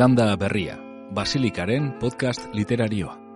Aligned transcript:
Zelanda 0.00 0.32
Berria, 0.34 0.80
Basilikaren 1.12 1.92
podcast 2.00 2.48
literarioa. 2.56 3.29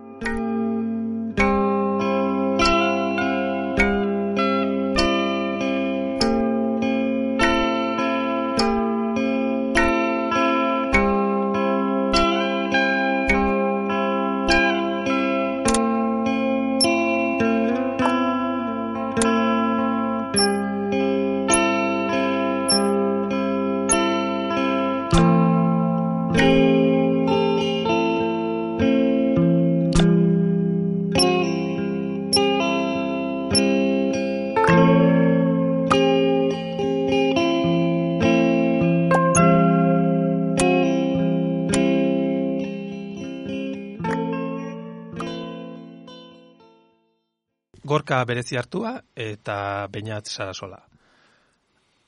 Berezi 48.25 48.57
hartua 48.57 48.99
eta 49.15 49.87
bainat 49.91 50.27
sarasola. 50.27 50.83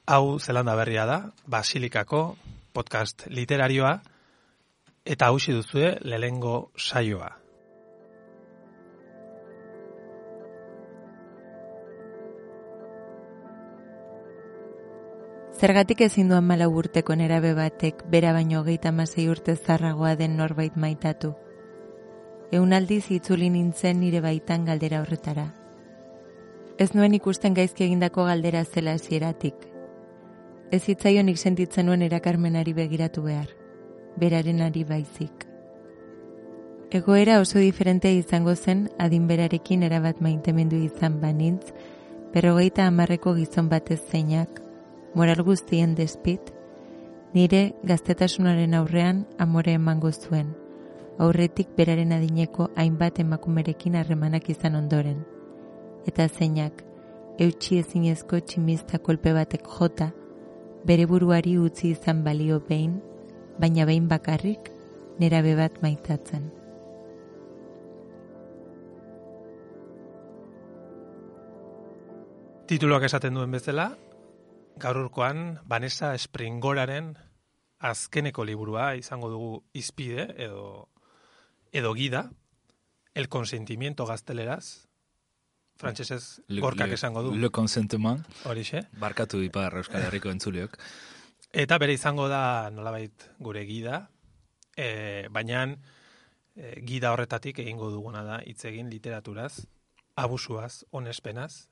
Hau 0.07 0.39
zelanda 0.39 0.75
berria 0.75 1.05
da, 1.05 1.17
basilikako 1.45 2.37
podcast 2.73 3.27
literarioa, 3.27 3.97
eta 5.07 5.27
hausi 5.31 5.55
duzue 5.55 5.97
lehengo 6.03 6.71
saioa. 6.77 7.33
Zergatik 15.57 16.03
ezin 16.05 16.27
duan 16.29 16.45
malau 16.45 16.67
urteko 16.77 17.15
nerabe 17.17 17.55
batek 17.57 18.03
bera 18.13 18.29
baino 18.35 18.59
geita 18.63 18.91
masei 18.93 19.25
urte 19.31 19.55
zarragoa 19.55 20.15
den 20.15 20.37
norbait 20.37 20.75
maitatu. 20.77 21.31
Eun 22.51 22.75
aldiz 22.77 23.07
itzuli 23.11 23.49
nintzen 23.49 23.97
nire 24.03 24.21
baitan 24.21 24.69
galdera 24.69 25.01
horretara. 25.01 25.47
Ez 26.77 26.91
nuen 26.93 27.15
ikusten 27.17 27.55
gaizki 27.57 27.87
egindako 27.87 28.27
galdera 28.27 28.59
zela 28.63 28.91
hasieratik. 28.93 29.55
Ez 30.69 30.83
hitzaionik 30.85 31.39
sentitzen 31.41 31.87
nuen 31.89 32.03
erakarmenari 32.05 32.73
begiratu 32.77 33.23
behar, 33.25 33.47
beraren 34.21 34.59
ari 34.61 34.83
baizik. 34.85 35.47
Egoera 36.99 37.39
oso 37.41 37.57
diferente 37.57 38.11
izango 38.13 38.53
zen 38.55 38.83
adin 39.01 39.25
berarekin 39.27 39.81
erabat 39.87 40.21
maintemendu 40.21 40.77
izan 40.77 41.15
banintz, 41.21 41.73
berrogeita 42.35 42.85
hamarreko 42.85 43.33
gizon 43.39 43.71
batez 43.71 43.97
zeinak, 44.11 44.61
moral 45.15 45.41
guztien 45.47 45.95
despit, 45.95 46.51
nire 47.33 47.71
gaztetasunaren 47.81 48.75
aurrean 48.77 49.23
amore 49.39 49.73
emango 49.79 50.13
zuen, 50.13 50.53
aurretik 51.17 51.73
beraren 51.75 52.13
adineko 52.13 52.69
hainbat 52.75 53.17
emakumerekin 53.25 53.97
harremanak 53.97 54.51
izan 54.53 54.77
ondoren 54.77 55.25
eta 56.07 56.27
zeinak 56.27 56.83
eutxi 57.43 57.81
ezinezko 57.83 58.39
tximista 58.39 58.97
kolpe 59.03 59.33
batek 59.35 59.67
jota 59.77 60.09
bere 60.87 61.05
buruari 61.05 61.57
utzi 61.59 61.91
izan 61.91 62.23
balio 62.23 62.59
behin, 62.69 62.97
baina 63.59 63.85
behin 63.85 64.07
bakarrik 64.07 64.71
nera 65.19 65.41
bebat 65.45 65.81
maitatzen. 65.83 66.47
Tituloak 72.67 73.05
esaten 73.07 73.37
duen 73.37 73.53
bezala, 73.53 73.91
gaur 74.77 74.97
urkoan 74.99 75.59
Vanessa 75.65 76.11
Springoraren 76.19 77.13
azkeneko 77.79 78.43
liburua 78.43 78.93
izango 78.99 79.29
dugu 79.31 79.51
izpide 79.77 80.27
edo 80.35 80.89
edo 81.71 81.93
gida, 81.93 82.29
el 83.13 83.29
consentimiento 83.29 84.05
gazteleraz, 84.05 84.86
frantsesez 85.77 86.41
gorkak 86.61 86.91
esango 86.97 87.23
du. 87.23 87.35
Le 87.37 87.49
consentement. 87.49 88.23
Horixe. 88.45 88.83
Barkatu 88.99 89.41
ipar 89.45 89.77
Euskal 89.81 90.07
Herriko 90.07 90.31
entzuleok. 90.33 90.77
Eta 91.53 91.77
bere 91.79 91.95
izango 91.95 92.27
da 92.27 92.69
nolabait 92.73 93.29
gure 93.39 93.63
gida, 93.65 94.01
e, 94.75 95.27
baina 95.31 95.63
e, 95.69 96.81
gida 96.85 97.13
horretatik 97.13 97.61
egingo 97.63 97.89
duguna 97.93 98.23
da 98.27 98.41
hitz 98.45 98.65
egin 98.69 98.91
literaturaz, 98.91 99.65
abusuaz, 100.17 100.83
onespenaz, 100.91 101.67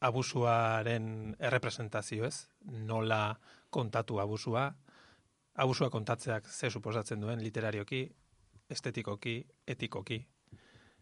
abusuaren 0.00 1.34
errepresentazioez, 1.38 2.46
nola 2.88 3.38
kontatu 3.70 4.20
abusua, 4.20 4.70
abusua 5.54 5.90
kontatzeak 5.90 6.48
ze 6.48 6.70
suposatzen 6.70 7.20
duen 7.20 7.42
literarioki, 7.42 8.06
estetikoki, 8.70 9.42
etikoki, 9.66 10.22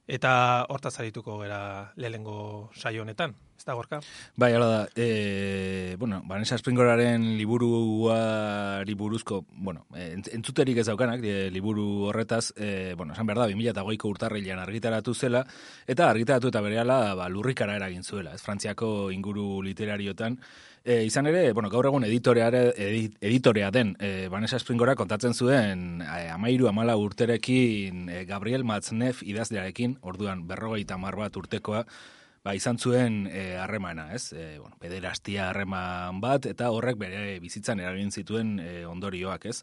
Eta 0.09 0.65
hortaz 0.73 0.95
arituko 1.03 1.37
gara 1.37 1.93
lehengo 2.01 2.71
saio 2.73 3.03
honetan, 3.05 3.35
ez 3.59 3.65
da 3.69 3.75
gorka? 3.77 3.99
Bai, 4.41 4.55
hala 4.57 4.69
da, 4.71 4.79
e, 4.97 5.97
bueno, 6.01 6.23
Vanessa 6.25 6.57
Springoraren 6.57 7.37
liburuari 7.37 8.95
buruzko, 8.95 9.43
bueno, 9.53 9.85
entzuterik 9.93 10.81
ez 10.81 10.87
daukanak, 10.89 11.21
e, 11.21 11.51
liburu 11.53 12.07
horretaz, 12.09 12.55
e, 12.57 12.95
bueno, 12.97 13.13
esan 13.13 13.29
behar 13.29 13.43
da, 13.43 13.51
2008ko 13.53 14.09
urtarrilean 14.15 14.63
argitaratu 14.65 15.13
zela, 15.13 15.45
eta 15.87 16.09
argitaratu 16.09 16.49
eta 16.49 16.65
berehala 16.65 17.15
ba, 17.15 17.29
lurrikara 17.29 17.77
eragin 17.77 18.03
zuela, 18.03 18.33
ez 18.33 18.41
frantziako 18.41 19.11
inguru 19.13 19.61
literariotan, 19.61 20.41
E, 20.89 21.03
izan 21.05 21.27
ere, 21.29 21.53
bueno, 21.53 21.69
gaur 21.69 21.85
egun 21.85 22.07
editorea, 22.07 22.47
editorea 22.49 23.67
den 23.69 23.91
e, 24.01 24.31
Vanessa 24.33 24.57
Springora 24.57 24.95
kontatzen 24.97 25.35
zuen 25.37 25.83
e, 26.01 26.23
amairu 26.33 26.71
amala 26.71 26.95
urterekin 26.97 28.07
e, 28.09 28.23
Gabriel 28.25 28.65
Matznef 28.65 29.21
idazlearekin, 29.21 29.99
orduan 30.01 30.47
berrogeita 30.49 30.97
mar 30.97 31.19
bat 31.21 31.37
urtekoa, 31.37 31.83
ba, 32.41 32.55
izan 32.57 32.81
zuen 32.81 33.27
e, 33.29 33.43
harremana, 33.61 34.07
ez? 34.17 34.33
E, 34.33 34.47
bueno, 34.63 34.81
pederastia 34.81 35.51
harreman 35.51 36.23
bat, 36.25 36.49
eta 36.49 36.73
horrek 36.73 36.97
bere 37.05 37.37
bizitzan 37.45 37.85
eragin 37.85 38.09
zituen 38.09 38.57
e, 38.57 38.71
ondorioak, 38.89 39.45
ez? 39.53 39.61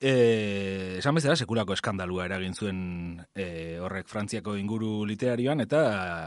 E, 0.00 0.96
esan 0.96 1.18
bezala, 1.18 1.34
sekulako 1.36 1.74
eskandalua 1.76 2.24
eragin 2.24 2.54
zuen 2.56 2.78
e, 3.36 3.76
horrek 3.84 4.08
frantziako 4.08 4.54
inguru 4.56 5.04
literarioan, 5.04 5.60
eta 5.60 5.80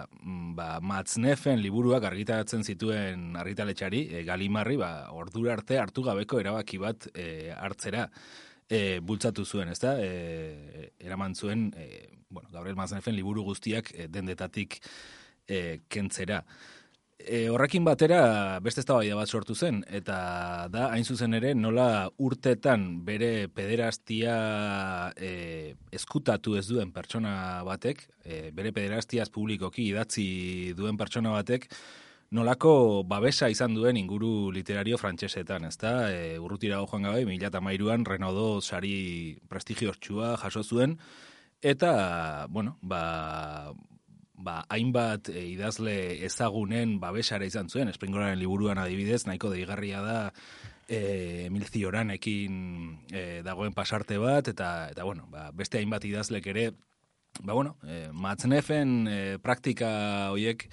mm, 0.05 0.51
ba, 0.53 0.67
Matznefen 0.85 1.57
liburuak 1.57 2.05
argitaratzen 2.05 2.61
zituen 2.61 3.31
argitaletxari, 3.41 4.03
e, 4.13 4.21
Galimarri, 4.27 4.77
ba, 4.77 4.91
ordura 5.17 5.55
arte 5.57 5.79
hartu 5.81 6.05
gabeko 6.05 6.37
erabaki 6.43 6.77
bat 6.77 7.09
e, 7.15 7.49
hartzera 7.55 8.05
e, 8.69 8.99
bultzatu 9.01 9.41
zuen, 9.41 9.73
ezta? 9.73 9.95
E, 9.97 10.91
eraman 11.01 11.33
zuen, 11.33 11.71
e, 11.73 12.13
bueno, 12.29 12.53
Gabriel 12.53 12.77
Matznefen 12.77 13.17
liburu 13.17 13.41
guztiak 13.49 13.89
e, 13.97 14.05
dendetatik 14.05 14.83
e, 15.47 15.79
kentzera. 15.89 16.43
E, 17.23 17.47
horrekin 17.47 17.85
batera 17.87 18.59
beste 18.63 18.81
eztabaida 18.83 19.15
bat 19.15 19.31
sortu 19.31 19.55
zen 19.55 19.79
eta 19.87 20.67
da 20.73 20.89
hain 20.91 21.05
zuzen 21.07 21.33
ere 21.37 21.53
nola 21.55 22.09
urtetan 22.19 23.05
bere 23.07 23.47
pederastia 23.47 24.33
e, 25.15 25.75
eskutatu 25.95 26.57
ez 26.59 26.65
duen 26.67 26.91
pertsona 26.91 27.63
batek, 27.63 28.03
e, 28.25 28.49
bere 28.51 28.73
pederastiaz 28.75 29.29
publikoki 29.31 29.87
idatzi 29.93 30.73
duen 30.75 30.99
pertsona 30.99 31.31
batek 31.37 31.69
nolako 32.33 33.03
babesa 33.07 33.47
izan 33.53 33.75
duen 33.77 33.97
inguru 33.97 34.51
literario 34.51 34.97
frantsesetan, 34.97 35.69
ezta? 35.69 35.93
E, 36.11 36.35
urrutira 36.41 36.81
joan 36.83 37.07
gabe 37.07 37.23
2013an 37.29 38.07
Renaudó 38.09 38.59
sari 38.59 39.39
prestigiotsua 39.47 40.35
jaso 40.43 40.63
zuen 40.63 40.97
eta 41.61 42.47
bueno, 42.49 42.77
ba 42.81 43.71
ba, 44.43 44.61
hainbat 44.69 45.29
e, 45.31 45.45
idazle 45.53 45.95
ezagunen 46.27 46.99
babesara 47.01 47.47
izan 47.47 47.69
zuen, 47.69 47.91
Springoraren 47.95 48.39
liburuan 48.39 48.81
adibidez, 48.81 49.23
nahiko 49.27 49.51
deigarria 49.53 50.01
da 50.03 50.17
e, 50.87 51.47
Emil 51.47 51.65
Zioranekin 51.69 52.55
e, 53.11 53.41
dagoen 53.45 53.73
pasarte 53.73 54.19
bat, 54.21 54.49
eta, 54.51 54.89
eta 54.91 55.07
bueno, 55.07 55.27
ba, 55.31 55.49
beste 55.55 55.79
hainbat 55.79 56.05
idazlek 56.09 56.47
ere, 56.53 56.69
ba, 57.41 57.53
bueno, 57.53 57.77
e, 57.87 58.07
matznefen 58.13 58.95
e, 59.07 59.19
praktika 59.43 59.91
hoiek 60.35 60.67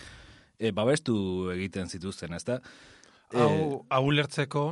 e, 0.59 0.73
babestu 0.77 1.17
egiten 1.55 1.89
zituzten, 1.89 2.35
ezta? 2.37 2.61
E, 3.31 3.39
hau, 3.39 3.85
hau 3.89 4.05
lertzeko, 4.11 4.65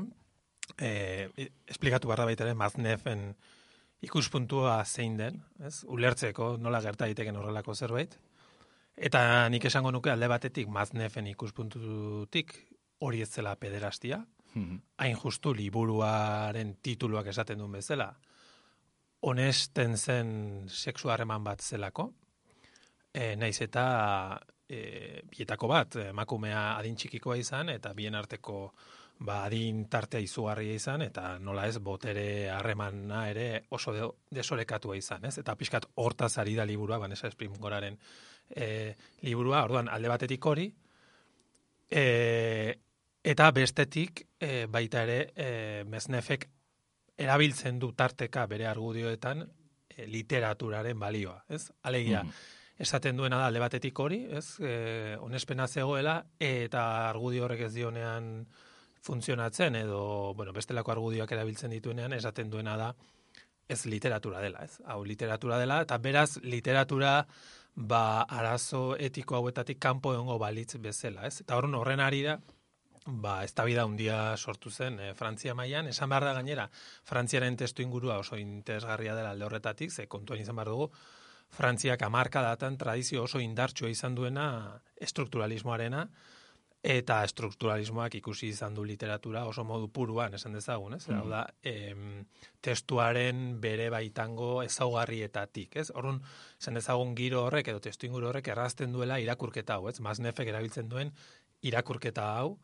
e, 0.77 1.51
esplikatu 1.71 2.11
barra 2.11 2.27
baita 2.29 2.47
ere, 2.47 2.59
matznefen 2.59 3.31
ikuspuntua 4.05 4.79
zein 4.87 5.17
den, 5.19 5.41
ez? 5.65 5.83
Ulertzeko 5.91 6.57
nola 6.63 6.81
gerta 6.85 7.07
daiteken 7.07 7.39
horrelako 7.39 7.75
zerbait. 7.75 8.19
Eta 8.99 9.49
nik 9.49 9.65
esango 9.69 9.93
nuke 9.95 10.11
alde 10.11 10.27
batetik 10.31 10.69
maznefen 10.75 11.29
ikuspuntutik 11.31 12.55
hori 13.07 13.23
ez 13.23 13.31
zela 13.31 13.55
pederastia, 13.57 14.19
mhm. 14.55 14.79
hain 14.99 15.17
justu 15.17 15.55
liburuaren 15.55 16.77
tituluak 16.83 17.31
esaten 17.31 17.59
duen 17.59 17.79
bezala, 17.79 18.13
honesten 19.21 19.97
zen 19.97 20.31
sexu 20.69 21.11
harreman 21.11 21.45
bat 21.45 21.63
zelako, 21.63 22.13
e, 23.13 23.35
naiz 23.37 23.61
eta 23.63 23.85
e, 24.69 25.23
bietako 25.31 25.71
bat, 25.71 25.99
emakumea 26.11 26.77
adin 26.77 26.97
txikikoa 26.97 27.37
izan, 27.39 27.71
eta 27.75 27.93
bien 27.95 28.15
arteko 28.15 28.73
ba, 29.19 29.45
adin 29.45 29.85
tartea 29.91 30.23
izugarria 30.23 30.75
izan, 30.79 31.03
eta 31.03 31.39
nola 31.43 31.67
ez, 31.67 31.79
botere 31.83 32.51
harremana 32.55 33.25
ere 33.31 33.49
oso 33.75 33.95
de, 33.95 34.07
desorekatua 34.35 34.97
izan, 34.99 35.27
ez? 35.27 35.39
Eta 35.43 35.57
pixkat 35.59 35.89
hortaz 35.97 36.37
ari 36.39 36.55
da 36.59 36.67
liburua, 36.69 37.01
Vanessa 37.03 37.31
Springoraren 37.31 37.99
e, 38.51 38.95
liburua, 39.23 39.63
orduan 39.65 39.89
alde 39.89 40.09
batetik 40.09 40.47
hori, 40.47 40.69
e, 41.91 42.05
eta 43.23 43.51
bestetik 43.53 44.27
e, 44.41 44.67
baita 44.67 45.03
ere 45.05 45.19
e, 45.35 45.49
meznefek 45.89 46.49
erabiltzen 47.19 47.79
du 47.79 47.93
tarteka 47.93 48.47
bere 48.47 48.69
argudioetan 48.71 49.43
e, 49.45 50.07
literaturaren 50.07 50.99
balioa, 50.99 51.43
ez? 51.49 51.69
Alegia, 51.83 52.23
mm 52.23 52.57
esaten 52.79 53.17
duena 53.19 53.41
da 53.41 53.49
alde 53.51 53.61
batetik 53.61 53.99
hori, 53.99 54.21
ez? 54.39 54.55
E, 54.63 55.17
onespena 55.21 55.67
zegoela 55.67 56.21
eta 56.39 56.83
argudio 57.09 57.45
horrek 57.45 57.65
ez 57.67 57.73
dionean 57.75 58.47
funtzionatzen 59.03 59.77
edo 59.81 60.35
bueno, 60.39 60.53
bestelako 60.55 60.95
argudioak 60.95 61.33
erabiltzen 61.35 61.75
dituenean 61.75 62.15
esaten 62.15 62.51
duena 62.51 62.77
da 62.79 62.93
ez 63.69 63.85
literatura 63.87 64.41
dela, 64.41 64.63
ez? 64.65 64.79
Hau 64.87 65.03
literatura 65.05 65.59
dela 65.59 65.83
eta 65.85 65.99
beraz 65.99 66.39
literatura 66.43 67.19
ba 67.79 68.23
arazo 68.23 68.97
etiko 68.99 69.37
hauetatik 69.37 69.79
kanpo 69.79 70.13
egongo 70.13 70.39
balitz 70.39 70.75
bezala, 70.83 71.27
ez? 71.27 71.41
Eta 71.45 71.57
horren 71.57 71.77
horren 71.79 72.01
ari 72.03 72.25
da 72.27 72.39
ba 73.07 73.45
eztabaida 73.45 73.85
handia 73.87 74.37
sortu 74.37 74.71
zen 74.71 74.99
e, 75.01 75.13
Frantzia 75.15 75.55
mailan, 75.55 75.87
esan 75.89 76.11
behar 76.11 76.27
da 76.27 76.35
gainera 76.37 76.67
Frantziaren 77.09 77.57
testu 77.57 77.83
ingurua 77.83 78.19
oso 78.19 78.37
interesgarria 78.37 79.15
dela 79.15 79.31
alde 79.31 79.47
horretatik, 79.47 79.93
ze 79.93 80.07
kontuan 80.07 80.41
izan 80.41 80.57
behar 80.57 80.69
dugu 80.75 80.91
Frantziak 81.55 82.03
amarka 82.03 82.43
datan 82.43 82.77
tradizio 82.77 83.23
oso 83.23 83.41
indartsua 83.41 83.89
izan 83.89 84.15
duena 84.15 84.83
estrukturalismoarena, 85.01 86.09
eta 86.83 87.23
estrukturalismoak 87.27 88.15
ikusi 88.21 88.53
izan 88.53 88.75
du 88.75 88.85
literatura 88.87 89.45
oso 89.51 89.65
modu 89.67 89.89
puruan, 89.91 90.35
esan 90.35 90.55
dezagun, 90.55 90.95
ez? 90.95 91.09
Mm. 91.09 91.31
da, 91.31 91.43
em, 91.63 92.25
testuaren 92.61 93.61
bere 93.61 93.89
baitango 93.91 94.63
ezaugarrietatik, 94.63 95.77
ez? 95.77 95.91
Orrun, 95.91 96.23
esan 96.61 96.79
dezagun 96.79 97.17
giro 97.19 97.45
horrek 97.47 97.69
edo 97.69 97.81
testu 97.81 98.07
inguru 98.07 98.29
horrek 98.29 98.49
errazten 98.55 98.93
duela 98.93 99.19
irakurketa 99.19 99.75
hau, 99.75 99.89
ez? 99.89 99.99
Maznefek 100.01 100.49
erabiltzen 100.49 100.89
duen 100.89 101.13
irakurketa 101.63 102.31
hau, 102.39 102.59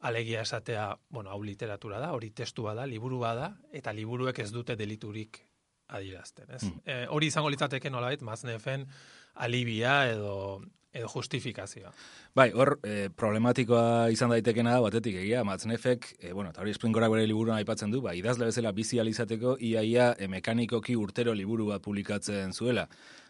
alegia 0.00 0.40
esatea, 0.40 0.96
bueno, 1.10 1.30
hau 1.30 1.42
literatura 1.44 2.00
da, 2.00 2.14
hori 2.16 2.30
testua 2.30 2.74
da, 2.74 2.86
liburua 2.86 3.34
da, 3.36 3.52
eta 3.72 3.92
liburuek 3.92 4.38
ez 4.40 4.50
dute 4.52 4.76
deliturik 4.76 5.44
adierazten, 5.88 6.48
ez? 6.48 6.64
Mm. 6.64 6.82
E, 6.86 7.00
hori 7.12 7.28
izango 7.28 7.50
litzateke 7.52 7.90
nolabait 7.90 8.22
Maznefen 8.24 8.86
alibia 9.34 10.06
edo 10.08 10.62
edo 10.92 11.08
justifikazioa. 11.08 11.92
Bai, 12.34 12.50
hor, 12.54 12.76
e, 12.82 13.08
problematikoa 13.14 14.10
izan 14.10 14.32
daitekena 14.34 14.74
da, 14.74 14.82
batetik 14.82 15.20
egia, 15.22 15.44
Matznefek, 15.46 16.08
e, 16.18 16.32
bueno, 16.32 16.50
eta 16.50 16.62
hori 16.64 16.74
Springorak 16.74 17.12
bere 17.12 17.28
liburuan 17.30 17.60
aipatzen 17.60 17.92
du, 17.94 18.02
ba, 18.02 18.14
idazle 18.18 18.48
bezala 18.50 18.72
bizi 18.74 18.98
alizateko, 19.02 19.56
iaia 19.70 20.12
e, 20.18 20.28
mekanikoki 20.28 20.96
urtero 20.98 21.34
liburu 21.34 21.70
bat 21.70 21.84
publikatzen 21.84 22.52
zuela. 22.52 22.88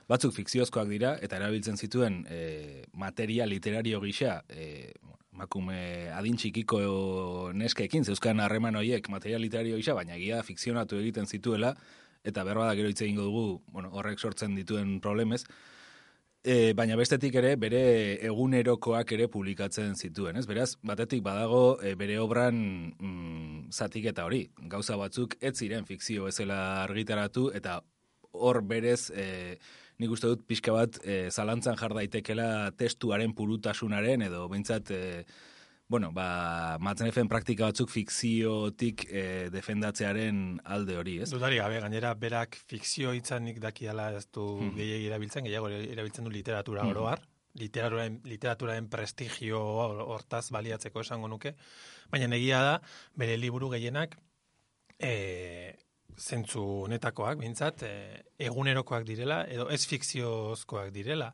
Batzuk 0.08 0.34
fikziozkoak 0.34 0.88
dira, 0.90 1.14
eta 1.22 1.36
erabiltzen 1.38 1.76
zituen 1.76 2.24
e, 2.28 2.84
materia 2.98 3.46
literario 3.46 4.00
gisa, 4.02 4.40
e, 4.48 4.92
makume 5.40 6.10
adintxikiko 6.16 6.80
neskeekin, 7.56 8.04
zeuzkan 8.04 8.40
harreman 8.40 8.76
horiek 8.76 9.08
materia 9.12 9.38
literario 9.38 9.76
gisa, 9.80 9.94
baina 9.96 10.16
egia 10.16 10.42
fikzionatu 10.44 10.98
egiten 11.00 11.28
zituela, 11.28 11.74
eta 12.24 12.44
berba 12.44 12.66
da 12.68 12.74
gero 12.76 12.88
hitz 12.88 13.00
egingo 13.00 13.28
dugu, 13.28 13.44
bueno, 13.72 13.92
horrek 13.96 14.18
sortzen 14.20 14.56
dituen 14.58 14.98
problemez, 15.00 15.44
E, 16.40 16.72
baina 16.72 16.96
bestetik 16.96 17.34
ere 17.37 17.50
bere 17.60 17.81
egunerokoak 18.25 19.10
ere 19.12 19.26
publikatzen 19.28 19.92
zituen, 19.92 20.38
ez? 20.40 20.46
Beraz, 20.48 20.70
batetik 20.81 21.20
badago 21.20 21.76
e, 21.84 21.92
bere 22.00 22.16
obran 22.16 22.56
mm, 22.96 23.66
zatik 23.76 24.06
eta 24.08 24.25
hori, 24.25 24.46
gauza 24.72 24.96
batzuk 24.96 25.37
ez 25.44 25.52
ziren 25.58 25.84
fikzio 25.84 26.25
bezala 26.31 26.60
argitaratu 26.87 27.50
eta 27.52 27.82
hor 28.32 28.62
berez 28.64 29.10
e, 29.12 29.58
nik 30.00 30.16
uste 30.16 30.32
dut 30.32 30.46
pixka 30.48 30.72
bat 30.72 30.96
e, 31.04 31.26
zalantzan 31.28 31.76
jar 31.76 31.92
daitekela 31.92 32.70
testuaren 32.72 33.36
purutasunaren 33.36 34.25
edo 34.31 34.46
behintzat 34.48 34.94
e, 34.96 35.02
bueno, 35.90 36.12
ba, 36.14 36.78
matzenefen 36.78 37.26
praktika 37.26 37.66
batzuk 37.66 37.90
fikziotik 37.90 39.02
e, 39.10 39.22
defendatzearen 39.50 40.60
alde 40.70 40.94
hori, 41.00 41.16
ez? 41.25 41.26
Dudari 41.32 41.58
gabe, 41.58 41.81
gainera, 41.82 42.12
berak 42.14 42.54
fikzio 42.70 43.10
itzanik 43.19 43.58
dakiala 43.58 44.12
ez 44.14 44.28
du 44.31 44.44
hmm. 44.52 44.76
gehiagi 44.78 45.08
erabiltzen, 45.08 45.48
gehiago 45.48 45.66
erabiltzen 45.75 46.28
du 46.28 46.31
literatura 46.31 46.84
hmm. 46.84 46.94
oroar, 46.94 47.25
literaturaren, 47.58 48.20
literaturaren 48.31 48.87
prestigio 48.92 49.58
hortaz 50.14 50.44
baliatzeko 50.54 51.02
esango 51.02 51.26
nuke, 51.32 51.56
baina 52.14 52.28
negia 52.31 52.60
da, 52.69 52.76
bere 53.19 53.34
liburu 53.43 53.72
gehienak, 53.75 54.14
e, 54.94 55.75
zentzu 56.14 56.62
honetakoak, 56.84 57.40
bintzat, 57.43 57.82
e, 57.82 57.96
egunerokoak 58.46 59.08
direla, 59.10 59.43
edo 59.50 59.66
ez 59.75 59.82
fikziozkoak 59.90 60.94
direla, 60.94 61.32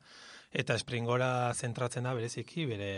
eta 0.56 0.78
Springora 0.80 1.52
zentratzen 1.52 2.08
da 2.08 2.16
bereziki, 2.16 2.64
bere 2.72 2.94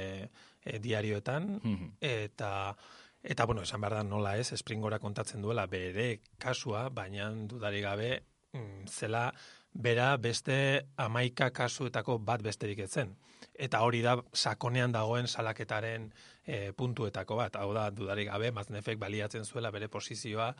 e, 0.64 0.78
diarioetan, 0.78 1.60
mhm. 1.62 1.92
eta 2.00 2.76
eta 3.22 3.44
bueno, 3.46 3.62
esan 3.62 3.80
behar 3.82 3.98
da 3.98 4.02
nola 4.06 4.36
ez, 4.38 4.52
Springora 4.56 5.00
kontatzen 5.02 5.42
duela 5.42 5.66
bere 5.66 6.20
kasua, 6.38 6.88
baina 6.88 7.30
dudari 7.50 7.80
gabe 7.82 8.10
mm, 8.52 8.86
zela 8.86 9.32
bera 9.72 10.16
beste 10.16 10.86
amaika 10.96 11.50
kasuetako 11.50 12.18
bat 12.18 12.42
besterik 12.42 12.78
etzen. 12.86 13.14
Eta 13.54 13.80
hori 13.86 14.00
da 14.02 14.16
sakonean 14.34 14.92
dagoen 14.94 15.26
salaketaren 15.26 16.08
e, 16.46 16.72
puntuetako 16.72 17.36
bat. 17.38 17.58
Hau 17.60 17.72
da, 17.74 17.88
dudarik 17.94 18.30
gabe, 18.30 18.50
maznefek 18.54 18.98
baliatzen 18.98 19.44
zuela 19.44 19.70
bere 19.74 19.88
posizioa 19.88 20.52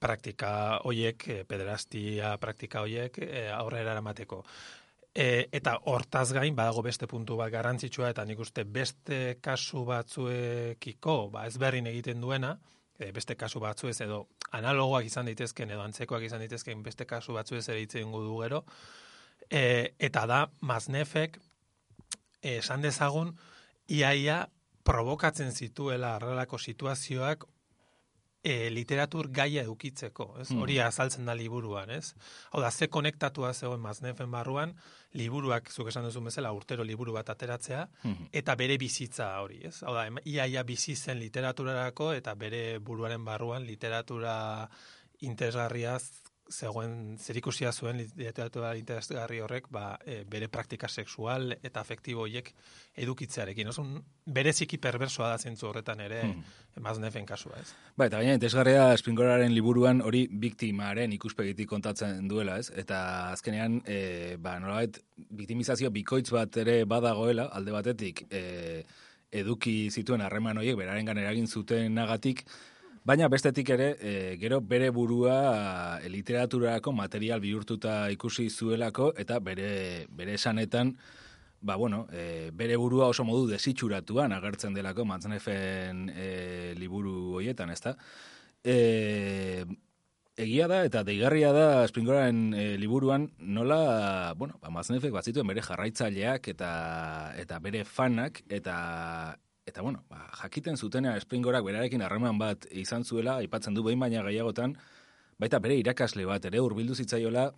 praktika 0.00 0.80
hoiek, 0.84 1.28
e, 1.28 1.44
pederastia 1.48 2.36
praktika 2.40 2.84
hoiek 2.84 3.18
e, 3.24 3.48
aurrera 3.52 3.96
eramateko. 3.96 4.42
E, 5.14 5.46
eta 5.54 5.76
hortaz 5.86 6.32
gain 6.34 6.56
badago 6.58 6.82
beste 6.82 7.06
puntu 7.06 7.36
bat 7.38 7.52
garrantzitsua 7.54 8.08
eta 8.10 8.24
nik 8.26 8.40
uste 8.42 8.64
beste 8.66 9.38
kasu 9.40 9.84
batzuekiko 9.86 11.14
ba 11.30 11.44
ezberrin 11.46 11.86
egiten 11.86 12.20
duena, 12.20 12.56
e, 12.98 13.12
beste 13.12 13.36
kasu 13.38 13.62
batzuez 13.62 14.00
edo 14.02 14.24
analogoak 14.50 15.06
izan 15.06 15.30
daitezken 15.30 15.70
edo 15.70 15.84
antzekoak 15.86 16.26
izan 16.26 16.42
daitezken 16.42 16.82
beste 16.82 17.06
kasu 17.06 17.34
batzuez 17.38 17.68
ere 17.68 17.80
hitze 17.84 18.02
du 18.02 18.38
gero. 18.42 18.64
E, 19.50 19.94
eta 19.98 20.26
da 20.26 20.50
Maznefek 20.60 21.38
esan 22.42 22.82
dezagun 22.82 23.36
iaia 23.88 24.48
provokatzen 24.84 25.52
zituela 25.52 26.16
arrelako 26.16 26.58
situazioak 26.58 27.44
e, 28.44 28.68
literatur 28.70 29.30
gaia 29.32 29.62
edukitzeko, 29.64 30.26
ez? 30.42 30.50
Mm. 30.52 30.60
Hori 30.62 30.76
azaltzen 30.84 31.24
da 31.24 31.34
liburuan, 31.36 31.90
ez? 31.90 32.12
Hau 32.52 32.60
da, 32.62 32.70
ze 32.70 32.90
konektatua 32.92 33.54
zegoen 33.54 33.80
maznefen 33.80 34.30
barruan, 34.30 34.74
liburuak, 35.16 35.70
zuk 35.72 35.88
esan 35.88 36.04
duzu 36.04 36.20
bezala, 36.26 36.52
urtero 36.52 36.84
liburu 36.84 37.16
bat 37.16 37.32
ateratzea, 37.32 37.86
mm. 38.02 38.28
eta 38.42 38.56
bere 38.60 38.76
bizitza 38.78 39.30
hori, 39.40 39.62
ez? 39.70 39.78
Hau 39.82 39.94
da, 39.96 40.04
iaia 40.28 40.62
bizi 40.68 40.94
zen 40.94 41.18
literaturarako, 41.22 42.12
eta 42.20 42.36
bere 42.38 42.78
buruaren 42.84 43.24
barruan 43.24 43.64
literatura 43.64 44.36
interesgarriaz 45.24 46.02
zegoen 46.50 47.16
zerikusia 47.18 47.72
zuen 47.72 47.98
literatura 48.16 48.74
interesgarri 48.76 49.40
horrek 49.40 49.68
ba, 49.72 49.98
e, 50.04 50.22
bere 50.28 50.48
praktika 50.52 50.88
sexual 50.88 51.54
eta 51.62 51.80
afektibo 51.80 52.26
hiek 52.26 52.50
edukitzearekin. 53.00 53.68
Osun, 53.72 53.94
bereziki 54.26 54.78
perversoa 54.78 55.30
da 55.32 55.38
zentzu 55.38 55.68
horretan 55.68 56.00
ere 56.04 56.20
hmm. 56.22 57.00
nefen 57.00 57.26
kasua, 57.26 57.60
ez? 57.60 57.72
Ba, 57.96 58.06
eta 58.06 58.20
baina 58.20 58.34
interesgarria 58.36 58.96
Springoraren 58.96 59.54
liburuan 59.54 60.02
hori 60.02 60.26
biktimaren 60.28 61.12
ikuspegitik 61.12 61.68
kontatzen 61.68 62.28
duela, 62.28 62.58
ez? 62.58 62.70
Eta 62.76 63.32
azkenean, 63.32 63.80
e, 63.86 64.36
ba, 64.36 64.58
nolabait, 64.60 65.00
biktimizazio 65.16 65.90
bikoitz 65.90 66.30
bat 66.30 66.56
ere 66.56 66.84
badagoela, 66.84 67.48
alde 67.52 67.72
batetik, 67.72 68.26
e, 68.30 68.84
eduki 69.34 69.90
zituen 69.90 70.22
harreman 70.22 70.58
horiek, 70.60 70.76
beraren 70.78 71.08
eragin 71.18 71.48
zuten 71.48 71.94
nagatik, 71.94 72.44
Baina 73.04 73.26
bestetik 73.28 73.68
ere, 73.68 73.86
e, 74.00 74.12
gero 74.40 74.62
bere 74.64 74.86
burua 74.88 75.98
e, 76.00 76.08
literaturako 76.08 76.92
material 76.96 77.42
bihurtuta 77.42 78.08
ikusi 78.14 78.46
zuelako, 78.48 79.10
eta 79.20 79.36
bere, 79.44 80.06
bere 80.08 80.38
esanetan, 80.38 80.94
ba, 81.60 81.76
bueno, 81.76 82.06
e, 82.12 82.48
bere 82.56 82.78
burua 82.80 83.10
oso 83.12 83.26
modu 83.28 83.44
desitxuratuan 83.50 84.32
agertzen 84.32 84.72
delako 84.72 85.04
Matznefen 85.04 86.06
e, 86.16 86.30
liburu 86.80 87.34
hoietan, 87.36 87.74
ezta? 87.76 87.92
E, 88.64 89.66
egia 90.40 90.72
da, 90.72 90.80
eta 90.88 91.04
deigarria 91.04 91.52
da 91.52 91.68
Springoraren 91.92 92.54
e, 92.56 92.66
liburuan, 92.80 93.28
nola, 93.36 94.32
bueno, 94.40 94.56
ba, 94.64 94.72
Matznefek 94.72 95.12
batzituen 95.12 95.52
bere 95.52 95.60
jarraitzaileak 95.60 96.48
eta, 96.56 96.72
eta 97.36 97.60
bere 97.60 97.84
fanak, 97.84 98.46
eta 98.48 98.78
eta 99.66 99.82
bueno, 99.82 100.04
ba, 100.08 100.28
jakiten 100.42 100.76
zutena 100.76 101.18
Springorak 101.20 101.64
berarekin 101.64 102.02
harreman 102.02 102.38
bat 102.38 102.66
izan 102.70 103.04
zuela, 103.04 103.38
aipatzen 103.40 103.74
du 103.74 103.82
behin 103.82 104.00
baina 104.00 104.22
gehiagotan, 104.22 104.76
baita 105.40 105.58
bere 105.58 105.78
irakasle 105.80 106.26
bat 106.28 106.44
ere 106.44 106.60
hurbildu 106.60 106.94
zitzaiola 106.94 107.48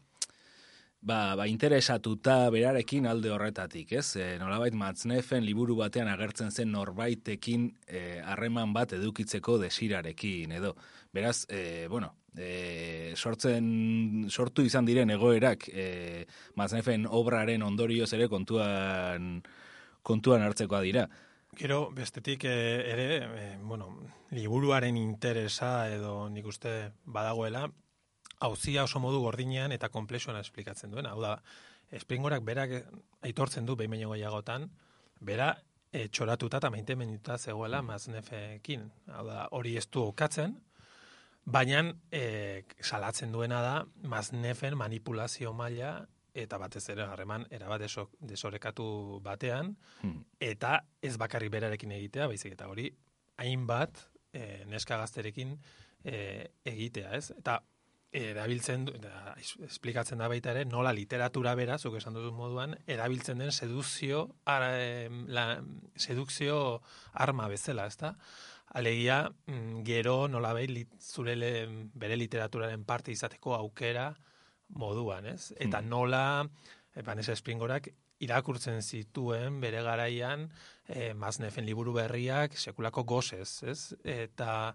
ba, 1.06 1.36
ba 1.36 1.46
interesatuta 1.46 2.48
berarekin 2.50 3.06
alde 3.06 3.30
horretatik, 3.30 3.92
ez? 3.98 4.16
E, 4.16 4.28
nolabait 4.40 4.75
Matznefen 4.75 5.44
liburu 5.44 5.76
batean 5.78 6.08
agertzen 6.10 6.50
zen 6.50 6.72
norbaitekin 6.75 7.68
e, 7.86 8.20
harreman 8.25 8.72
bat 8.75 8.96
edukitzeko 8.96 9.58
desirarekin 9.62 10.56
edo. 10.58 10.75
Beraz, 11.14 11.44
e, 11.50 11.86
bueno, 11.90 12.14
e, 12.36 13.12
sortzen 13.16 14.26
sortu 14.30 14.64
izan 14.66 14.88
diren 14.88 15.10
egoerak 15.14 15.68
e, 15.72 16.26
Matznefen 16.56 17.06
obraren 17.06 17.62
ondorioz 17.66 18.12
ere 18.14 18.28
kontuan 18.32 19.40
kontuan 20.06 20.42
hartzekoa 20.46 20.80
dira. 20.86 21.08
Gero, 21.56 21.90
bestetik 21.90 22.44
ere, 22.44 23.06
e, 23.16 23.44
bueno, 23.62 23.88
liburuaren 24.30 24.96
interesa 25.00 25.88
edo 25.88 26.28
nik 26.28 26.46
uste 26.46 26.92
badagoela, 27.04 27.70
hauzia 28.44 28.84
oso 28.84 29.00
modu 29.00 29.22
gordinean 29.25 29.72
eta 29.72 29.88
komplexuan 29.88 30.36
esplikatzen 30.36 30.92
duena. 30.92 31.14
Hau 31.14 31.22
da, 31.22 31.38
Springorak 31.96 32.42
berak 32.44 32.75
aitortzen 33.25 33.66
du 33.66 33.76
behin 33.76 33.94
baino 33.94 34.10
gehiagotan, 34.12 34.68
bera 35.20 35.54
e, 35.92 36.08
txoratuta 36.08 36.60
eta 36.60 36.70
mainte 36.70 36.96
menuta 36.98 37.38
zegoela 37.38 37.80
mm. 37.80 37.92
maznefekin. 37.92 38.88
Hau 39.14 39.25
da, 39.28 39.46
hori 39.56 39.76
ez 39.80 39.86
du 39.88 40.02
okatzen, 40.10 40.58
baina 41.46 41.84
e, 42.10 42.64
salatzen 42.82 43.32
duena 43.32 43.62
da 43.62 43.76
maznefen 44.02 44.76
manipulazio 44.76 45.54
maila 45.54 45.94
eta 46.37 46.59
batez 46.61 46.85
ere 46.93 47.07
harreman 47.07 47.47
erabat 47.50 47.85
desorekatu 48.21 48.87
batean, 49.25 49.75
mm. 50.02 50.19
eta 50.40 50.81
ez 51.02 51.16
bakarri 51.21 51.49
berarekin 51.52 51.95
egitea, 51.97 52.28
baizik 52.28 52.57
eta 52.57 52.69
hori 52.69 52.90
hainbat 53.43 54.02
e, 54.33 54.64
neska 54.69 54.99
gazterekin 55.00 55.57
e, 56.05 56.19
egitea, 56.64 57.14
ez? 57.16 57.31
Eta 57.38 57.61
erabiltzen 58.16 58.87
du, 58.88 58.95
da, 59.02 59.35
esplikatzen 59.66 60.21
da 60.23 60.28
baita 60.33 60.52
ere, 60.55 60.64
nola 60.69 60.93
literatura 60.97 61.55
bera, 61.59 61.76
zuk 61.78 61.99
esan 61.99 62.16
duzu 62.16 62.33
moduan, 62.37 62.76
erabiltzen 62.88 63.43
den 63.43 63.52
seduzio, 63.52 64.26
ara, 64.49 64.71
la, 65.28 65.47
sedukzio 65.97 66.83
arma 67.12 67.49
bezala, 67.52 67.88
ezta? 67.90 68.14
Alegia, 68.76 69.23
mm, 69.47 69.83
gero 69.87 70.26
nola 70.28 70.52
behi 70.57 70.85
zure 71.00 71.37
bere 71.95 72.16
literaturaren 72.19 72.85
parte 72.85 73.12
izateko 73.14 73.55
aukera 73.57 74.11
moduan, 74.68 75.26
ez? 75.26 75.52
Eta 75.56 75.80
hmm. 75.80 75.88
nola, 75.88 76.25
Vanessa 77.04 77.37
Springorak, 77.37 77.90
irakurtzen 78.25 78.80
zituen 78.82 79.61
bere 79.61 79.82
garaian, 79.85 80.49
e, 80.88 81.12
maznefen 81.14 81.66
liburu 81.66 81.92
berriak, 81.96 82.56
sekulako 82.56 83.04
gozez, 83.04 83.62
ez? 83.68 83.80
Eta, 84.04 84.75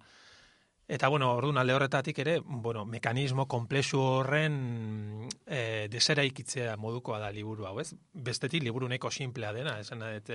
Eta, 0.91 1.07
bueno, 1.07 1.29
orduan 1.38 1.55
alde 1.62 1.71
horretatik 1.71 2.17
ere, 2.19 2.33
bueno, 2.43 2.81
mekanismo 2.83 3.45
komplexu 3.48 4.01
horren 4.01 4.55
e, 5.48 5.88
desera 5.88 6.25
ikitzea 6.27 6.74
modukoa 6.75 7.21
da 7.21 7.29
liburu 7.31 7.63
hau, 7.69 7.77
ez? 7.79 7.93
Bestetik, 8.12 8.65
liburu 8.65 8.89
neko 8.91 9.07
simplea 9.07 9.53
dena, 9.55 9.77
esan 9.79 10.03
et, 10.10 10.27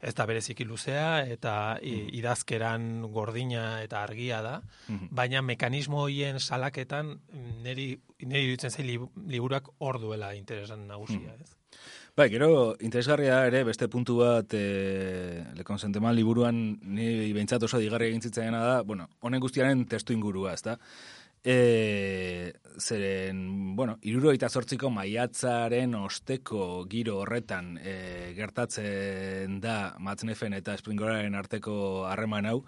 ez 0.00 0.14
da 0.16 0.24
bereziki 0.30 0.64
luzea, 0.64 1.26
eta 1.34 1.54
mm. 1.76 2.08
idazkeran 2.22 2.86
gordina 3.12 3.66
eta 3.84 4.00
argia 4.06 4.40
da, 4.40 4.54
mm-hmm. 4.62 5.12
baina 5.12 5.44
mekanismo 5.44 6.00
hoien 6.06 6.40
salaketan 6.40 7.18
niri, 7.60 7.90
niri 8.26 8.54
dutzen 8.54 8.70
zain 8.70 8.88
liburuak 8.88 9.68
orduela 9.78 10.34
interesan 10.34 10.86
nagusia, 10.88 11.36
mm. 11.36 11.42
ez? 11.42 11.56
Bai, 12.12 12.26
gero, 12.28 12.76
interesgarria 12.84 13.38
ere, 13.48 13.62
beste 13.64 13.86
puntu 13.88 14.18
bat, 14.18 14.52
e, 14.52 15.40
lekonsenteman 15.56 16.12
liburuan, 16.12 16.58
ni 16.92 17.32
behintzat 17.32 17.64
oso 17.64 17.80
digarri 17.80 18.10
egin 18.10 18.20
zitzaiena 18.28 18.60
da, 18.60 18.74
bueno, 18.84 19.06
honen 19.24 19.40
guztiaren 19.40 19.86
testu 19.88 20.12
ingurua, 20.12 20.52
ez 20.52 20.60
da? 20.66 20.76
E, 21.42 22.52
zeren, 22.78 23.40
bueno, 23.74 23.96
iruro 24.06 24.30
eta 24.36 24.50
zortziko 24.52 24.92
maiatzaren 24.92 25.96
osteko 25.98 26.84
giro 26.92 27.16
horretan 27.24 27.78
e, 27.80 27.96
gertatzen 28.36 29.56
da 29.64 29.96
Matznefen 29.98 30.54
eta 30.60 30.76
Springoraren 30.78 31.34
arteko 31.34 31.74
harreman 32.12 32.46
hau, 32.52 32.60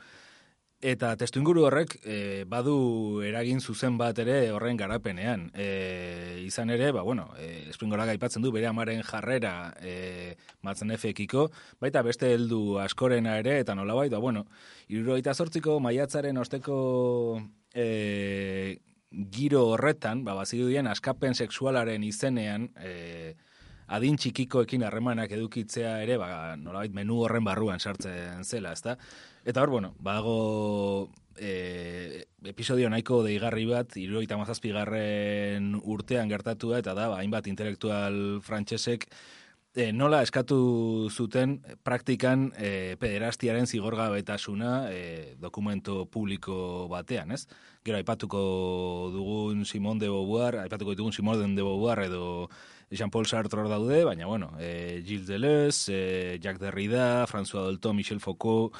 Eta 0.84 1.14
testu 1.16 1.40
inguru 1.40 1.62
horrek 1.64 1.94
e, 2.04 2.44
badu 2.44 3.22
eragin 3.24 3.62
zuzen 3.64 3.94
bat 3.96 4.18
ere 4.20 4.50
horren 4.52 4.76
garapenean. 4.76 5.46
E, 5.56 6.42
izan 6.44 6.68
ere, 6.74 6.90
ba, 6.92 7.00
bueno, 7.00 7.30
e, 7.40 7.70
espringorak 7.72 8.12
aipatzen 8.12 8.44
du 8.44 8.52
bere 8.52 8.68
amaren 8.68 9.00
jarrera 9.08 9.54
e, 9.80 10.34
matzen 10.60 10.92
efekiko, 10.92 11.46
baita 11.80 12.04
beste 12.04 12.34
heldu 12.34 12.76
askorena 12.84 13.38
ere, 13.40 13.56
eta 13.64 13.72
nola 13.72 13.96
baita, 13.96 14.18
ba, 14.18 14.26
bueno, 14.26 14.44
iruro 14.92 15.16
eta 15.16 15.32
zortziko 15.32 15.78
maiatzaren 15.80 16.44
osteko 16.44 16.76
e, 17.72 18.76
giro 19.32 19.64
horretan, 19.72 20.20
ba, 20.28 20.36
bazidu 20.36 20.68
dien, 20.68 20.92
askapen 20.92 21.32
sexualaren 21.32 22.04
izenean, 22.04 22.74
e, 22.76 23.32
adin 23.88 24.20
txikikoekin 24.20 24.84
harremanak 24.84 25.32
edukitzea 25.32 26.02
ere, 26.04 26.20
ba, 26.20 26.58
nolabait 26.60 26.92
menu 26.92 27.24
horren 27.24 27.44
barruan 27.48 27.80
sartzen 27.80 28.44
zela, 28.44 28.76
ezta? 28.76 28.98
Eta 29.44 29.60
hor, 29.60 29.68
bueno, 29.68 29.94
bago 30.00 31.10
e, 31.36 32.24
episodio 32.48 32.88
nahiko 32.88 33.22
deigarri 33.26 33.66
bat, 33.68 33.92
iruroita 34.00 34.38
mazazpigarren 34.40 35.74
urtean 35.82 36.30
gertatu 36.32 36.72
da, 36.72 36.80
eta 36.80 36.94
da, 36.96 37.10
ba, 37.12 37.18
hainbat 37.20 37.50
intelektual 37.52 38.40
frantsesek 38.44 39.04
e, 39.74 39.92
nola 39.92 40.22
eskatu 40.22 41.10
zuten 41.10 41.58
praktikan 41.82 42.52
e, 42.56 42.94
pederastiaren 43.00 43.66
zigorgabetasuna 43.66 44.88
e, 44.94 45.34
dokumento 45.42 46.06
publiko 46.06 46.86
batean, 46.88 47.34
ez? 47.34 47.44
Gero, 47.84 47.98
aipatuko 47.98 48.44
dugun 49.12 49.66
Simon 49.66 49.98
de 49.98 50.08
Beauvoir, 50.08 50.62
aipatuko 50.62 50.94
dugun 50.94 51.12
Simon 51.12 51.56
de 51.56 51.66
Beauvoir 51.66 52.06
edo 52.06 52.48
Jean-Paul 52.94 53.26
Sartre 53.26 53.66
daude, 53.68 54.04
baina, 54.04 54.26
bueno, 54.26 54.52
e, 54.60 55.02
Gilles 55.04 55.26
Deleuze, 55.26 55.90
e, 55.92 56.38
Jacques 56.40 56.60
Derrida, 56.62 57.26
François 57.26 57.66
Dolto, 57.66 57.92
Michel 57.92 58.20
Foucault, 58.20 58.72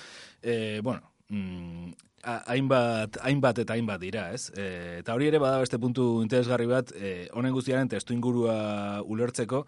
e, 0.42 0.80
bueno, 0.82 1.10
mm, 1.28 1.90
hainbat, 2.24 3.18
hainbat 3.20 3.58
eta 3.64 3.74
hainbat 3.74 4.00
dira, 4.00 4.28
ez? 4.32 4.52
E, 4.56 5.00
eta 5.00 5.14
hori 5.14 5.28
ere 5.28 5.42
bada 5.42 5.58
beste 5.58 5.80
puntu 5.82 6.22
interesgarri 6.22 6.70
bat, 6.70 6.94
e, 6.94 7.28
honen 7.34 7.52
guztiaren 7.52 7.90
testu 7.90 8.14
ingurua 8.14 9.02
ulertzeko, 9.02 9.64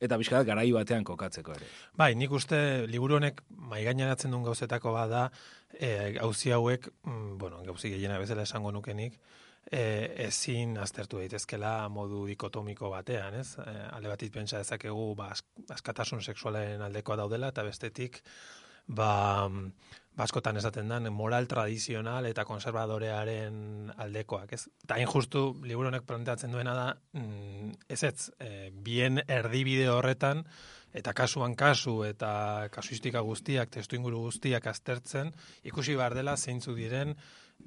eta 0.00 0.16
bizkadak 0.20 0.48
garai 0.48 0.70
batean 0.72 1.04
kokatzeko 1.04 1.54
ere. 1.58 1.68
Bai, 1.96 2.14
nik 2.16 2.32
uste 2.32 2.86
liburu 2.88 3.18
honek 3.18 3.42
maigaineratzen 3.72 4.32
duen 4.32 4.46
gauzetako 4.46 4.94
bada, 4.96 5.26
e, 5.74 6.16
gauzi 6.16 6.54
hauek, 6.56 6.88
mm, 7.04 7.36
bueno, 7.38 7.60
gauzi 7.66 7.92
gehiena 7.92 8.18
bezala 8.18 8.46
esango 8.48 8.72
nukenik, 8.72 9.20
e, 9.70 9.82
ezin 10.26 10.78
aztertu 10.80 11.20
daitezkela 11.20 11.74
modu 11.92 12.24
dikotomiko 12.26 12.90
batean, 12.90 13.36
ez? 13.42 13.52
E, 13.60 13.76
alde 13.92 14.08
batit 14.12 14.32
pentsa 14.32 14.62
dezakegu 14.64 15.14
ba, 15.18 15.30
askatasun 15.68 16.24
sexualen 16.24 16.82
aldekoa 16.88 17.20
daudela 17.20 17.52
eta 17.52 17.66
bestetik 17.66 18.22
ba 18.88 19.48
baskotan 20.20 20.58
esaten 20.60 20.90
den 20.92 21.08
moral 21.16 21.48
tradizional 21.50 22.28
eta 22.28 22.44
konservadorearen 22.48 23.92
aldekoak, 24.04 24.52
ez? 24.56 24.66
Ta 24.86 25.00
injustu 25.00 25.44
liburu 25.64 25.90
honek 25.90 26.06
planteatzen 26.08 26.52
duena 26.52 26.74
da, 26.76 26.88
mm, 27.16 27.72
ez 27.88 28.02
ez, 28.04 28.30
e, 28.38 28.70
bien 28.70 29.22
erdibide 29.26 29.88
horretan 29.90 30.44
eta 30.92 31.14
kasuan 31.14 31.54
kasu 31.54 32.00
eta 32.04 32.68
kasuistika 32.74 33.22
guztiak, 33.26 33.70
testu 33.70 33.96
inguru 33.96 34.24
guztiak 34.26 34.66
aztertzen, 34.66 35.32
ikusi 35.64 35.94
bar 35.96 36.16
dela 36.18 36.36
zeintzu 36.36 36.74
diren 36.74 37.14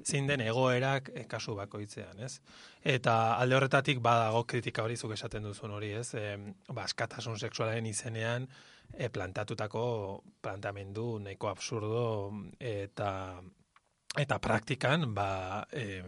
zein 0.02 0.26
den 0.26 0.42
egoerak 0.44 1.10
e, 1.14 1.24
kasu 1.30 1.54
bakoitzean, 1.54 2.20
ez? 2.26 2.38
Eta 2.82 3.36
alde 3.38 3.56
horretatik 3.56 4.00
badago 4.04 4.44
kritika 4.50 4.82
hori 4.82 4.96
zuk 4.96 5.14
esaten 5.16 5.46
duzun 5.46 5.74
hori, 5.74 5.92
ez? 5.94 6.14
E, 6.18 6.36
ba, 6.68 6.84
askatasun 6.84 7.38
sexualaren 7.38 7.86
izenean 7.86 8.48
e, 8.92 9.08
plantatutako 9.08 10.22
plantamendu 10.40 11.18
nahiko 11.18 11.48
absurdo 11.48 12.32
eta 12.60 13.42
eta 14.14 14.38
praktikan 14.38 15.08
ba, 15.14 15.66
e, 15.72 16.02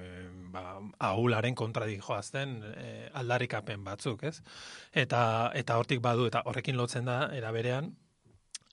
ba 0.53 0.79
ahularen 1.09 1.55
kontra 1.55 1.87
dijoazten 1.87 2.61
e, 2.71 2.89
aldarikapen 3.19 3.83
batzuk, 3.85 4.23
ez? 4.31 4.41
Eta 4.93 5.53
eta 5.55 5.79
hortik 5.79 6.03
badu 6.03 6.29
eta 6.31 6.45
horrekin 6.47 6.77
lotzen 6.77 7.09
da 7.09 7.25
era 7.35 7.51
berean 7.51 7.95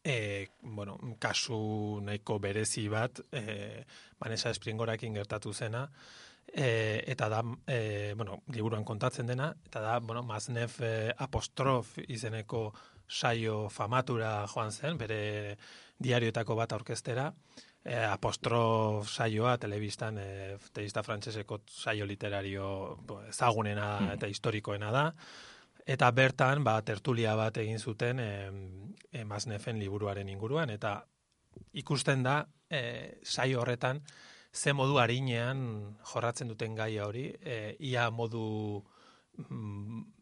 e, 0.04 0.50
bueno, 0.62 0.98
kasu 1.20 2.00
nahiko 2.04 2.40
berezi 2.40 2.88
bat, 2.90 3.22
e, 3.32 3.86
Vanessa 4.20 4.54
Springorakin 4.54 5.16
gertatu 5.16 5.54
zena, 5.54 5.88
e, 6.48 7.04
eta 7.08 7.30
da, 7.30 7.42
e, 7.68 8.14
bueno, 8.18 8.42
liburuan 8.52 8.84
kontatzen 8.84 9.28
dena, 9.28 9.54
eta 9.66 9.82
da, 9.82 10.00
bueno, 10.00 10.24
Maznef 10.24 10.82
e, 10.82 11.14
apostrof 11.18 11.98
izeneko 12.08 12.74
saio 13.08 13.70
famatura 13.70 14.46
joan 14.54 14.72
zen, 14.72 14.98
bere 14.98 15.58
diarioetako 16.04 16.56
bat 16.56 16.74
aurkestera, 16.74 17.30
e, 17.84 17.98
apostrof 18.04 19.10
saioa 19.10 19.58
telebistan, 19.58 20.18
e, 20.18 20.58
telebista 20.74 21.04
frantseseko 21.04 21.62
saio 21.68 22.06
literario 22.06 22.68
ezagunena 23.30 23.98
hmm. 24.00 24.14
eta 24.18 24.32
historikoena 24.32 24.92
da, 24.92 25.08
Eta 25.84 26.08
bertan, 26.16 26.64
ba, 26.64 26.78
tertulia 26.82 27.34
bat 27.36 27.58
egin 27.60 27.80
zuten 27.80 28.20
emaznefen 29.12 29.82
liburuaren 29.82 30.30
inguruan, 30.32 30.70
eta 30.72 31.02
ikusten 31.74 32.24
da, 32.24 32.38
e, 32.70 33.20
sai 33.24 33.54
horretan, 33.56 34.00
ze 34.54 34.74
modu 34.74 35.00
harinean 35.02 35.98
jorratzen 36.14 36.48
duten 36.48 36.76
gaia 36.76 37.08
hori, 37.08 37.26
e, 37.42 37.76
ia 37.80 38.10
modu 38.12 38.84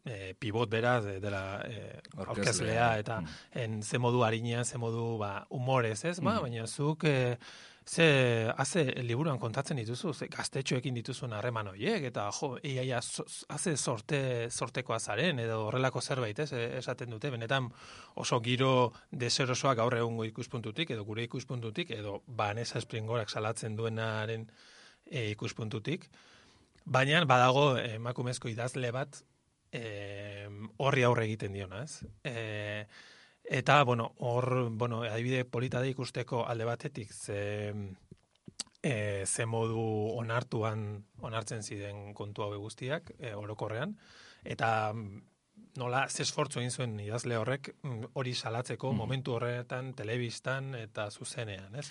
e, 0.04 0.34
pivot 0.38 0.70
bera 0.70 1.00
de, 1.00 1.18
dela 1.20 1.42
e, 1.68 2.00
orkeslea 2.16 2.98
eta 2.98 3.20
mm. 3.20 3.34
en 3.64 3.82
ze 3.82 3.98
modu 3.98 4.24
harinean, 4.24 4.64
ze 4.64 4.78
modu 4.78 5.18
ba, 5.18 5.46
humorez, 5.50 6.04
ez? 6.04 6.18
Ba, 6.20 6.38
mm. 6.38 6.40
baina 6.42 6.66
zuk... 6.66 7.04
E, 7.04 7.36
Ze, 7.84 8.52
haze, 8.56 8.84
liburuan 9.02 9.40
kontatzen 9.42 9.76
dituzu, 9.80 10.12
ze, 10.14 10.28
gaztetxoekin 10.30 10.94
dituzun 10.94 11.32
harreman 11.34 11.66
horiek, 11.72 12.04
eta, 12.12 12.28
jo, 12.36 12.52
iaia, 12.62 13.00
haze 13.50 13.72
sorte, 13.76 14.20
sortekoa 14.50 15.00
zaren, 15.00 15.40
edo 15.42 15.64
horrelako 15.66 16.00
zerbait, 16.00 16.38
ez, 16.38 16.52
esaten 16.52 17.10
dute, 17.10 17.32
benetan 17.34 17.66
oso 18.14 18.38
giro 18.40 18.92
deserosoak 19.10 19.80
gaur 19.82 19.96
egungo 19.98 20.24
ikuspuntutik, 20.28 20.94
edo 20.94 21.04
gure 21.04 21.26
ikuspuntutik, 21.26 21.90
edo 21.90 22.20
Vanessa 22.28 22.80
Springorak 22.80 23.34
salatzen 23.34 23.74
duenaren 23.76 24.46
e, 25.10 25.30
ikuspuntutik, 25.32 26.06
baina 26.84 27.24
badago 27.24 27.76
emakumezko 27.78 28.48
idazle 28.48 28.90
bat 28.92 29.22
horri 29.72 31.02
aurre 31.02 31.24
egiten 31.24 31.54
diona, 31.56 31.82
ez? 31.86 32.02
E, 32.28 32.86
Eta, 33.44 33.82
bueno, 33.84 34.14
hor, 34.18 34.70
bueno, 34.70 35.02
adibide 35.02 35.44
polita 35.44 35.80
da 35.80 35.88
ikusteko 35.90 36.46
alde 36.46 36.64
batetik, 36.64 37.12
ze, 37.12 37.74
e, 38.82 39.24
ze 39.26 39.46
modu 39.46 39.82
onartuan, 40.14 41.04
onartzen 41.20 41.62
ziren 41.62 42.14
kontu 42.14 42.42
hau 42.42 42.52
guztiak, 42.58 43.12
e, 43.18 43.34
orokorrean, 43.34 43.96
eta 44.44 44.94
nola, 45.80 46.04
ze 46.08 46.22
esfortzu 46.26 46.60
egin 46.60 46.70
zuen 46.70 46.98
idazle 47.00 47.38
horrek 47.40 47.72
mm, 47.82 48.12
hori 48.18 48.34
salatzeko 48.34 48.92
mm. 48.92 48.96
momentu 48.98 49.36
horretan, 49.36 49.92
telebistan 49.96 50.74
eta 50.78 51.08
zuzenean, 51.10 51.74
ez? 51.80 51.86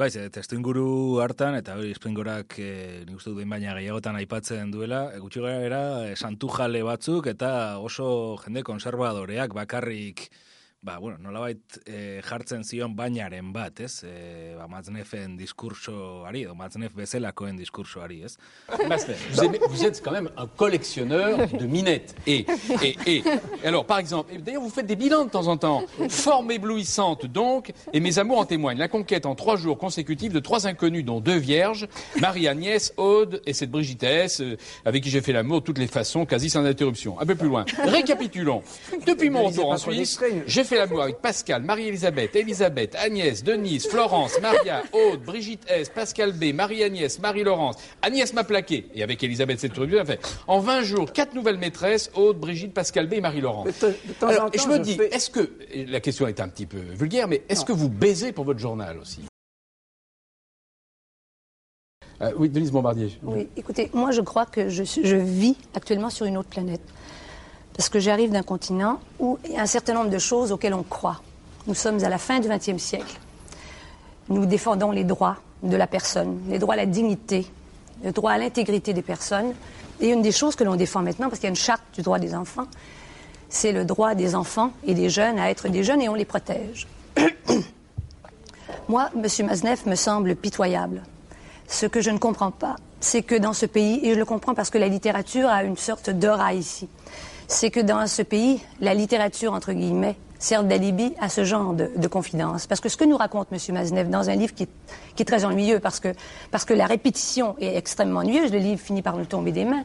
Baiz, 0.00 0.14
e, 0.16 0.28
testu 0.32 0.56
inguru 0.58 1.20
hartan, 1.22 1.56
eta 1.58 1.76
hori 1.78 1.90
espringorak 1.94 2.58
e, 2.62 2.70
nik 3.06 3.18
uste 3.18 3.34
duen 3.34 3.50
baina 3.50 3.74
gehiagotan 3.78 4.18
aipatzen 4.20 4.70
duela, 4.74 5.08
e, 5.14 5.18
gutxi 5.22 5.42
gara 5.44 5.64
era, 5.66 5.82
e, 6.08 6.16
santu 6.16 6.50
jale 6.54 6.82
batzuk 6.86 7.30
eta 7.34 7.52
oso 7.78 8.10
jende 8.44 8.64
konservadoreak 8.66 9.54
bakarrik 9.54 10.28
ba, 10.82 10.98
bueno, 10.98 11.18
nolabait 11.20 11.60
e, 11.84 12.20
jartzen 12.24 12.62
zion 12.64 12.94
bainaren 12.96 13.52
bat, 13.52 13.80
ez? 13.84 14.00
E, 14.04 14.54
ba, 14.56 14.66
Maznefen 14.70 15.36
diskursoari, 15.36 16.46
edo 16.46 16.54
Maznef 16.56 16.94
bezelakoen 16.96 17.58
diskursoari, 17.58 18.22
ez? 18.24 18.38
Vous, 18.70 19.44
êtes, 19.44 19.60
vous 19.68 19.84
êtes 19.84 20.02
quand 20.02 20.12
même 20.12 20.30
un 20.38 20.46
collectionneur 20.46 21.48
de 21.48 21.66
minettes. 21.66 22.14
Et, 22.26 22.46
et, 22.82 22.96
et, 23.06 23.22
alors, 23.62 23.84
par 23.84 23.98
exemple, 23.98 24.32
d'ailleurs, 24.40 24.62
vous 24.62 24.70
faites 24.70 24.86
des 24.86 24.96
bilans 24.96 25.26
de 25.26 25.30
temps 25.30 25.48
en 25.48 25.58
temps. 25.58 25.84
Forme 26.08 26.50
éblouissante, 26.52 27.26
donc, 27.26 27.72
et 27.92 28.00
mes 28.00 28.18
amours 28.18 28.38
en 28.38 28.46
témoignent. 28.46 28.78
La 28.78 28.88
conquête 28.88 29.26
en 29.26 29.34
trois 29.34 29.56
jours 29.56 29.76
consécutifs 29.76 30.32
de 30.32 30.40
trois 30.40 30.66
inconnus, 30.66 31.04
dont 31.04 31.20
deux 31.20 31.36
vierges, 31.36 31.88
Marie-Agnès, 32.20 32.94
Aude 32.96 33.42
et 33.44 33.52
cette 33.52 33.70
Brigitte 33.70 34.02
S, 34.02 34.40
euh, 34.40 34.56
avec 34.86 35.02
qui 35.02 35.10
j'ai 35.10 35.20
fait 35.20 35.32
l'amour 35.32 35.60
de 35.60 35.66
toutes 35.66 35.78
les 35.78 35.88
façons, 35.88 36.24
quasi 36.24 36.48
sans 36.48 36.64
interruption. 36.64 37.20
Un 37.20 37.26
peu 37.26 37.34
plus 37.34 37.48
loin. 37.48 37.66
Récapitulons. 37.84 38.62
Depuis 39.06 39.28
mon 39.28 39.44
retour 39.44 39.70
en 39.70 39.76
Suisse, 39.76 40.18
j'ai 40.46 40.64
fait 40.70 40.78
l'amour 40.78 41.02
avec 41.02 41.20
Pascal, 41.20 41.62
Marie-Elisabeth, 41.64 42.36
Elisabeth, 42.36 42.94
Agnès, 42.94 43.42
Denise, 43.42 43.88
Florence, 43.88 44.40
Maria, 44.40 44.84
Aude, 44.92 45.20
Brigitte 45.24 45.64
S, 45.68 45.88
Pascal 45.88 46.32
B, 46.32 46.54
Marie-Agnès, 46.54 47.18
Marie-Laurence. 47.18 47.74
Agnès 48.02 48.32
m'a 48.32 48.44
plaqué. 48.44 48.86
Et 48.94 49.02
avec 49.02 49.20
Elisabeth, 49.24 49.58
c'est 49.58 49.68
tout 49.68 49.84
bien 49.84 50.04
fait. 50.04 50.20
En 50.46 50.60
20 50.60 50.82
jours, 50.82 51.12
quatre 51.12 51.34
nouvelles 51.34 51.58
maîtresses, 51.58 52.12
Aude, 52.14 52.38
Brigitte, 52.38 52.72
Pascal 52.72 53.08
B 53.08 53.14
et 53.14 53.20
Marie-Laurence. 53.20 53.84
Alors, 54.22 54.48
et 54.52 54.58
je 54.58 54.68
me 54.68 54.78
dis, 54.78 54.96
est-ce 55.10 55.30
que, 55.30 55.50
la 55.88 55.98
question 55.98 56.28
est 56.28 56.38
un 56.38 56.48
petit 56.48 56.66
peu 56.66 56.78
vulgaire, 56.78 57.26
mais 57.26 57.42
est-ce 57.48 57.64
que 57.64 57.72
vous 57.72 57.88
baisez 57.88 58.30
pour 58.30 58.44
votre 58.44 58.60
journal 58.60 58.96
aussi? 58.98 59.22
Euh, 62.22 62.30
oui, 62.36 62.48
Denise 62.48 62.70
Bombardier. 62.70 63.18
Oui, 63.24 63.48
écoutez, 63.56 63.90
moi 63.94 64.10
je 64.10 64.20
crois 64.20 64.44
que 64.44 64.68
je, 64.68 64.84
je 64.84 65.16
vis 65.16 65.56
actuellement 65.74 66.10
sur 66.10 66.26
une 66.26 66.36
autre 66.36 66.50
planète 66.50 66.82
parce 67.76 67.88
que 67.88 67.98
j'arrive 67.98 68.30
d'un 68.30 68.42
continent 68.42 69.00
où 69.18 69.38
il 69.44 69.52
y 69.52 69.56
a 69.56 69.62
un 69.62 69.66
certain 69.66 69.94
nombre 69.94 70.10
de 70.10 70.18
choses 70.18 70.52
auxquelles 70.52 70.74
on 70.74 70.82
croit. 70.82 71.20
Nous 71.66 71.74
sommes 71.74 72.02
à 72.04 72.08
la 72.08 72.18
fin 72.18 72.40
du 72.40 72.48
XXe 72.48 72.82
siècle. 72.82 73.18
Nous 74.28 74.46
défendons 74.46 74.90
les 74.90 75.04
droits 75.04 75.36
de 75.62 75.76
la 75.76 75.86
personne, 75.86 76.40
les 76.48 76.58
droits 76.58 76.74
à 76.74 76.78
la 76.78 76.86
dignité, 76.86 77.46
le 78.04 78.12
droit 78.12 78.32
à 78.32 78.38
l'intégrité 78.38 78.92
des 78.92 79.02
personnes. 79.02 79.54
Et 80.00 80.08
une 80.08 80.22
des 80.22 80.32
choses 80.32 80.56
que 80.56 80.64
l'on 80.64 80.76
défend 80.76 81.02
maintenant, 81.02 81.28
parce 81.28 81.38
qu'il 81.38 81.46
y 81.46 81.48
a 81.48 81.50
une 81.50 81.56
charte 81.56 81.82
du 81.94 82.02
droit 82.02 82.18
des 82.18 82.34
enfants, 82.34 82.66
c'est 83.50 83.72
le 83.72 83.84
droit 83.84 84.14
des 84.14 84.34
enfants 84.34 84.72
et 84.86 84.94
des 84.94 85.10
jeunes 85.10 85.38
à 85.38 85.50
être 85.50 85.68
des 85.68 85.84
jeunes 85.84 86.00
et 86.00 86.08
on 86.08 86.14
les 86.14 86.24
protège. 86.24 86.86
Moi, 88.88 89.10
M. 89.14 89.46
Maznev 89.46 89.86
me 89.86 89.94
semble 89.94 90.34
pitoyable. 90.36 91.02
Ce 91.68 91.86
que 91.86 92.00
je 92.00 92.10
ne 92.10 92.18
comprends 92.18 92.50
pas, 92.50 92.76
c'est 93.00 93.22
que 93.22 93.34
dans 93.34 93.52
ce 93.52 93.66
pays, 93.66 94.00
et 94.02 94.14
je 94.14 94.18
le 94.18 94.24
comprends 94.24 94.54
parce 94.54 94.70
que 94.70 94.78
la 94.78 94.88
littérature 94.88 95.48
a 95.48 95.64
une 95.64 95.76
sorte 95.76 96.10
d'aura 96.10 96.54
ici, 96.54 96.88
c'est 97.50 97.70
que 97.70 97.80
dans 97.80 98.06
ce 98.06 98.22
pays, 98.22 98.60
la 98.80 98.94
littérature, 98.94 99.52
entre 99.52 99.72
guillemets, 99.72 100.16
sert 100.38 100.64
d'alibi 100.64 101.12
à 101.20 101.28
ce 101.28 101.44
genre 101.44 101.74
de, 101.74 101.90
de 101.96 102.08
confidence. 102.08 102.66
Parce 102.66 102.80
que 102.80 102.88
ce 102.88 102.96
que 102.96 103.04
nous 103.04 103.16
raconte 103.16 103.48
M. 103.52 103.58
Maznev 103.74 104.08
dans 104.08 104.30
un 104.30 104.36
livre 104.36 104.54
qui 104.54 104.62
est, 104.62 104.68
qui 105.16 105.22
est 105.22 105.26
très 105.26 105.44
ennuyeux, 105.44 105.80
parce 105.80 106.00
que, 106.00 106.14
parce 106.50 106.64
que 106.64 106.72
la 106.72 106.86
répétition 106.86 107.56
est 107.60 107.76
extrêmement 107.76 108.20
ennuyeuse, 108.20 108.52
le 108.52 108.58
livre 108.58 108.80
finit 108.80 109.02
par 109.02 109.16
nous 109.16 109.26
tomber 109.26 109.52
des 109.52 109.64
mains, 109.64 109.84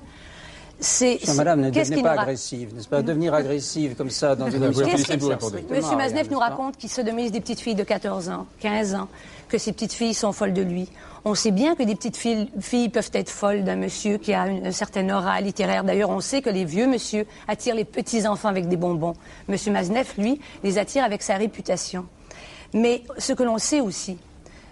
c'est. 0.80 1.20
Madame, 1.36 1.62
ne 1.62 1.70
devenez 1.70 2.02
pas 2.02 2.12
agressive, 2.12 2.76
n'est-ce 2.76 2.88
pas? 2.88 3.02
Devenir 3.02 3.34
agressive 3.34 3.96
comme 3.96 4.10
ça 4.10 4.36
dans 4.36 4.50
une 4.50 4.64
émission. 4.64 4.86
Monsieur 5.70 5.96
Maznev 5.98 6.30
nous 6.30 6.40
raconte 6.40 6.78
qu'il 6.78 6.90
se 6.90 6.98
sodomise 6.98 7.32
des 7.32 7.42
petites 7.42 7.60
filles 7.60 7.76
de 7.76 7.84
14 7.84 8.30
ans, 8.30 8.46
15 8.60 8.96
ans, 8.96 9.08
que 9.56 9.62
ces 9.62 9.72
petites 9.72 9.94
filles 9.94 10.14
sont 10.14 10.34
folles 10.34 10.52
de 10.52 10.62
lui. 10.62 10.90
On 11.24 11.34
sait 11.34 11.52
bien 11.52 11.76
que 11.76 11.84
des 11.84 11.96
petites 11.96 12.18
filles, 12.18 12.52
filles 12.60 12.90
peuvent 12.90 13.10
être 13.14 13.30
folles 13.30 13.64
d'un 13.64 13.78
monsieur 13.78 14.18
qui 14.18 14.34
a 14.34 14.48
une, 14.48 14.70
certaine 14.74 15.10
aura 15.14 15.40
littéraire. 15.40 15.86
D'ailleurs, 15.86 16.10
on 16.10 16.20
sait 16.20 16.42
que 16.42 16.50
les 16.50 16.66
vieux 16.66 16.88
monsieur 16.88 17.26
attirent 17.48 17.76
les 17.76 17.86
petits 17.86 18.28
enfants 18.28 18.50
avec 18.50 18.68
des 18.68 18.76
bonbons. 18.76 19.14
Monsieur 19.48 19.72
Maznev, 19.72 20.12
lui, 20.18 20.42
les 20.62 20.78
attire 20.78 21.06
avec 21.06 21.24
sa 21.24 21.36
réputation. 21.36 22.06
Mais 22.74 23.04
ce 23.18 23.32
que 23.32 23.44
l'on 23.44 23.58
sait 23.58 23.80
aussi, 23.80 24.18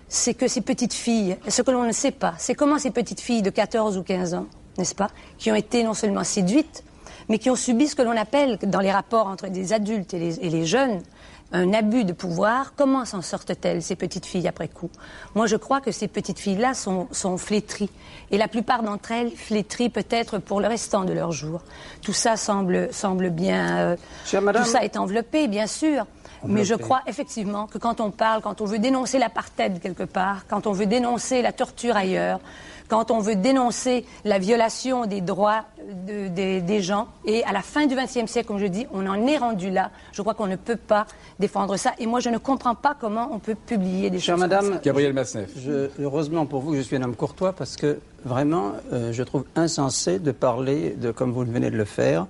c'est 0.10 0.34
que 0.34 0.50
ces 0.50 0.60
petites 0.60 0.94
filles, 0.94 1.38
ce 1.48 1.62
que 1.62 1.72
l'on 1.72 1.84
ne 1.84 1.94
sait 1.94 2.12
pas, 2.12 2.34
c'est 2.38 2.56
comment 2.56 2.78
ces 2.78 2.92
petites 2.92 3.22
filles 3.22 3.42
de 3.42 3.52
14 3.52 3.98
ou 3.98 4.04
15 4.04 4.34
ans 4.34 4.48
n'est-ce 4.78 4.96
pas, 4.96 5.12
qui 5.38 5.50
ont 5.50 5.56
été 5.56 5.84
non 5.84 5.94
seulement 5.94 6.26
séduites, 6.26 6.84
mais 7.30 7.38
qui 7.38 7.50
ont 7.50 7.56
subi 7.56 7.88
ce 7.88 7.96
que 7.96 8.02
l'on 8.02 8.18
appelle, 8.18 8.58
dans 8.64 8.80
les 8.80 8.92
rapports 8.92 9.28
entre 9.28 9.48
des 9.48 9.74
adultes 9.74 10.14
et 10.14 10.20
les, 10.20 10.66
jeunes, 10.66 11.02
un 11.54 11.72
abus 11.74 12.04
de 12.04 12.14
pouvoir. 12.14 12.74
Comment 12.76 13.06
s'en 13.06 13.22
sortent-elles, 13.22 13.82
ces 13.82 13.96
petites 13.96 14.26
filles, 14.26 14.48
après 14.48 14.68
coup? 14.68 14.90
Moi, 15.36 15.46
je 15.46 15.56
crois 15.56 15.80
que 15.80 15.92
ces 15.92 16.08
petites 16.08 16.40
filles-là 16.40 16.74
sont, 16.74 17.38
flétries. 17.38 17.90
Et 18.32 18.38
la 18.38 18.48
plupart 18.48 18.84
d'entre 18.84 19.12
elles 19.12 19.32
flétries 19.32 19.90
peut-être 19.90 20.40
pour 20.40 20.60
le 20.60 20.68
restant 20.68 21.06
de 21.06 21.14
leur 21.14 21.32
jour. 21.32 21.62
Tout 22.02 22.14
ça 22.14 22.36
semble, 22.36 22.92
semble 22.92 23.30
bien... 23.30 23.78
Euh, 23.78 23.96
tout 24.32 24.66
ça 24.66 24.84
est 24.84 24.98
enveloppé, 24.98 25.48
bien 25.48 25.68
sûr. 25.68 26.06
Mais 26.46 26.64
je 26.66 26.76
crois 26.76 27.02
effectivement 27.08 27.68
que 27.68 27.78
quand 27.78 28.02
on 28.02 28.12
parle, 28.12 28.42
quand 28.42 28.62
on 28.62 28.66
veut 28.66 28.80
dénoncer 28.80 29.20
l'apartheid 29.20 29.80
quelque 29.80 30.04
part, 30.04 30.46
quand 30.48 30.68
on 30.68 30.72
veut 30.72 30.86
dénoncer 30.86 31.42
la 31.42 31.52
torture 31.52 31.96
ailleurs, 31.96 32.40
quand 32.88 33.12
on 33.12 33.20
veut 33.20 33.36
dénoncer 33.36 34.06
la 34.26 34.40
violation 34.40 35.06
des 35.06 35.22
droits 35.22 35.64
de, 36.08 36.28
de, 36.28 36.60
des 36.60 36.82
gens. 36.82 37.08
Et 37.26 37.44
à 37.44 37.52
la 37.52 37.62
fin 37.62 37.86
du 37.86 37.96
XXe 37.96 38.30
siècle, 38.30 38.48
comme 38.48 38.60
je 38.60 38.66
dis, 38.68 38.86
on 38.94 39.08
en 39.08 39.26
est 39.26 39.38
rendu 39.38 39.70
là. 39.70 39.92
Je 40.12 40.22
crois 40.22 40.34
qu'on 40.34 40.48
ne 40.48 40.56
peut 40.56 40.76
pas 40.76 41.08
défendre 41.40 41.76
ça. 41.78 41.94
Et 42.00 42.06
moi, 42.06 42.20
je 42.20 42.30
ne 42.30 42.38
comprends 42.38 42.76
pas 42.76 42.96
comment 43.00 43.30
on 43.32 43.40
peut 43.40 43.56
publier 43.56 44.10
des 44.10 44.20
Chère 44.20 44.36
choses 44.36 44.42
Madame, 44.42 44.66
comme 44.66 44.74
ça. 44.76 44.82
Gabriel 44.84 45.14
Masneff. 45.14 45.50
Je, 45.58 45.90
heureusement 46.00 46.46
pour 46.46 46.62
vous, 46.62 46.76
je 46.76 46.82
suis 46.82 46.96
un 46.96 47.02
homme 47.02 47.16
courtois 47.16 47.54
parce 47.54 47.78
que 47.78 48.00
vraiment, 48.26 48.74
euh, 48.92 49.12
je 49.12 49.24
trouve 49.24 49.46
insensé 49.56 50.20
de 50.20 50.32
parler 50.32 50.92
de 50.92 51.12
comme 51.12 51.32
vous 51.32 51.42
venez 51.46 51.72
de 51.72 51.78
le 51.78 51.86
faire. 51.86 52.28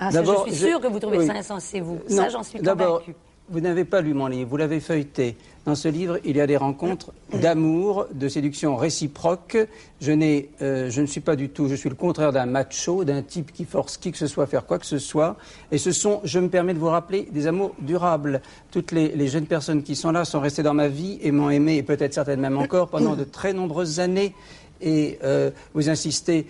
Ah, 0.00 0.10
ça, 0.10 0.24
je 0.24 0.50
suis 0.50 0.66
sûr 0.66 0.80
que 0.80 0.88
vous 0.88 0.98
trouvez 0.98 1.18
oui. 1.18 1.26
ça 1.26 1.34
insensé, 1.34 1.80
vous. 1.80 2.00
Ça, 2.08 2.28
j'en 2.28 2.42
suis 2.42 2.58
convaincu. 2.60 3.14
Vous 3.50 3.60
n'avez 3.60 3.84
pas 3.84 4.00
lu 4.00 4.14
mon 4.14 4.26
livre, 4.26 4.48
vous 4.48 4.56
l'avez 4.56 4.80
feuilleté. 4.80 5.36
Dans 5.66 5.74
ce 5.74 5.88
livre, 5.88 6.18
il 6.24 6.36
y 6.36 6.40
a 6.40 6.46
des 6.46 6.56
rencontres 6.56 7.12
d'amour, 7.30 8.06
de 8.14 8.26
séduction 8.26 8.74
réciproque. 8.74 9.58
Je, 10.00 10.12
euh, 10.62 10.88
je 10.90 11.00
ne 11.02 11.06
suis 11.06 11.20
pas 11.20 11.36
du 11.36 11.50
tout, 11.50 11.68
je 11.68 11.74
suis 11.74 11.90
le 11.90 11.94
contraire 11.94 12.32
d'un 12.32 12.46
macho, 12.46 13.04
d'un 13.04 13.20
type 13.20 13.52
qui 13.52 13.66
force 13.66 13.98
qui 13.98 14.12
que 14.12 14.18
ce 14.18 14.26
soit 14.26 14.44
à 14.44 14.46
faire 14.46 14.64
quoi 14.64 14.78
que 14.78 14.86
ce 14.86 14.98
soit. 14.98 15.36
Et 15.72 15.76
ce 15.76 15.92
sont, 15.92 16.22
je 16.24 16.38
me 16.38 16.48
permets 16.48 16.72
de 16.72 16.78
vous 16.78 16.88
rappeler, 16.88 17.28
des 17.32 17.46
amours 17.46 17.74
durables. 17.80 18.40
Toutes 18.70 18.92
les, 18.92 19.08
les 19.08 19.28
jeunes 19.28 19.46
personnes 19.46 19.82
qui 19.82 19.94
sont 19.94 20.10
là 20.10 20.24
sont 20.24 20.40
restées 20.40 20.62
dans 20.62 20.74
ma 20.74 20.88
vie 20.88 21.18
et 21.20 21.30
m'ont 21.30 21.50
aimé, 21.50 21.76
et 21.76 21.82
peut-être 21.82 22.14
certaines 22.14 22.40
même 22.40 22.56
encore, 22.56 22.88
pendant 22.88 23.14
de 23.14 23.24
très 23.24 23.52
nombreuses 23.52 24.00
années 24.00 24.34
et 24.80 25.18
euh, 25.24 25.50
vous 25.72 25.88
insistez, 25.88 26.46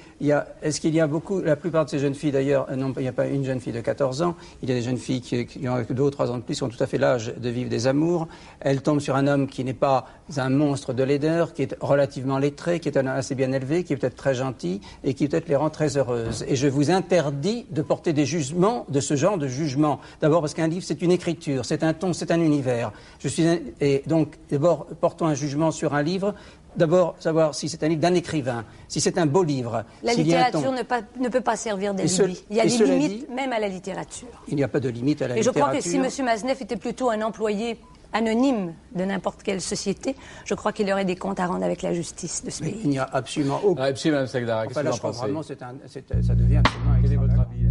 est-ce 0.62 0.80
qu'il 0.80 0.94
y 0.94 1.00
a 1.00 1.06
beaucoup, 1.06 1.40
la 1.40 1.56
plupart 1.56 1.84
de 1.84 1.90
ces 1.90 1.98
jeunes 1.98 2.14
filles 2.14 2.32
d'ailleurs, 2.32 2.66
euh, 2.70 2.76
non, 2.76 2.92
il 2.96 3.02
n'y 3.02 3.08
a 3.08 3.12
pas 3.12 3.26
une 3.26 3.44
jeune 3.44 3.60
fille 3.60 3.72
de 3.72 3.80
14 3.80 4.22
ans, 4.22 4.34
il 4.62 4.68
y 4.68 4.72
a 4.72 4.74
des 4.74 4.82
jeunes 4.82 4.96
filles 4.96 5.20
qui, 5.20 5.68
ont 5.68 5.84
deux 5.88 6.02
ou 6.02 6.10
trois 6.10 6.30
ans 6.30 6.38
de 6.38 6.42
plus, 6.42 6.56
qui 6.56 6.62
ont 6.62 6.68
tout 6.68 6.82
à 6.82 6.87
fait 6.87 6.98
l'âge 6.98 7.32
de 7.37 7.48
vivre 7.48 7.70
des 7.70 7.87
amours. 7.87 8.28
Elles 8.60 8.82
tombent 8.82 9.00
sur 9.00 9.16
un 9.16 9.26
homme 9.26 9.46
qui 9.46 9.64
n'est 9.64 9.72
pas 9.72 10.06
un 10.37 10.50
monstre 10.50 10.92
de 10.92 11.02
laideur, 11.02 11.52
qui 11.52 11.62
est 11.62 11.76
relativement 11.80 12.38
lettré, 12.38 12.80
qui 12.80 12.88
est 12.88 12.96
assez 12.96 13.34
bien 13.34 13.52
élevé, 13.52 13.84
qui 13.84 13.92
est 13.92 13.96
peut-être 13.96 14.16
très 14.16 14.34
gentil 14.34 14.80
et 15.04 15.14
qui 15.14 15.28
peut-être 15.28 15.48
les 15.48 15.56
rend 15.56 15.70
très 15.70 15.96
heureuses. 15.96 16.44
Et 16.48 16.56
je 16.56 16.66
vous 16.66 16.90
interdis 16.90 17.66
de 17.70 17.82
porter 17.82 18.12
des 18.12 18.26
jugements, 18.26 18.87
de 18.88 19.00
ce 19.00 19.16
genre 19.16 19.38
de 19.38 19.46
jugement. 19.46 20.00
D'abord 20.20 20.40
parce 20.40 20.54
qu'un 20.54 20.68
livre, 20.68 20.84
c'est 20.84 21.02
une 21.02 21.12
écriture, 21.12 21.64
c'est 21.64 21.82
un 21.82 21.92
ton, 21.92 22.12
c'est 22.12 22.30
un 22.30 22.40
univers. 22.40 22.92
Je 23.20 23.28
suis 23.28 23.44
et 23.80 24.02
donc, 24.06 24.38
d'abord, 24.50 24.87
portons 25.00 25.26
un 25.26 25.34
jugement 25.34 25.70
sur 25.70 25.94
un 25.94 26.02
livre 26.02 26.34
d'abord 26.76 27.16
savoir 27.20 27.54
si 27.54 27.68
c'est 27.68 27.82
un 27.82 27.88
livre 27.88 28.00
d'un 28.00 28.14
écrivain, 28.14 28.64
si 28.88 29.00
c'est 29.00 29.18
un 29.18 29.26
beau 29.26 29.42
livre. 29.42 29.84
La 30.02 30.12
s'il 30.12 30.26
y 30.26 30.34
a 30.34 30.46
un 30.46 30.50
ton. 30.50 30.58
littérature 30.58 30.72
ne, 30.72 30.82
pas- 30.82 31.02
ne 31.20 31.28
peut 31.28 31.40
pas 31.40 31.56
servir 31.56 31.94
d'alibi. 31.94 32.44
Il 32.50 32.56
y 32.56 32.60
a 32.60 32.64
des 32.66 32.78
limites 32.84 33.26
dit- 33.28 33.34
même 33.34 33.52
à 33.52 33.58
la 33.58 33.68
littérature. 33.68 34.28
Il 34.48 34.56
n'y 34.56 34.64
a 34.64 34.68
pas 34.68 34.80
de 34.80 34.88
limite 34.88 35.22
à 35.22 35.28
la 35.28 35.37
Et 35.38 35.42
je 35.42 35.50
crois 35.50 35.72
littérature. 35.72 36.02
que 36.02 36.08
si 36.10 36.20
M. 36.20 36.26
Maznev 36.26 36.56
était 36.62 36.76
plutôt 36.76 37.10
un 37.10 37.20
employé 37.22 37.78
anonyme 38.12 38.74
de 38.94 39.04
n'importe 39.04 39.42
quelle 39.42 39.60
société, 39.60 40.14
je 40.44 40.54
crois 40.54 40.72
qu'il 40.72 40.90
aurait 40.92 41.04
des 41.04 41.16
comptes 41.16 41.40
à 41.40 41.46
rendre 41.46 41.64
avec 41.64 41.82
la 41.82 41.92
justice 41.92 42.44
de 42.44 42.50
ce 42.50 42.62
Mais 42.62 42.70
pays. 42.70 42.80
il 42.84 42.90
n'y 42.90 42.98
a 42.98 43.08
absolument 43.12 43.60
aucun. 43.64 43.82
Ah, 43.82 43.92
qu'est-ce 43.92 44.08
Enfin, 44.08 44.38
que 44.40 44.44
là, 44.46 44.64
vous 44.66 44.70
je 44.72 44.78
en 44.78 44.98
crois 44.98 45.10
pensez 45.10 45.18
vraiment, 45.22 45.42
c'est 45.42 45.60
un, 45.62 45.74
c'est- 45.88 46.22
ça 46.22 46.34
devient 46.37 46.58
absolument 46.58 46.94
Quel 47.02 47.12
est 47.12 47.16
votre 47.16 47.32
avis 47.34 47.64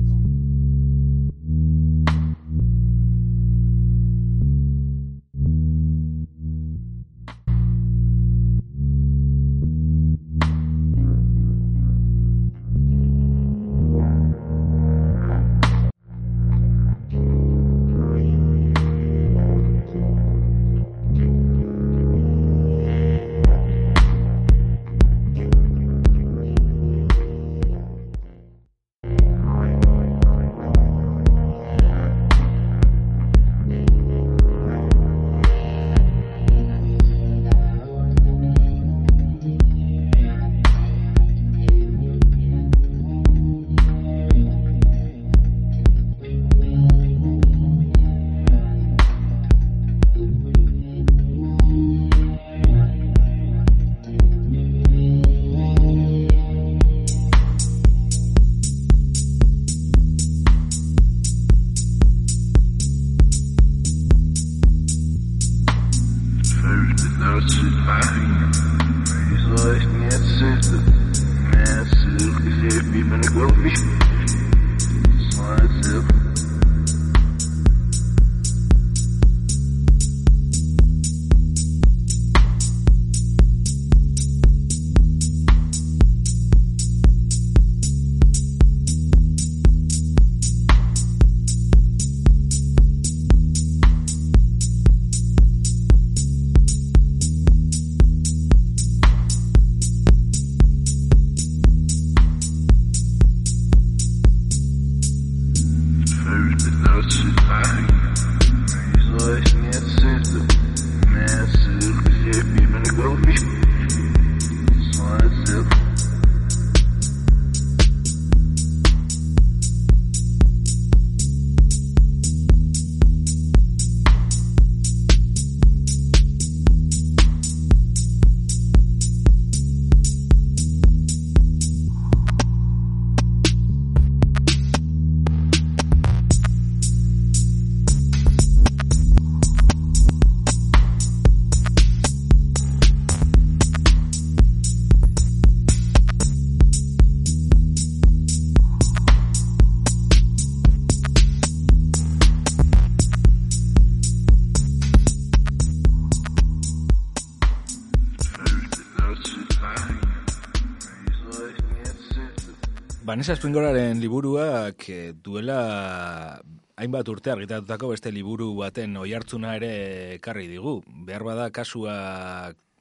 Vanessa 163.13 163.35
Springoraren 163.35 163.99
liburuak 164.01 164.87
eh, 164.89 165.11
duela 165.13 166.39
hainbat 166.81 167.09
urte 167.13 167.29
argitatutako 167.29 167.91
beste 167.91 168.09
liburu 168.09 168.47
baten 168.57 168.95
oihartzuna 168.97 169.51
ere 169.59 169.69
ekarri 170.15 170.47
digu. 170.49 170.79
Behar 171.05 171.21
bada 171.27 171.45
kasua 171.53 171.93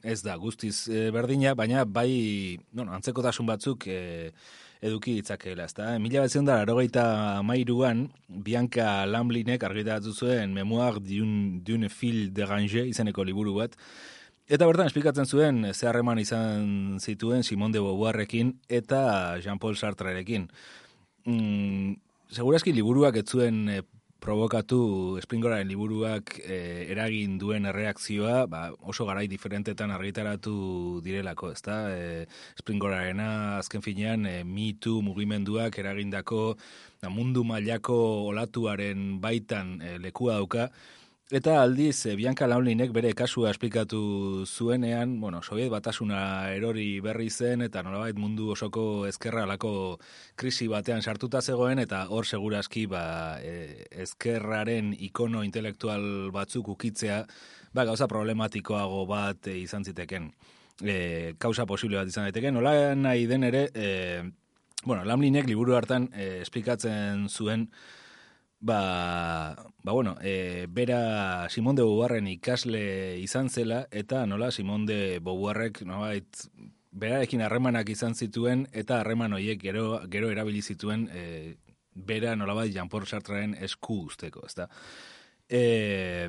ez 0.00 0.22
da 0.24 0.38
guztiz 0.40 0.88
eh, 0.88 1.10
berdina, 1.12 1.52
baina 1.52 1.84
bai 1.84 2.56
bueno, 2.72 2.94
antzekotasun 2.96 3.50
batzuk 3.50 3.84
eh, 3.92 4.32
eduki 4.80 5.18
ditzakeela. 5.18 5.68
Ezta? 5.68 5.90
Mila 6.00 6.24
batzion 6.24 6.48
da, 6.48 6.62
arogeita 6.64 7.04
mairuan, 7.44 8.06
Bianca 8.48 9.04
Lamblinek 9.04 9.68
argitaratu 9.68 10.16
zuen 10.16 10.56
Memoir 10.56 11.02
d'une 11.04 11.60
d'une 11.60 11.92
fille 11.92 12.30
de 12.32 12.48
Ranger 12.48 12.88
izeneko 12.88 13.28
liburu 13.28 13.58
bat, 13.60 13.76
Eta 14.52 14.66
bertan 14.68 14.90
esplikatzen 14.90 15.24
zuen 15.24 15.62
ze 15.72 15.86
harreman 15.88 16.18
izan 16.20 16.98
zituen 17.00 17.40
Simone 17.40 17.72
de 17.72 17.80
Beauvoirrekin 17.80 18.50
eta 18.68 19.38
Jean-Paul 19.40 19.78
Sartrerekin. 19.80 20.44
Mm, 21.24 21.94
segurazki 22.28 22.74
liburuak 22.76 23.16
ez 23.16 23.24
zuen 23.24 23.62
eh, 23.72 23.80
provokatu 24.20 24.82
Springoraren 25.24 25.72
liburuak 25.72 26.36
eh, 26.44 26.84
eragin 26.92 27.40
duen 27.40 27.64
erreakzioa, 27.72 28.44
ba, 28.44 28.66
oso 28.84 29.08
garai 29.08 29.24
diferentetan 29.32 29.96
argitaratu 29.96 31.00
direlako, 31.00 31.54
ezta? 31.56 31.80
E, 31.96 32.28
Springorarena 32.60 33.56
azken 33.56 33.80
finean 33.80 34.28
e, 34.28 34.42
Me 34.44 34.74
Too 34.76 35.00
mugimenduak 35.00 35.80
eragindako 35.80 36.58
da, 37.00 37.08
mundu 37.08 37.40
mailako 37.48 38.02
olatuaren 38.28 39.16
baitan 39.24 39.78
e, 39.80 39.96
lekua 40.02 40.42
dauka, 40.42 40.68
Eta 41.32 41.62
aldiz, 41.62 42.04
eh, 42.04 42.12
Bianca 42.12 42.44
Launlinek 42.44 42.90
bere 42.92 43.14
kasua 43.16 43.48
esplikatu 43.50 44.44
zuenean, 44.44 45.14
bueno, 45.18 45.38
Soviet 45.42 45.70
batasuna 45.72 46.50
erori 46.52 47.00
berri 47.00 47.30
zen, 47.30 47.62
eta 47.64 47.80
nolabait 47.82 48.18
mundu 48.20 48.50
osoko 48.52 49.06
ezkerra 49.08 49.46
alako 49.48 49.70
krisi 50.36 50.68
batean 50.68 51.00
sartuta 51.00 51.40
zegoen, 51.40 51.78
eta 51.80 52.02
hor 52.10 52.28
segurazki 52.28 52.84
ba, 52.84 53.38
e, 53.40 53.86
ezkerraren 54.04 54.92
ikono 55.08 55.40
intelektual 55.42 56.28
batzuk 56.36 56.68
ukitzea, 56.74 57.22
ba, 57.72 57.86
gauza 57.88 58.10
problematikoago 58.12 59.06
bat 59.08 59.48
e, 59.48 59.56
izan 59.62 59.88
ziteken. 59.88 60.28
E, 60.84 60.98
kausa 61.38 61.64
posible 61.64 61.96
bat 61.96 62.12
izan 62.12 62.28
daiteke. 62.28 62.52
Nola 62.52 62.92
nahi 62.94 63.24
den 63.24 63.48
ere, 63.48 63.70
e, 63.72 64.20
bueno, 64.84 65.00
Lamlinek 65.08 65.48
liburu 65.48 65.80
hartan 65.80 66.10
e, 66.12 66.42
esplikatzen 66.44 67.30
zuen, 67.30 67.70
Ba, 68.62 69.56
ba 69.82 69.92
bueno, 69.92 70.16
e, 70.22 70.68
bera 70.70 71.48
Simon 71.50 71.74
de 71.74 71.82
Beauvoirren 71.82 72.28
ikasle 72.30 73.18
izan 73.18 73.48
zela, 73.50 73.88
eta 73.90 74.20
nola 74.30 74.52
Simon 74.54 74.86
de 74.86 75.18
Beauvoirrek 75.18 75.80
nolabait 75.82 76.44
berarekin 76.92 77.42
harremanak 77.42 77.90
izan 77.90 78.14
zituen, 78.14 78.68
eta 78.70 79.00
harreman 79.00 79.34
horiek 79.34 79.58
gero, 79.58 80.04
gero 80.12 80.30
erabili 80.30 80.62
zituen 80.62 81.08
e, 81.10 81.56
bera 81.92 82.36
nolabait 82.38 82.70
Jean-Paul 82.70 83.08
Sartreren 83.10 83.56
esku 83.58 84.04
usteko, 84.06 84.46
ezta? 84.46 84.68
E, 85.50 86.28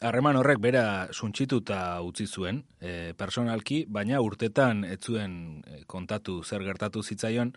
harreman 0.00 0.40
horrek 0.40 0.64
bera 0.64 0.86
suntxituta 1.12 2.00
utzi 2.00 2.24
zuen, 2.24 2.64
e, 2.80 3.12
personalki, 3.12 3.84
baina 3.92 4.24
urtetan 4.24 4.86
ez 4.88 5.02
zuen 5.04 5.60
e, 5.68 5.82
kontatu 5.84 6.40
zer 6.48 6.64
gertatu 6.64 7.04
zitzaion, 7.04 7.52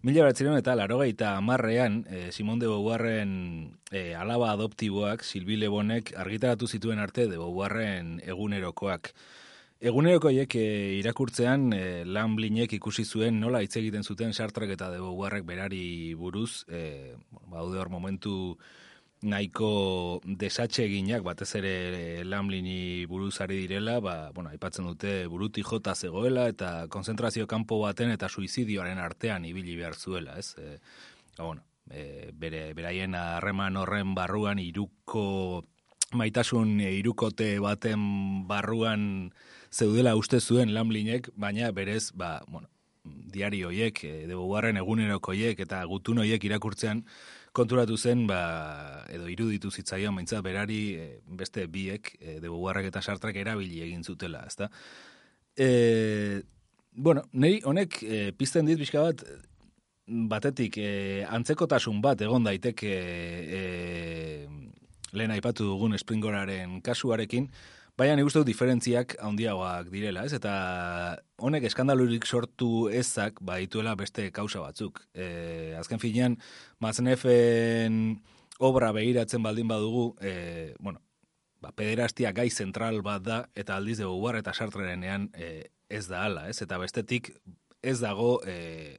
Mila 0.00 0.22
beratzerion 0.24 0.56
eta 0.56 0.72
larogeita 0.78 1.34
amarrean, 1.36 1.98
e, 2.08 2.30
Simon 2.32 2.56
de 2.58 2.64
Beauvoirren 2.70 3.32
e, 3.92 4.14
alaba 4.16 4.54
adoptiboak, 4.54 5.20
Silbi 5.20 5.58
Lebonek 5.60 6.14
argitaratu 6.16 6.64
zituen 6.64 7.02
arte 7.04 7.26
de 7.28 7.36
Beauvoirren 7.36 8.14
egunerokoak. 8.24 9.10
Egunerokoiek 9.90 10.56
e, 10.56 10.64
irakurtzean 11.02 11.74
e, 11.76 11.82
lan 12.08 12.32
blinek 12.38 12.72
ikusi 12.78 13.04
zuen 13.04 13.42
nola 13.44 13.60
hitz 13.60 13.74
egiten 13.76 14.00
zuten 14.00 14.32
sartrek 14.32 14.72
eta 14.72 14.88
deboguarrek 14.94 15.44
berari 15.44 16.14
buruz, 16.16 16.64
e, 16.72 17.12
baude 17.52 17.76
hor 17.76 17.92
momentu 17.92 18.56
nahiko 19.22 20.20
desatxe 20.24 20.84
eginak, 20.86 21.22
batez 21.22 21.50
ere 21.60 21.72
e, 22.20 22.24
Lamlini 22.24 23.04
buruz 23.06 23.40
ari 23.44 23.58
direla, 23.66 23.98
ba, 24.00 24.30
bueno, 24.32 24.50
aipatzen 24.50 24.86
dute 24.88 25.26
buruti 25.28 25.62
jota 25.62 25.94
zegoela 25.94 26.46
eta 26.48 26.86
konzentrazio 26.88 27.46
kanpo 27.46 27.80
baten 27.82 28.10
eta 28.14 28.28
suizidioaren 28.28 28.98
artean 28.98 29.44
ibili 29.44 29.76
behar 29.76 29.94
zuela, 29.94 30.38
ez? 30.38 30.54
E, 30.56 30.78
ba, 31.36 31.44
bueno, 31.44 31.64
e, 31.90 32.30
bere, 32.32 32.72
beraien 32.74 33.14
harreman 33.14 33.76
horren 33.76 34.14
barruan 34.14 34.58
iruko 34.58 35.64
maitasun 36.16 36.80
e, 36.80 36.94
irukote 36.98 37.58
baten 37.60 38.46
barruan 38.48 39.32
zeudela 39.70 40.16
uste 40.16 40.40
zuen 40.40 40.72
lamlinek, 40.74 41.28
baina 41.36 41.70
berez, 41.76 42.10
ba, 42.14 42.40
bueno, 42.48 42.70
diari 43.04 43.62
hoiek, 43.68 44.00
e, 44.04 44.14
debogarren 44.30 44.80
egunerokoiek 44.80 45.60
eta 45.60 45.84
gutun 45.84 46.24
hoiek 46.24 46.44
irakurtzean 46.48 47.04
konturatu 47.52 47.96
zen, 47.98 48.26
ba, 48.30 49.04
edo 49.10 49.28
iruditu 49.30 49.70
zitzaion, 49.70 50.14
baintza 50.14 50.40
berari 50.42 50.80
e, 50.94 51.06
beste 51.26 51.66
biek, 51.66 52.14
e, 52.20 52.38
debogarrek 52.42 52.90
eta 52.90 53.02
sartrak 53.02 53.36
erabili 53.36 53.82
egin 53.86 54.04
zutela, 54.04 54.44
ezta? 54.46 54.70
E, 55.56 56.42
bueno, 56.92 57.24
nei 57.32 57.60
honek 57.64 58.02
e, 58.02 58.20
pizten 58.36 58.70
dit 58.70 58.78
bizka 58.78 59.02
bat, 59.08 59.24
batetik 60.30 60.78
e, 60.78 60.90
antzekotasun 61.30 62.00
bat 62.02 62.22
egon 62.26 62.46
daiteke 62.46 62.94
e, 63.60 63.60
lehen 65.12 65.34
aipatu 65.34 65.66
dugun 65.66 65.98
Springoraren 65.98 66.80
kasuarekin, 66.86 67.50
Baina 68.00 68.14
nik 68.16 68.30
uste 68.30 68.40
diferentziak 68.48 69.12
handiagoak 69.20 69.90
direla, 69.92 70.22
ez? 70.24 70.32
Eta 70.32 70.52
honek 71.44 71.66
eskandalurik 71.68 72.24
sortu 72.24 72.86
ezak 72.96 73.42
baituela 73.44 73.92
beste 73.98 74.30
kausa 74.32 74.62
batzuk. 74.62 75.02
E, 75.12 75.74
azken 75.76 76.00
finean, 76.00 76.38
Maznefen 76.80 77.98
obra 78.70 78.88
behiratzen 78.96 79.44
baldin 79.44 79.68
badugu, 79.68 80.06
e, 80.16 80.72
bueno, 80.80 81.02
ba, 81.60 81.74
pederastia 81.76 82.32
gai 82.32 82.48
zentral 82.48 83.02
bat 83.04 83.26
da, 83.26 83.42
eta 83.52 83.76
aldiz 83.76 83.98
dugu 84.00 84.16
guar 84.22 84.40
eta 84.40 84.56
sartrerenean 84.56 85.28
e, 85.36 85.68
ez 85.92 86.06
da 86.08 86.24
ala, 86.30 86.48
ez? 86.48 86.62
Eta 86.64 86.80
bestetik 86.80 87.34
ez 87.84 87.98
dago, 88.00 88.38
e, 88.48 88.96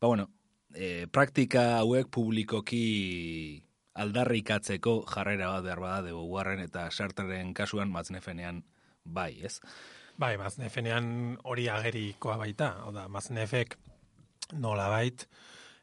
ba, 0.00 0.06
bueno, 0.06 0.30
e, 0.72 1.10
praktika 1.12 1.74
hauek 1.82 2.08
publikoki 2.08 2.86
aldarrikatzeko 3.94 5.00
jarrera 5.10 5.50
bat 5.54 5.64
behar 5.64 5.80
bada 5.82 6.02
dugu 6.08 6.26
guarren 6.28 6.60
eta 6.62 6.88
sarteren 6.90 7.54
kasuan 7.54 7.90
maznefenean 7.90 8.62
bai, 9.04 9.32
ez? 9.44 9.58
Bai, 10.20 10.36
maznefenean 10.36 11.38
hori 11.48 11.68
agerikoa 11.72 12.36
baita, 12.40 12.74
oda, 12.86 13.06
maznefek 13.08 13.76
nola 14.60 14.88
bait, 14.92 15.26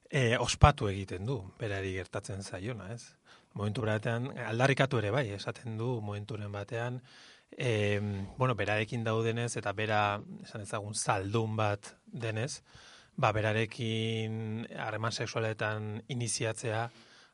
e, 0.09 0.37
ospatu 0.37 0.87
egiten 0.91 1.25
du, 1.25 1.39
berari 1.59 1.95
gertatzen 1.97 2.43
zaiona, 2.43 2.91
ez? 2.93 3.15
Momentu 3.57 3.81
batean, 3.81 4.29
aldarrikatu 4.45 4.99
ere 5.01 5.11
bai, 5.11 5.25
esaten 5.33 5.77
du, 5.79 5.97
momenturen 6.05 6.51
batean, 6.53 7.01
e, 7.51 7.99
bueno, 8.37 8.55
berarekin 8.55 9.03
daudenez, 9.03 9.55
eta 9.57 9.73
bera, 9.73 10.21
esan 10.43 10.61
ezagun, 10.67 10.93
saldun 10.93 11.57
bat 11.57 11.95
denez, 12.05 12.61
ba, 13.17 13.33
berarekin 13.33 14.67
harreman 14.77 15.11
sexualetan 15.11 16.03
iniziatzea, 16.13 16.87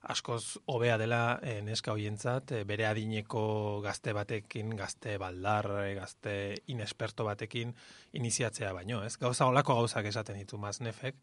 askoz 0.04 0.58
hobea 0.66 0.98
dela 1.00 1.40
e, 1.42 1.62
neska 1.64 1.94
hoientzat 1.96 2.52
e, 2.52 2.64
bere 2.68 2.86
adineko 2.90 3.80
gazte 3.84 4.14
batekin, 4.16 4.76
gazte 4.76 5.16
baldar, 5.22 5.70
e, 5.86 5.94
gazte 5.96 6.36
inesperto 6.74 7.24
batekin 7.28 7.74
iniziatzea 8.20 8.74
baino, 8.76 9.04
ez? 9.08 9.16
Gauza 9.22 9.48
olako 9.48 9.78
gauzak 9.80 10.10
esaten 10.12 10.40
ditu 10.42 10.60
maznefek, 10.60 11.22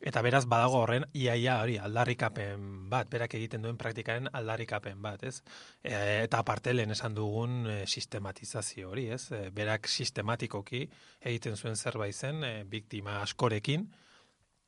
eta 0.00 0.22
beraz 0.24 0.44
badago 0.48 0.82
horren 0.82 1.06
iaia 1.16 1.58
hori 1.62 1.78
aldarrikapen 1.80 2.68
bat, 2.92 3.08
berak 3.12 3.34
egiten 3.40 3.64
duen 3.64 3.80
praktikaren 3.80 4.28
aldarrikapen 4.36 5.00
bat, 5.02 5.24
ez? 5.24 5.40
E, 5.82 5.94
eta 6.26 6.42
aparte 6.44 6.76
lehen 6.76 6.92
esan 6.92 7.16
dugun 7.16 7.64
e, 7.68 7.78
sistematizazio 7.86 8.92
hori, 8.92 9.08
ez? 9.16 9.30
E, 9.32 9.46
berak 9.54 9.88
sistematikoki 9.88 10.84
egiten 11.24 11.56
zuen 11.56 11.76
zerbait 11.76 12.16
zen, 12.16 12.44
e, 12.44 12.54
biktima 12.68 13.22
askorekin, 13.24 13.88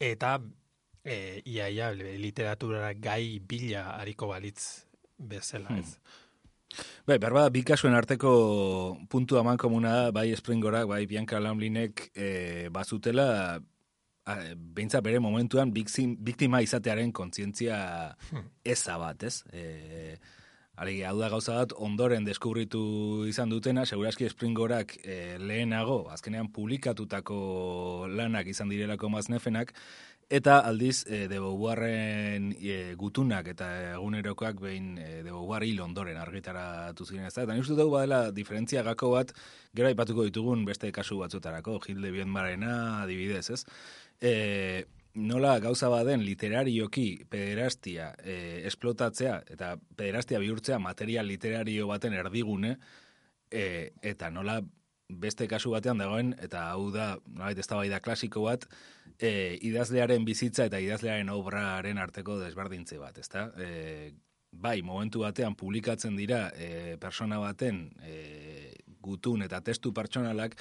eta 0.01 0.39
e, 1.05 1.43
ia, 1.45 1.69
ia, 1.69 1.93
literaturara 1.93 2.93
gai 2.95 3.41
bila 3.41 3.99
hariko 3.99 4.29
balitz 4.31 4.87
bezala, 5.19 5.69
hmm. 5.71 5.79
ez. 5.79 5.99
Bai, 7.07 7.19
berba, 7.21 7.49
bi 7.53 7.61
kasuen 7.69 7.95
arteko 7.95 8.31
puntu 9.13 9.37
aman 9.37 9.59
komuna 9.61 9.93
da, 9.93 10.13
bai 10.15 10.31
Springorak, 10.37 10.87
bai 10.89 11.05
Bianca 11.07 11.41
Lamlinek 11.41 12.09
e, 12.15 12.69
bazutela, 12.73 13.59
a, 14.25 14.37
beintza 14.57 15.03
bere 15.05 15.21
momentuan 15.21 15.73
biktima 15.75 16.63
izatearen 16.65 17.13
kontzientzia 17.13 17.77
hmm. 18.31 18.47
eza 18.65 18.97
bat, 19.03 19.29
ez? 19.29 19.43
E, 19.53 20.17
Alegi, 20.83 21.03
hau 21.05 21.19
da 21.21 21.29
gauza 21.29 21.59
bat, 21.61 21.75
ondoren 21.85 22.25
deskubritu 22.25 22.81
izan 23.29 23.51
dutena, 23.53 23.85
seguraski 23.85 24.25
Springorak 24.33 24.95
e, 25.05 25.37
lehenago, 25.39 26.07
azkenean 26.11 26.49
publikatutako 26.55 27.37
lanak 28.09 28.49
izan 28.49 28.73
direlako 28.73 29.11
maznefenak, 29.13 29.75
Eta 30.33 30.61
aldiz, 30.65 31.05
e, 31.13 31.27
de 31.29 31.37
Beauvoirren 31.37 32.47
e, 32.57 32.95
gutunak 32.97 33.51
eta 33.53 33.67
egunerokoak 33.99 34.63
behin 34.65 34.95
e, 34.97 35.09
de 35.19 35.29
Beauvoir 35.29 35.67
hil 35.67 35.83
ondoren 35.85 36.17
argitaratu 36.17 37.05
ziren 37.05 37.27
ez 37.29 37.35
da. 37.35 37.45
Eta 37.45 37.57
nizutu 37.59 37.77
dugu 37.77 37.99
badela 37.99 38.23
diferentzia 38.33 38.81
gako 38.87 39.11
bat, 39.13 39.35
gero 39.77 39.91
aipatuko 39.91 40.25
ditugun 40.25 40.65
beste 40.65 40.89
kasu 40.97 41.19
batzutarako, 41.21 41.77
Gilde 41.85 42.15
Bienbarena 42.17 42.73
adibidez, 43.03 43.45
ez? 43.53 43.61
E, 44.25 44.33
nola 45.21 45.59
gauza 45.61 45.93
baden 45.93 46.25
literarioki 46.25 47.27
pederastia 47.29 48.15
e, 48.25 48.63
esplotatzea 48.73 49.43
eta 49.53 49.75
pederastia 50.01 50.41
bihurtzea 50.41 50.81
material 50.81 51.29
literario 51.29 51.93
baten 51.93 52.17
erdigune, 52.17 52.79
e, 53.51 53.93
eta 54.01 54.33
nola 54.33 54.63
beste 55.21 55.49
kasu 55.49 55.73
batean 55.75 56.01
dagoen, 56.01 56.35
eta 56.43 56.69
hau 56.73 56.91
da, 56.95 57.17
nolait 57.27 57.59
ez 57.59 57.67
da 57.67 58.01
klasiko 58.01 58.43
bat, 58.47 58.67
e, 59.19 59.59
idazlearen 59.63 60.25
bizitza 60.25 60.67
eta 60.67 60.79
idazlearen 60.79 61.29
obraren 61.29 61.99
arteko 61.99 62.39
desberdintze 62.41 62.99
bat, 62.99 63.19
ezta? 63.19 63.51
E, 63.59 64.13
bai, 64.53 64.83
momentu 64.83 65.21
batean 65.21 65.55
publikatzen 65.55 66.17
dira 66.17 66.51
e, 66.57 66.97
persona 67.01 67.39
baten 67.39 67.91
e, 68.03 68.75
gutun 69.03 69.43
eta 69.43 69.61
testu 69.61 69.93
pertsonalak, 69.93 70.57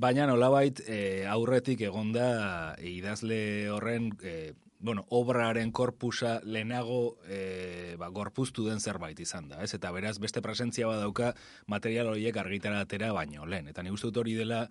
baina 0.00 0.26
nolabait 0.26 0.80
e, 0.86 1.26
aurretik 1.28 1.80
egonda 1.88 2.76
idazle 2.80 3.68
horren 3.70 4.10
e, 4.22 4.52
bueno, 4.80 5.04
obraren 5.10 5.72
korpusa 5.72 6.40
lehenago 6.44 7.18
e, 7.28 7.96
ba, 8.00 8.08
gorpuztu 8.08 8.64
den 8.66 8.80
zerbait 8.80 9.18
izan 9.20 9.50
da, 9.52 9.60
ez? 9.62 9.74
Eta 9.76 9.92
beraz, 9.92 10.16
beste 10.18 10.40
presentzia 10.42 10.88
badauka 10.88 11.34
material 11.68 12.08
horiek 12.14 12.36
argitara 12.40 12.80
atera 12.80 13.12
baino, 13.12 13.46
lehen. 13.46 13.68
Eta 13.68 13.84
ni 13.84 13.92
uste 13.92 14.08
hori 14.08 14.34
dela, 14.38 14.66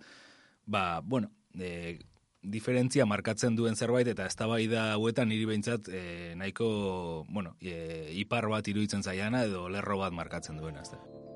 ba, 0.66 1.00
bueno, 1.00 1.30
e, 1.54 2.00
diferentzia 2.42 3.06
markatzen 3.06 3.56
duen 3.56 3.76
zerbait 3.76 4.08
eta 4.08 4.26
eztabaida 4.26 4.90
hauetan 4.94 5.28
niri 5.30 5.46
behintzat 5.46 5.88
e, 5.88 6.34
nahiko, 6.40 7.26
bueno, 7.28 7.54
e, 7.60 8.10
ipar 8.18 8.48
bat 8.50 8.66
iruditzen 8.68 9.04
zaiana 9.04 9.44
edo 9.46 9.68
lerro 9.68 10.00
bat 10.00 10.16
markatzen 10.16 10.58
duena, 10.58 10.82
ez 10.82 11.29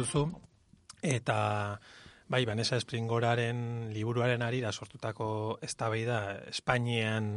duzu, 0.00 0.26
eta 1.02 1.38
bai, 2.30 2.44
Vanessa 2.46 2.78
Springoraren 2.80 3.90
liburuaren 3.94 4.42
arira 4.46 4.72
sortutako 4.72 5.58
eztabaida 5.66 6.20
Espainian 6.50 7.32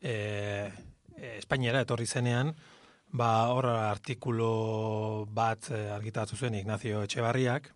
e, 0.00 0.14
e, 1.16 1.36
Espainiara 1.38 1.84
etorri 1.84 2.06
zenean, 2.06 2.54
ba 3.14 3.30
hor 3.54 3.68
artikulu 3.70 5.26
bat 5.30 5.70
eh, 5.70 5.86
argitaratu 5.94 6.36
zuen 6.36 6.56
Ignacio 6.58 7.04
Etxebarriak, 7.06 7.70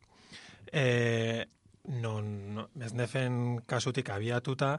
e, 0.72 1.46
non 1.88 2.32
no, 2.56 2.66
meznefen 2.74 3.60
kasutik 3.66 4.10
abiatuta, 4.10 4.78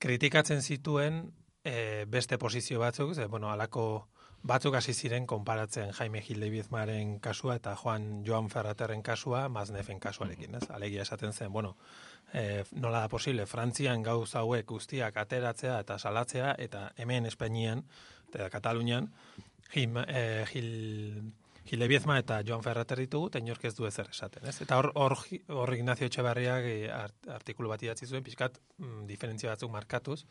kritikatzen 0.00 0.62
zituen 0.62 1.20
e, 1.62 2.06
beste 2.08 2.38
posizio 2.38 2.80
batzuk, 2.80 3.12
ze, 3.14 3.26
bueno, 3.26 3.50
alako 3.52 4.08
batzuk 4.42 4.74
hasi 4.78 4.94
ziren 4.94 5.26
konparatzen 5.26 5.92
Jaime 5.92 6.20
Gil 6.22 6.40
de 6.40 6.50
Bizmaren 6.50 7.18
kasua 7.20 7.56
eta 7.56 7.74
Juan 7.76 8.24
Joan 8.26 8.48
Ferraterren 8.50 9.02
kasua 9.02 9.48
Maznefen 9.48 10.00
kasuarekin, 10.00 10.54
ez? 10.54 10.70
Alegia 10.70 11.02
esaten 11.02 11.32
zen, 11.32 11.52
bueno, 11.52 11.76
e, 12.32 12.64
nola 12.72 13.00
da 13.00 13.08
posible, 13.08 13.46
Frantzian 13.46 14.02
gauz 14.02 14.34
hauek 14.36 14.66
guztiak 14.66 15.16
ateratzea 15.16 15.80
eta 15.80 15.98
salatzea, 15.98 16.54
eta 16.58 16.92
hemen 16.96 17.26
Espainian, 17.26 17.84
eta 18.28 18.48
Katalunian, 18.50 19.10
Gil, 19.72 19.96
e, 20.06 20.44
Gil, 20.52 21.32
Gil 21.68 21.80
de 21.84 21.88
Bizma 21.88 22.18
eta 22.18 22.40
Joan 22.46 22.62
Ferrater 22.62 22.98
ditugu, 23.02 23.28
eta 23.28 23.42
inork 23.42 23.64
ez 23.64 23.74
du 23.76 23.86
ezer 23.86 24.08
esaten, 24.10 24.46
ez? 24.48 24.60
Eta 24.62 24.78
hor, 24.78 24.92
hor, 24.94 25.18
hor 25.48 25.74
Ignacio 25.74 26.06
Etxebarriak 26.06 26.64
e, 26.70 26.78
art, 26.92 27.18
artikulu 27.40 27.74
bat 27.74 27.82
idatzi 27.82 28.06
zuen, 28.06 28.24
pixkat, 28.24 28.60
mm, 28.78 29.04
diferentzia 29.10 29.52
batzuk 29.52 29.72
markatuz, 29.74 30.22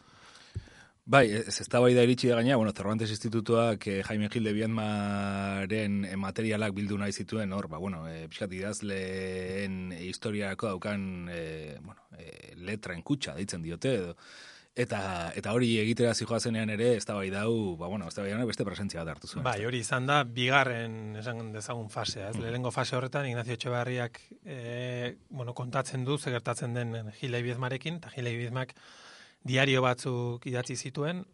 Bai, 1.07 1.29
ez 1.31 1.61
ez 1.61 1.69
da 1.71 1.79
bai 1.79 1.93
iritsi 1.95 2.27
da 2.27 2.35
gaina, 2.35 2.57
bueno, 2.59 2.73
Cervantes 2.75 3.09
Institutuak 3.09 3.85
eh, 3.87 4.01
Jaime 4.03 4.27
Gil 4.27 4.43
de 4.43 4.51
Bienmaren 4.51 6.01
eh, 6.03 6.17
materialak 6.19 6.73
bildu 6.75 6.97
nahi 6.99 7.13
zituen, 7.15 7.53
hor, 7.55 7.69
ba, 7.71 7.79
bueno, 7.79 8.01
eh, 8.11 8.25
pixkat 8.27 8.51
idazleen 8.51 9.93
historiako 9.95 10.73
daukan, 10.73 11.29
eh, 11.31 11.77
bueno, 11.79 12.01
eh, 12.19 12.51
letra 12.57 12.93
en 12.93 13.05
kutsa, 13.07 13.37
deitzen 13.39 13.63
diote, 13.63 13.95
edo, 14.01 14.17
eta, 14.75 15.31
eta 15.39 15.55
hori 15.55 15.71
egitera 15.79 16.11
zijoa 16.13 16.41
zenean 16.41 16.75
ere, 16.75 16.91
ez 16.97 17.05
da 17.07 17.15
bai 17.15 17.31
dau, 17.31 17.77
ba, 17.79 17.87
bueno, 17.87 18.11
ez 18.11 18.15
da 18.19 18.27
bai 18.27 18.51
beste 18.51 18.67
presentzia 18.67 18.99
bat 19.05 19.15
hartu 19.15 19.31
zuen. 19.31 19.47
Bai, 19.47 19.63
hori 19.63 19.79
izan 19.87 20.11
da, 20.11 20.25
bigarren 20.27 21.15
esan 21.23 21.53
dezagun 21.55 21.87
fasea. 21.87 22.33
Ez? 22.33 22.37
Lehenengo 22.43 22.75
fase 22.75 22.99
horretan, 22.99 23.31
Ignacio 23.31 23.55
Etxebarriak 23.55 24.25
e, 24.43 25.15
bueno, 25.29 25.55
kontatzen 25.55 26.03
du, 26.03 26.19
zegertatzen 26.19 26.75
den 26.75 27.13
Gilei 27.21 27.45
Bizmarekin, 27.47 28.03
eta 28.03 28.11
Gilei 28.11 28.35
Bizmak 28.43 28.75
diario 29.43 29.81
batzuk 29.81 30.45
idatzi 30.47 30.75
zituen, 30.75 31.25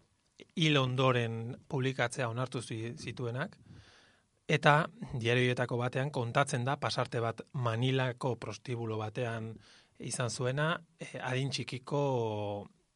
hil 0.55 0.77
ondoren 0.77 1.55
publikatzea 1.67 2.29
onartu 2.29 2.61
zi- 2.61 2.93
zituenak, 2.97 3.57
eta 4.47 4.89
diarioetako 5.13 5.77
batean 5.77 6.11
kontatzen 6.11 6.65
da, 6.65 6.77
pasarte 6.77 7.21
bat 7.23 7.41
Manilako 7.53 8.35
prostibulo 8.35 8.97
batean 8.97 9.53
izan 9.99 10.29
zuena, 10.29 10.73
eh, 10.99 11.19
adin 11.21 11.49
txikiko 11.49 12.01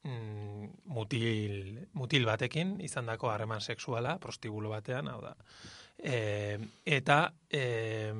mm, 0.04 0.70
mutil, 0.94 1.88
mutil 1.94 2.26
batekin, 2.26 2.78
izan 2.82 3.06
dako 3.06 3.32
harreman 3.32 3.62
sexuala, 3.62 4.18
prostibulo 4.20 4.70
batean, 4.74 5.08
hau 5.08 5.22
da. 5.22 5.36
E, 5.98 6.60
eta, 6.86 7.34
e, 7.50 8.14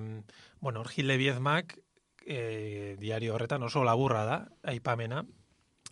bueno, 0.60 0.84
Gile 0.84 1.18
Biezmak, 1.18 1.78
e, 2.26 2.96
diario 3.00 3.36
horretan 3.36 3.64
oso 3.64 3.84
laburra 3.84 4.24
da, 4.26 4.38
aipamena, 4.64 5.26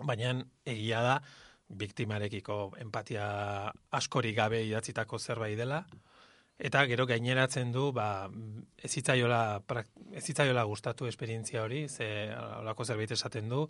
baina 0.04 0.34
egia 0.66 1.02
da, 1.02 1.22
biktimarekiko 1.70 2.74
empatia 2.82 3.26
askorik 3.92 4.36
gabe 4.38 4.64
idatzitako 4.68 5.20
zerbait 5.20 5.58
dela, 5.58 5.86
eta 6.60 6.86
gero 6.88 7.06
gaineratzen 7.10 7.72
du, 7.74 7.92
ba, 7.92 8.30
ez 8.78 8.92
hitzaiola, 8.96 9.62
prak- 9.68 9.92
ez 10.14 10.24
hitzaiola 10.30 10.64
gustatu 10.64 11.08
esperientzia 11.08 11.64
hori, 11.64 11.88
ze 11.90 12.08
olako 12.62 12.86
zerbait 12.86 13.12
esaten 13.12 13.50
du, 13.50 13.66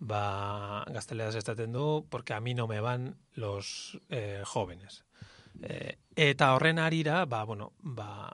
ba, 0.00 0.84
gazteleaz 0.90 1.34
esaten 1.36 1.72
du, 1.72 2.06
porque 2.10 2.34
a 2.34 2.40
mí 2.40 2.54
no 2.54 2.66
me 2.66 2.80
van 2.80 3.14
los 3.34 3.98
eh, 4.08 4.42
jóvenes. 4.44 5.04
Eh, 5.62 5.96
eta 6.16 6.54
horren 6.54 6.78
arira, 6.78 7.24
ba, 7.26 7.44
bueno, 7.44 7.72
ba, 7.78 8.32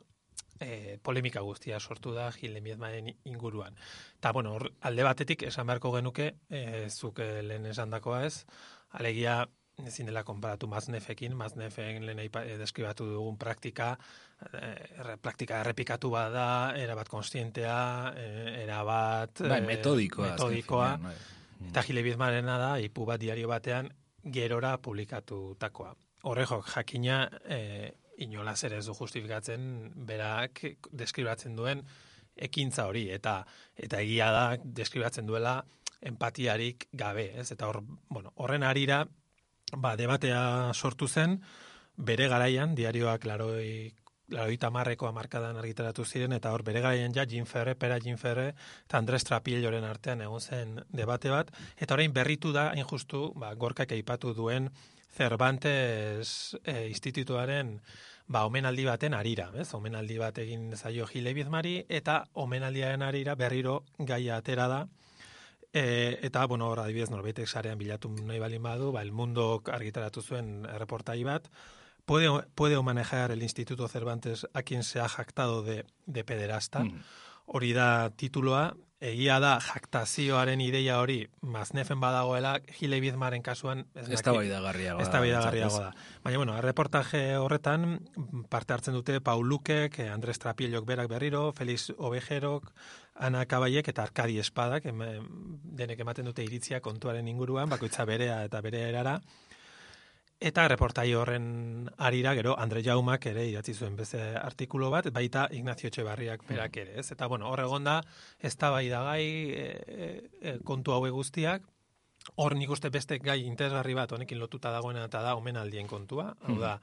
eh, 0.61 0.99
polemika 1.03 1.41
guztia 1.41 1.81
sortu 1.81 2.13
da 2.15 2.31
Gil 2.33 2.61
Miezmaren 2.63 3.09
inguruan. 3.25 3.77
Eta, 4.19 4.33
bueno, 4.33 4.55
hor, 4.55 4.71
alde 4.81 5.03
batetik 5.07 5.43
esan 5.49 5.67
beharko 5.67 5.93
genuke, 5.97 6.35
eh, 6.51 6.89
zuk 6.91 7.19
eh, 7.25 7.43
lehen 7.43 7.67
esandakoa 7.67 8.25
ez, 8.27 8.45
alegia 8.91 9.47
ezin 9.87 10.07
dela 10.11 10.23
konparatu 10.25 10.69
Maznefekin, 10.69 11.33
Maznefen 11.37 12.05
lehen 12.05 12.19
eh, 12.21 12.57
deskribatu 12.61 13.07
dugun 13.09 13.39
praktika, 13.41 13.95
eh, 14.53 14.99
erre- 15.01 15.17
praktika 15.17 15.61
errepikatu 15.65 16.11
bada, 16.13 16.75
erabat 16.77 17.09
konstientea, 17.09 18.13
eh, 18.17 18.63
erabat... 18.65 19.41
Bai, 19.41 19.63
eh, 19.63 19.67
metodikoa. 19.67 20.31
metodikoa, 20.35 20.91
finean, 20.97 21.03
bai. 21.09 21.71
Eta 21.71 21.83
Gile 21.85 22.03
Bizmarena 22.03 22.59
da, 22.59 22.69
ipu 22.81 23.05
bat 23.09 23.21
diario 23.21 23.49
batean, 23.49 23.89
gerora 24.25 24.77
publikatutakoa. 24.79 25.95
Horrejok, 26.29 26.67
jakina, 26.75 27.23
e, 27.49 27.93
inolaz 28.25 28.63
ere 28.69 28.79
ez 28.81 28.87
du 28.87 28.95
justifikatzen, 28.95 29.67
berak 30.09 30.63
deskribatzen 30.93 31.57
duen 31.57 31.83
ekintza 32.37 32.87
hori, 32.89 33.09
eta 33.13 33.41
eta 33.77 34.01
egia 34.01 34.31
da, 34.35 34.45
deskribatzen 34.65 35.27
duela 35.29 35.61
empatiarik 36.01 36.89
gabe, 36.93 37.31
ez? 37.41 37.51
Eta 37.53 37.69
hor, 37.69 37.83
bueno, 38.09 38.33
horren 38.37 38.65
arira, 38.65 39.03
ba, 39.77 39.97
debatea 39.97 40.43
sortu 40.75 41.09
zen, 41.09 41.41
bere 41.97 42.29
garaian, 42.33 42.75
diarioak 42.75 43.27
laroi 43.29 43.93
laroita 44.31 44.71
marreko 44.71 45.09
amarkadan 45.09 45.59
argitaratu 45.59 46.05
ziren, 46.05 46.33
eta 46.37 46.53
hor 46.55 46.63
bere 46.63 46.81
garaian 46.81 47.15
ja 47.15 47.25
Jim 47.27 47.47
Ferre, 47.51 47.75
pera 47.75 47.99
Jim 48.01 48.17
Ferre, 48.17 48.53
eta 48.87 48.99
Andres 48.99 49.25
Trapilloren 49.27 49.85
artean 49.85 50.23
egon 50.23 50.41
zen 50.41 50.79
debate 50.95 51.33
bat, 51.35 51.51
eta 51.77 51.97
orain 51.97 52.15
berritu 52.15 52.53
da, 52.55 52.69
hain 52.71 52.87
justu, 52.87 53.33
ba, 53.35 53.53
gorkak 53.55 53.93
aipatu 53.97 54.35
duen 54.35 54.71
Cervantes 55.17 56.57
e, 56.65 56.89
institutuaren 56.89 57.81
ba, 58.27 58.45
omenaldi 58.47 58.85
baten 58.87 59.15
arira, 59.15 59.51
ez? 59.59 59.73
Omenaldi 59.75 60.19
bat 60.19 60.39
egin 60.39 60.71
zaio 60.77 61.07
Gile 61.11 61.35
Bizmari, 61.35 61.81
eta 61.89 62.25
omenaldiaren 62.35 63.03
arira 63.03 63.35
berriro 63.35 63.83
gaia 63.99 64.39
atera 64.39 64.69
da, 64.69 64.87
E, 65.73 66.19
eta, 66.27 66.47
bueno, 66.51 66.67
hor 66.67 66.81
adibidez 66.83 67.13
norbaitek 67.13 67.47
sarean 67.47 67.79
bilatu 67.79 68.09
nahi 68.11 68.41
balin 68.43 68.63
badu, 68.63 68.91
ba, 68.91 69.05
el 69.07 69.13
mundo 69.15 69.63
argitaratu 69.71 70.23
zuen 70.23 70.65
reportai 70.65 71.23
bat, 71.23 71.47
puede, 72.05 72.29
puede 72.57 72.81
manejar 72.83 73.31
el 73.31 73.43
Instituto 73.43 73.87
Cervantes 73.87 74.49
a 74.53 74.63
quien 74.63 74.83
se 74.83 74.99
ha 74.99 75.09
jactado 75.09 75.63
de, 75.63 75.85
de 76.07 76.25
pederasta. 76.25 76.83
Mm. 76.83 77.05
Hori 77.47 77.73
da 77.73 78.11
tituloa, 78.11 78.75
egia 79.01 79.39
da 79.41 79.55
jaktazioaren 79.65 80.61
ideia 80.61 80.99
hori 81.01 81.23
maznefen 81.41 82.01
badagoela, 82.03 82.59
Gile 82.79 83.01
Bizmaren 83.01 83.43
kasuan 83.43 83.87
ez 83.95 84.05
da. 84.05 84.13
Ez 84.13 84.23
da 84.23 84.35
da. 85.87 85.93
Baina, 86.23 86.39
bueno, 86.39 86.57
erreportaje 86.61 87.23
horretan 87.41 87.99
parte 88.53 88.77
hartzen 88.77 88.95
dute 88.95 89.21
Paul 89.25 89.49
Lukek, 89.49 89.99
eh, 89.99 90.11
Andres 90.13 90.39
Trapiellok 90.39 90.85
berak 90.87 91.09
berriro, 91.09 91.51
Felix 91.57 91.91
Ovejerok, 91.97 92.73
Ana 93.15 93.47
Kabaiek 93.47 93.89
eta 93.89 94.03
Arkadi 94.03 94.39
Espadak, 94.39 94.85
em, 94.87 95.01
denek 95.81 96.01
ematen 96.01 96.29
dute 96.29 96.45
iritzia 96.45 96.81
kontuaren 96.81 97.29
inguruan, 97.29 97.69
bakoitza 97.69 98.05
berea 98.05 98.45
eta 98.45 98.61
bere 98.61 98.89
erara. 98.89 99.21
Eta 100.41 100.63
reportai 100.73 101.11
horren 101.13 101.91
arira, 102.01 102.33
gero, 102.33 102.55
Andre 102.57 102.81
Jaumak 102.81 103.27
ere 103.29 103.43
idatzi 103.45 103.75
zuen 103.77 103.97
beste 103.99 104.21
artikulu 104.41 104.89
bat, 104.89 105.11
baita 105.13 105.43
Ignacio 105.53 105.91
Etxebarriak 105.91 106.47
berak 106.49 106.79
ere, 106.81 106.95
ez? 107.03 107.11
Eta, 107.13 107.27
bueno, 107.29 107.51
hor 107.53 107.61
egon 107.61 107.85
da, 107.85 107.99
ez 108.41 108.55
da 108.57 108.71
bai 108.73 108.87
da 108.89 109.03
gai 109.05 109.27
e, 109.53 109.67
e, 110.41 110.55
kontu 110.65 110.95
haue 110.97 111.11
guztiak, 111.13 111.67
hor 112.41 112.57
nik 112.57 112.73
uste 112.73 112.89
beste 112.89 113.19
gai 113.21 113.43
interesgarri 113.45 113.93
bat 113.99 114.15
honekin 114.17 114.41
lotuta 114.41 114.73
dagoena 114.73 115.05
eta 115.11 115.21
da 115.27 115.35
omenaldien 115.37 115.91
kontua, 115.91 116.31
hau 116.49 116.57
da, 116.63 116.79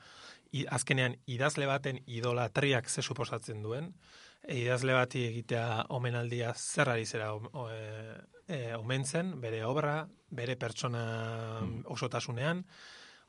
i, 0.53 0.61
azkenean 0.77 1.17
idazle 1.25 1.65
baten 1.65 1.97
idolatriak 2.05 2.89
ze 2.93 3.01
suposatzen 3.01 3.65
duen, 3.65 3.89
e, 4.43 4.59
idazle 4.59 4.93
bati 4.93 5.23
egitea 5.31 5.87
omenaldia 5.97 6.53
zer 6.53 6.93
ari 6.93 7.09
zera 7.09 7.33
o, 7.33 7.65
e, 7.73 7.81
e, 8.45 8.61
omentzen, 8.77 9.33
bere 9.41 9.63
obra, 9.65 10.03
bere 10.29 10.59
pertsona 10.61 11.03
osotasunean, 11.97 12.61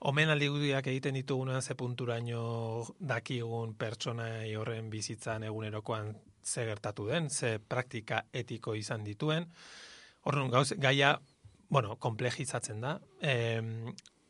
omenaldi 0.06 0.48
gudiak 0.48 0.86
egiten 0.86 1.16
ditugunean 1.18 1.62
ze 1.62 1.74
punturaino 1.74 2.84
dakigun 3.00 3.74
pertsonai 3.74 4.54
horren 4.56 4.90
bizitzan 4.90 5.42
egunerokoan 5.48 6.14
ze 6.44 6.64
gertatu 6.64 7.06
den, 7.06 7.30
ze 7.30 7.58
praktika 7.58 8.22
etiko 8.32 8.74
izan 8.74 9.04
dituen. 9.04 9.48
Horren 10.24 10.50
gauz, 10.50 10.72
gaia, 10.78 11.18
bueno, 11.68 11.96
komplejizatzen 11.96 12.80
da. 12.80 12.98
E, 13.20 13.34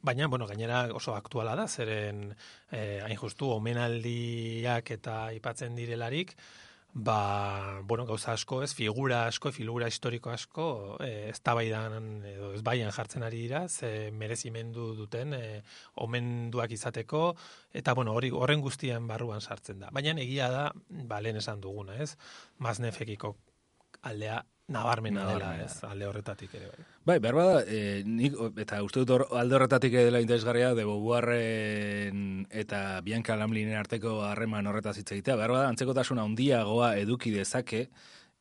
baina, 0.03 0.27
bueno, 0.29 0.47
gainera 0.47 0.87
oso 0.95 1.15
aktuala 1.15 1.55
da, 1.59 1.67
zeren 1.69 2.33
eh, 2.71 3.01
hain 3.05 3.17
justu 3.19 3.51
omenaldiak 3.55 4.91
eta 4.97 5.19
aipatzen 5.33 5.77
direlarik, 5.79 6.35
ba, 6.99 7.81
bueno, 7.85 8.05
gauza 8.07 8.33
asko, 8.33 8.63
ez, 8.65 8.73
figura 8.75 9.27
asko, 9.29 9.53
figura 9.53 9.87
historiko 9.87 10.33
asko, 10.35 10.67
e, 11.05 11.29
ez 11.31 11.39
tabaidan, 11.47 12.09
edo 12.27 12.51
ez 12.57 12.63
baian 12.67 12.91
jartzen 12.91 13.23
ari 13.23 13.45
dira, 13.45 13.61
ze 13.69 14.11
merezimendu 14.11 14.89
duten, 14.99 15.33
e, 15.35 15.63
omenduak 16.03 16.75
izateko, 16.75 17.23
eta, 17.71 17.95
bueno, 17.95 18.17
hori 18.19 18.33
horren 18.35 18.65
guztian 18.65 19.07
barruan 19.07 19.41
sartzen 19.41 19.79
da. 19.85 19.93
Baina 19.95 20.17
egia 20.19 20.51
da, 20.51 20.65
ba, 20.89 21.21
lehen 21.23 21.39
esan 21.39 21.63
duguna, 21.63 21.95
ez, 22.03 22.17
maznefekiko 22.59 23.37
aldea 24.03 24.43
nabarmena 24.69 25.25
dela, 25.25 25.57
ez, 25.65 25.83
alde 25.89 26.07
horretatik 26.07 26.53
ere 26.55 26.67
bai. 26.69 26.85
Bai, 27.09 27.19
behar 27.25 27.37
bada, 27.39 27.63
e, 27.65 28.03
nik, 28.05 28.35
eta 28.61 28.83
uste 28.85 29.01
dut 29.01 29.25
alde 29.33 29.55
horretatik 29.57 29.93
dela 29.97 30.21
interesgarria, 30.21 30.75
de 30.77 30.85
Beauvoirren 30.85 32.47
eta 32.53 33.01
Bianca 33.05 33.37
Lamlinen 33.41 33.79
arteko 33.81 34.23
harreman 34.29 34.69
horretaz 34.69 34.97
hitz 35.01 35.11
egitea, 35.17 35.37
behar 35.41 35.53
bada, 35.57 35.69
antzekotasuna 35.73 36.23
handiagoa 36.29 36.97
eduki 37.01 37.31
dezake 37.33 37.89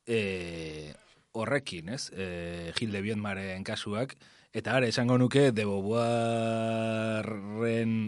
e, 0.05 0.19
horrekin, 1.31 1.89
ez? 1.95 2.11
E, 2.11 2.73
Gil 2.75 2.91
de 2.91 3.01
Bienmaren 3.05 3.63
kasuak, 3.63 4.17
eta 4.51 4.75
are, 4.75 4.87
esango 4.91 5.17
nuke, 5.21 5.51
de 5.55 5.63
Beauvoirren 5.63 6.91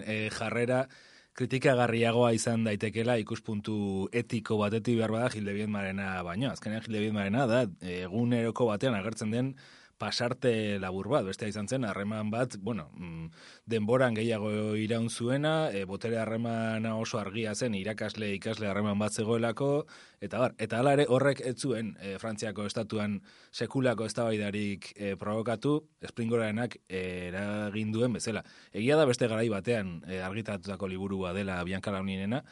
e, 0.04 0.30
jarrera, 0.36 0.90
kritikagarriagoa 1.38 2.32
izan 2.36 2.64
daitekela 2.68 3.18
ikuspuntu 3.22 4.10
etiko 4.12 4.58
batetik 4.60 4.98
behar 5.00 5.12
bada 5.12 5.30
Gilde 5.34 5.54
Biedmarena 5.54 6.22
baino. 6.24 6.52
Azkenean 6.52 6.84
Gilde 6.86 7.04
Biedmarena 7.06 7.46
da 7.48 7.66
eguneroko 7.82 8.68
batean 8.72 8.98
agertzen 8.98 9.32
den 9.32 9.54
pasarte 10.00 10.80
labur 10.80 11.10
bat, 11.12 11.26
bestea 11.28 11.52
izan 11.52 11.68
zen, 11.68 11.84
harreman 11.86 12.32
bat, 12.32 12.56
bueno, 12.64 12.88
mm, 12.96 13.26
denboran 13.70 14.16
gehiago 14.16 14.52
iraun 14.80 15.10
zuena, 15.10 15.70
e, 15.76 15.84
botere 15.86 16.18
harremana 16.22 16.96
oso 16.98 17.20
argia 17.20 17.54
zen, 17.56 17.76
irakasle, 17.76 18.32
ikasle 18.38 18.70
harreman 18.70 18.98
bat 19.00 19.14
zegoelako, 19.14 19.86
eta 20.24 20.40
bar, 20.40 20.56
eta 20.58 20.80
hala 20.80 20.96
ere 20.98 21.06
horrek 21.10 21.44
ez 21.46 21.56
zuen 21.60 21.92
e, 22.00 22.16
Frantziako 22.22 22.66
estatuan 22.70 23.20
sekulako 23.52 24.08
eztabaidarik 24.08 24.94
e, 24.96 25.14
provokatu, 25.20 25.76
Springorarenak 26.08 26.80
e, 26.88 27.04
eragin 27.28 27.92
duen 27.92 28.16
bezala. 28.16 28.46
Egia 28.72 28.98
da 28.98 29.06
beste 29.10 29.28
garai 29.28 29.50
batean 29.52 30.00
e, 30.08 30.24
argitatutako 30.24 30.88
liburua 30.88 31.36
dela 31.36 31.60
Bianca 31.68 31.92
Launinena, 31.92 32.44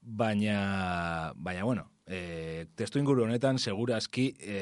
baina, 0.00 1.32
baina 1.36 1.64
bueno, 1.64 1.90
e, 2.08 2.66
testu 2.74 2.98
inguru 2.98 3.26
honetan 3.26 3.58
segurazki 3.60 4.30
e, 4.40 4.60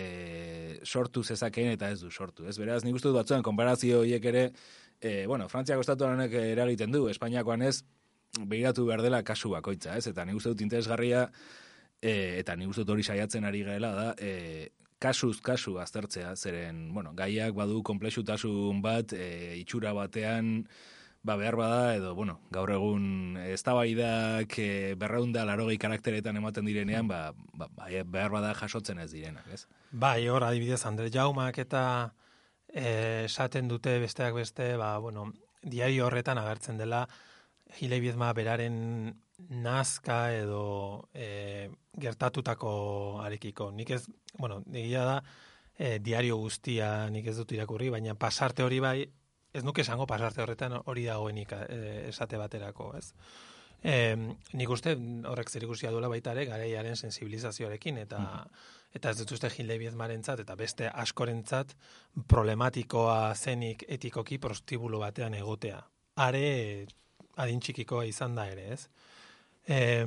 sortu 0.84 1.22
zezakeen 1.22 1.70
eta 1.76 1.90
ez 1.94 2.01
du 2.03 2.11
sortu. 2.11 2.47
Ez 2.51 2.59
beraz, 2.59 2.82
nik 2.84 2.99
uste 2.99 3.09
dut 3.09 3.20
batzuan, 3.20 3.44
konparazio 3.47 4.03
horiek 4.03 4.24
ere, 4.32 4.49
e, 5.01 5.26
bueno, 5.30 5.49
Frantziako 5.49 5.86
estatuan 5.86 6.18
honek 6.18 6.34
eragiten 6.42 6.92
du, 6.92 7.07
Espainiakoan 7.12 7.62
ez, 7.62 7.78
behiratu 8.36 8.86
behar 8.88 9.05
dela 9.07 9.22
kasu 9.24 9.53
bakoitza, 9.55 9.97
ez? 9.97 10.09
Eta 10.11 10.26
nik 10.26 10.40
uste 10.40 10.53
dut 10.53 10.64
interesgarria, 10.66 11.28
e, 12.03 12.40
eta 12.40 12.57
nik 12.59 12.74
uste 12.74 12.84
dut 12.84 12.97
hori 12.97 13.07
saiatzen 13.07 13.47
ari 13.49 13.62
gaela 13.64 13.92
da, 13.94 14.09
e, 14.18 14.72
kasuz 14.99 15.38
kasu 15.44 15.76
aztertzea, 15.78 16.34
zeren, 16.36 16.88
bueno, 16.94 17.12
gaiak 17.14 17.55
badu 17.55 17.82
komplexutasun 17.86 18.82
bat, 18.82 19.12
e, 19.12 19.57
itxura 19.61 19.92
batean, 19.97 20.66
ba, 21.27 21.37
behar 21.37 21.57
bada, 21.59 21.95
edo, 21.97 22.14
bueno, 22.14 22.39
gaur 22.55 22.70
egun 22.70 23.37
eztabaidak 23.49 24.59
e, 24.62 24.95
berreunda 24.99 25.45
larogei 25.49 25.77
karakteretan 25.83 26.39
ematen 26.39 26.68
direnean, 26.68 27.09
ba, 27.11 27.33
ba, 27.53 27.68
ba, 27.74 27.89
behar 28.05 28.31
bada 28.31 28.55
jasotzen 28.55 29.03
ez 29.03 29.11
direnak, 29.11 29.49
ez? 29.53 29.66
Bai, 29.91 30.29
hor 30.31 30.47
adibidez 30.47 30.85
Andre 30.87 31.11
Jaumak 31.11 31.59
eta 31.59 31.83
eh, 32.70 33.24
esaten 33.27 33.68
dute 33.68 33.99
besteak 34.03 34.39
beste, 34.39 34.77
ba, 34.79 34.97
bueno, 35.03 35.33
diario 35.62 36.07
horretan 36.07 36.39
agertzen 36.39 36.79
dela 36.79 37.07
Gile 37.74 37.99
Biedma 38.01 38.31
beraren 38.33 38.77
nazka 39.51 40.20
edo 40.33 41.09
e, 41.12 41.68
gertatutako 41.99 42.70
arekiko. 43.24 43.72
Nik 43.74 43.91
ez, 43.99 44.05
bueno, 44.39 44.62
egia 44.70 45.03
da, 45.05 45.16
e, 45.74 45.99
diario 45.99 46.39
guztia 46.39 47.11
nik 47.11 47.27
ez 47.27 47.37
dut 47.37 47.53
irakurri, 47.59 47.91
baina 47.91 48.14
pasarte 48.14 48.62
hori 48.62 48.79
bai, 48.81 49.01
ez 49.57 49.65
nuke 49.65 49.83
esango 49.83 50.07
pasarte 50.07 50.43
horretan 50.45 50.77
hori 50.85 51.07
dagoenik 51.09 51.53
e, 51.57 51.83
esate 52.11 52.39
baterako, 52.41 52.93
ez? 52.99 53.13
E, 53.87 54.17
nik 54.17 54.73
uste 54.73 54.97
horrek 55.31 55.51
zer 55.53 55.67
ikusia 55.67 55.93
duela 55.95 56.09
baita 56.13 56.33
ere 56.35 56.47
garaiaren 56.49 56.97
sensibilizazioarekin 56.97 58.01
eta 58.03 58.21
eta 58.97 59.13
ez 59.13 59.19
dut 59.21 59.35
uste 59.37 59.51
Gilde 59.53 59.77
Biedmarentzat 59.79 60.41
eta 60.43 60.57
beste 60.57 60.89
askorentzat 60.89 61.75
problematikoa 62.33 63.35
zenik 63.35 63.85
etikoki 63.89 64.39
prostibulo 64.41 65.03
batean 65.03 65.37
egotea. 65.37 65.83
Are 66.25 66.47
adin 67.37 67.61
txikikoa 67.61 68.07
izan 68.09 68.35
da 68.39 68.47
ere, 68.49 68.71
ez? 68.73 68.89
E, 69.67 70.07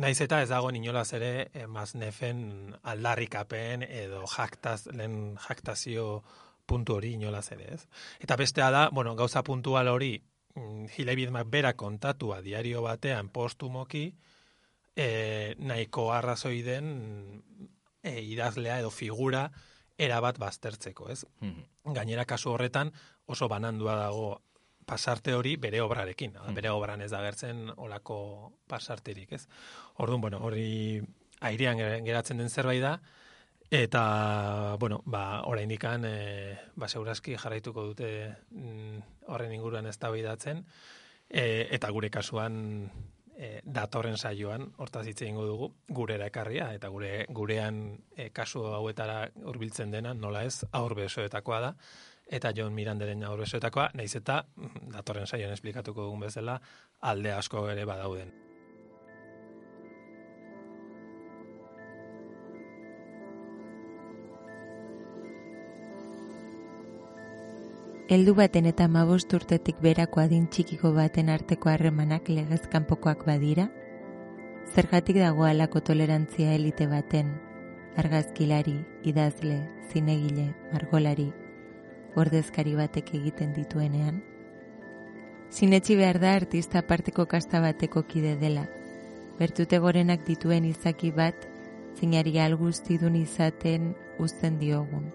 naiz 0.00 0.16
eta 0.24 0.40
ez 0.40 0.48
dago 0.48 0.70
inolaz 0.70 1.10
ere 1.18 1.50
e, 1.52 1.66
maznafen 1.66 2.74
aldarrikapen 2.82 3.84
edo 3.84 4.24
jaktaz, 4.30 4.86
lehen 4.94 5.36
jaktazio 5.48 6.22
puntu 6.66 6.96
hori 6.98 7.14
inolaz 7.18 7.50
ere, 7.52 7.74
ez? 7.74 7.86
Eta 8.20 8.36
bestea 8.36 8.70
da, 8.70 8.88
bueno, 8.92 9.14
gauza 9.16 9.42
puntual 9.44 9.88
hori 9.88 10.16
mm, 10.54 10.86
Gile 10.96 11.14
Biedmak 11.14 11.50
bera 11.50 11.74
kontatua 11.76 12.40
diario 12.42 12.82
batean 12.82 13.28
postumoki 13.28 14.06
e, 14.96 15.54
nahiko 15.58 16.10
arrazoi 16.12 16.62
den 16.62 16.88
e, 18.02 18.20
idazlea 18.22 18.80
edo 18.80 18.90
figura 18.90 19.48
erabat 19.98 20.38
baztertzeko, 20.42 21.08
ez? 21.12 21.22
Gainera 21.94 22.24
kasu 22.26 22.50
horretan 22.50 22.90
oso 23.30 23.48
banandua 23.48 23.94
dago 24.00 24.40
pasarte 24.84 25.34
hori 25.34 25.54
bere 25.56 25.80
obrarekin, 25.80 26.34
mm. 26.34 26.54
bere 26.56 26.70
obran 26.70 27.00
ez 27.04 27.10
da 27.12 27.22
gertzen 27.24 27.70
olako 27.76 28.16
pasarterik, 28.68 29.32
ez? 29.32 29.46
Orduan, 30.02 30.20
bueno, 30.20 30.40
hori 30.44 31.00
airean 31.44 31.78
geratzen 32.04 32.40
den 32.40 32.50
zerbait 32.50 32.82
da, 32.82 32.98
eta, 33.82 34.76
bueno, 34.78 35.02
ba, 35.04 35.42
oraindikan, 35.50 36.04
e, 36.06 36.58
ba, 36.76 36.88
segurazki 36.88 37.36
jarraituko 37.36 37.82
dute 37.88 38.08
mm, 38.50 39.00
horren 39.32 39.52
inguruan 39.52 39.86
ez 39.86 39.98
e, 41.28 41.68
eta 41.70 41.90
gure 41.90 42.10
kasuan 42.10 42.90
e, 43.36 43.60
datorren 43.64 44.16
saioan, 44.16 44.72
hortaz 44.76 45.06
hitz 45.06 45.22
egingo 45.22 45.46
dugu, 45.46 45.72
gurera 45.88 46.26
ekarria, 46.26 46.72
eta 46.74 46.88
gure 46.88 47.26
gurean 47.28 47.98
e, 48.16 48.30
kasu 48.30 48.64
hauetara 48.66 49.30
hurbiltzen 49.42 49.90
dena, 49.90 50.14
nola 50.14 50.44
ez, 50.44 50.64
aur 50.72 50.94
besoetakoa 50.94 51.60
da, 51.60 51.74
eta 52.26 52.52
John 52.56 52.74
Miranderen 52.74 53.24
aur 53.24 53.40
besoetakoa, 53.40 53.90
naiz 53.94 54.14
eta 54.14 54.44
mm, 54.56 54.88
datorren 54.94 55.26
saioan 55.26 55.52
esplikatuko 55.52 56.02
dugun 56.08 56.28
bezala, 56.28 56.60
alde 57.00 57.32
asko 57.32 57.68
ere 57.70 57.84
badauden. 57.84 58.43
Heldu 68.14 68.36
baten 68.38 68.66
eta 68.70 68.84
mabost 68.86 69.32
urtetik 69.34 69.80
berako 69.82 70.20
adin 70.22 70.44
txikiko 70.54 70.92
baten 70.94 71.30
arteko 71.34 71.70
harremanak 71.72 72.28
legez 72.30 72.60
kanpokoak 72.74 73.24
badira? 73.26 73.64
Zergatik 74.74 75.16
dago 75.18 75.46
alako 75.48 75.82
tolerantzia 75.88 76.52
elite 76.54 76.86
baten, 76.86 77.32
argazkilari, 78.02 78.76
idazle, 79.10 79.56
zinegile, 79.88 80.44
margolari, 80.70 81.26
ordezkari 82.14 82.76
batek 82.78 83.10
egiten 83.18 83.50
dituenean? 83.56 84.22
Sinetxi 85.50 85.98
behar 86.04 86.20
da 86.22 86.36
artista 86.38 86.84
parteko 86.92 87.26
kasta 87.34 87.64
bateko 87.66 88.04
kide 88.14 88.36
dela, 88.44 88.68
bertute 89.42 89.82
gorenak 89.88 90.22
dituen 90.30 90.70
izaki 90.70 91.10
bat, 91.18 91.50
zinari 91.98 92.38
alguztidun 92.46 93.18
izaten 93.24 93.92
uzten 94.22 94.62
diogun 94.62 95.10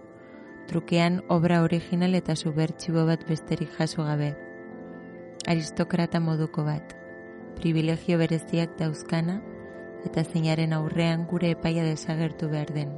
trukean 0.69 1.23
obra 1.27 1.63
original 1.65 2.13
eta 2.13 2.35
subertxibo 2.35 3.05
bat 3.09 3.25
besterik 3.27 3.71
jaso 3.77 4.05
gabe. 4.05 4.35
Aristokrata 5.49 6.19
moduko 6.21 6.63
bat, 6.67 6.93
privilegio 7.57 8.19
bereziak 8.21 8.77
dauzkana, 8.77 9.39
eta 10.05 10.23
zeinaren 10.23 10.75
aurrean 10.77 11.25
gure 11.27 11.49
epaia 11.57 11.83
desagertu 11.83 12.51
behar 12.53 12.69
den, 12.75 12.93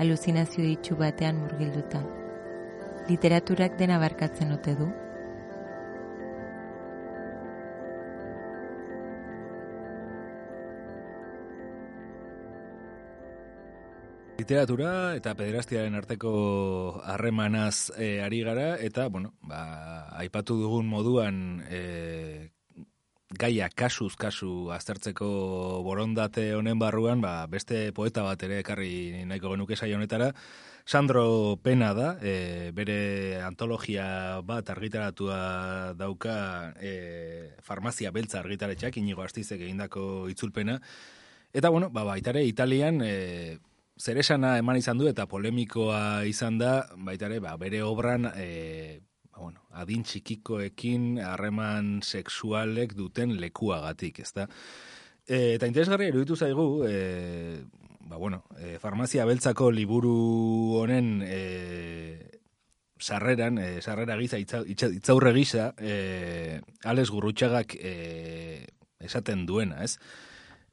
aluzinazio 0.00 0.64
ditxu 0.64 0.96
batean 0.96 1.42
murgilduta. 1.42 2.00
Literaturak 3.10 3.76
dena 3.78 4.00
barkatzen 4.02 4.56
ote 4.56 4.74
du? 4.80 4.88
Literatura 14.46 15.16
eta 15.18 15.32
pederastiaren 15.34 15.96
arteko 15.98 16.30
harremanaz 17.02 17.90
e, 17.98 18.20
ari 18.22 18.44
gara, 18.46 18.76
eta, 18.78 19.08
bueno, 19.10 19.32
ba, 19.42 20.06
aipatu 20.22 20.54
dugun 20.60 20.86
moduan 20.86 21.40
e, 21.66 22.52
gaia 23.42 23.66
kasuz 23.74 24.12
kasu 24.14 24.70
aztertzeko 24.70 25.32
borondate 25.82 26.46
honen 26.54 26.78
barruan, 26.78 27.18
ba, 27.18 27.34
beste 27.50 27.90
poeta 27.90 28.22
bat 28.22 28.46
ere 28.46 28.60
ekarri 28.62 29.26
nahiko 29.26 29.56
genuke 29.56 29.74
saio 29.74 29.98
honetara, 29.98 30.30
Sandro 30.86 31.58
Pena 31.58 31.90
da, 31.90 32.14
e, 32.22 32.70
bere 32.70 33.42
antologia 33.42 34.06
bat 34.46 34.70
argitaratua 34.70 35.92
dauka 35.98 36.72
e, 36.78 37.50
farmazia 37.66 38.14
beltza 38.14 38.44
argitaretxak, 38.46 39.02
inigo 39.02 39.26
astizek 39.26 39.58
egindako 39.58 40.28
itzulpena, 40.30 40.78
Eta, 41.56 41.70
bueno, 41.70 41.88
ba, 41.88 42.02
baita 42.04 42.34
ere, 42.34 42.42
Italian, 42.44 42.98
e, 43.00 43.56
zer 43.96 44.18
esana 44.20 44.56
eman 44.60 44.76
izan 44.76 44.98
du 45.00 45.08
eta 45.08 45.26
polemikoa 45.30 46.24
izan 46.28 46.58
da, 46.60 46.86
baita 46.96 47.30
ere, 47.30 47.40
ba, 47.40 47.56
bere 47.60 47.82
obran, 47.82 48.28
e, 48.36 49.00
ba, 49.32 49.40
bueno, 49.40 49.64
adin 49.72 50.04
txikikoekin 50.04 51.16
harreman 51.24 52.00
sexualek 52.02 52.94
duten 52.98 53.36
lekuagatik, 53.40 54.20
ezta? 54.24 54.46
E, 55.26 55.56
eta 55.56 55.68
interesgarria 55.68 56.12
iruditu 56.12 56.36
zaigu, 56.36 56.84
e, 56.86 57.60
ba, 58.06 58.16
bueno, 58.20 58.44
e, 58.60 58.76
farmazia 58.82 59.24
beltzako 59.28 59.70
liburu 59.72 60.16
honen 60.82 61.22
e, 61.24 61.40
sarreran, 63.00 63.58
e, 63.58 63.80
sarrera 63.80 64.18
giza, 64.20 64.38
itza, 64.38 64.60
itzaurre 64.68 65.32
gisa, 65.36 65.72
e, 65.78 66.60
Alex 66.84 67.10
Gurrutxagak 67.10 67.76
e, 67.80 68.66
esaten 69.00 69.46
duena, 69.48 69.82
ez? 69.84 69.96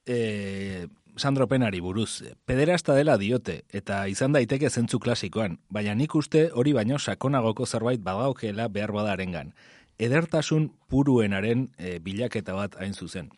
E, 0.06 0.88
Sandro 1.16 1.47
Penari 1.47 1.80
buruz, 1.80 2.24
pederasta 2.45 2.95
dela 2.97 3.18
diote, 3.22 3.64
eta 3.70 4.07
izan 4.09 4.34
daiteke 4.34 4.70
zentzu 4.70 4.99
klasikoan, 4.99 5.59
baina 5.70 5.93
nik 5.95 6.16
uste 6.18 6.47
hori 6.53 6.74
baino 6.74 6.97
sakonagoko 6.97 7.66
zerbait 7.66 8.01
badaukela 8.01 8.68
behar 8.68 8.91
badarengan. 8.95 9.53
Edertasun 10.01 10.72
puruenaren 10.89 11.68
e, 11.78 11.99
bilaketa 11.99 12.55
bat 12.57 12.76
hain 12.82 12.93
zuzen. 12.93 13.30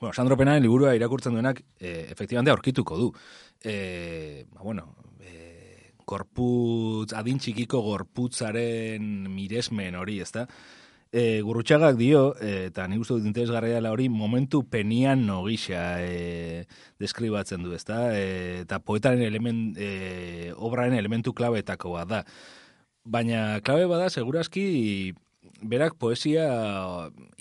Bueno, 0.00 0.14
Sandro 0.14 0.36
Penaren 0.40 0.64
liburua 0.64 0.94
irakurtzen 0.96 1.36
duenak, 1.36 1.60
e, 1.78 2.06
efektibamente 2.08 2.54
aurkituko 2.54 2.96
du. 2.96 3.12
E, 3.62 4.46
ba, 4.54 4.62
bueno, 4.64 4.94
e, 5.20 5.92
gorputz, 6.08 7.12
adin 7.12 7.38
txikiko 7.38 7.82
gorputzaren 7.84 9.28
miresmen 9.28 10.00
hori, 10.00 10.20
ezta? 10.24 10.48
E, 11.12 11.40
gurrutxagak 11.42 11.96
dio, 11.98 12.36
e, 12.38 12.68
eta 12.68 12.84
nik 12.86 13.00
uste 13.02 13.16
dut 13.16 13.24
interesgarria 13.26 13.80
dela 13.80 13.90
hori, 13.90 14.06
momentu 14.08 14.60
penian 14.70 15.24
no 15.26 15.40
gisa 15.42 15.98
e, 16.06 16.68
deskribatzen 17.02 17.64
du, 17.66 17.72
ezta? 17.74 18.12
E, 18.14 18.60
eta 18.62 18.78
poetaren 18.78 19.24
element, 19.26 19.74
e, 19.74 20.52
obraren 20.54 20.94
elementu 20.94 21.34
klabetakoa 21.34 22.04
da. 22.06 22.22
Baina 23.02 23.58
klabe 23.66 23.88
bada, 23.90 24.06
seguraski, 24.06 25.16
berak 25.66 25.96
poesia 25.98 26.46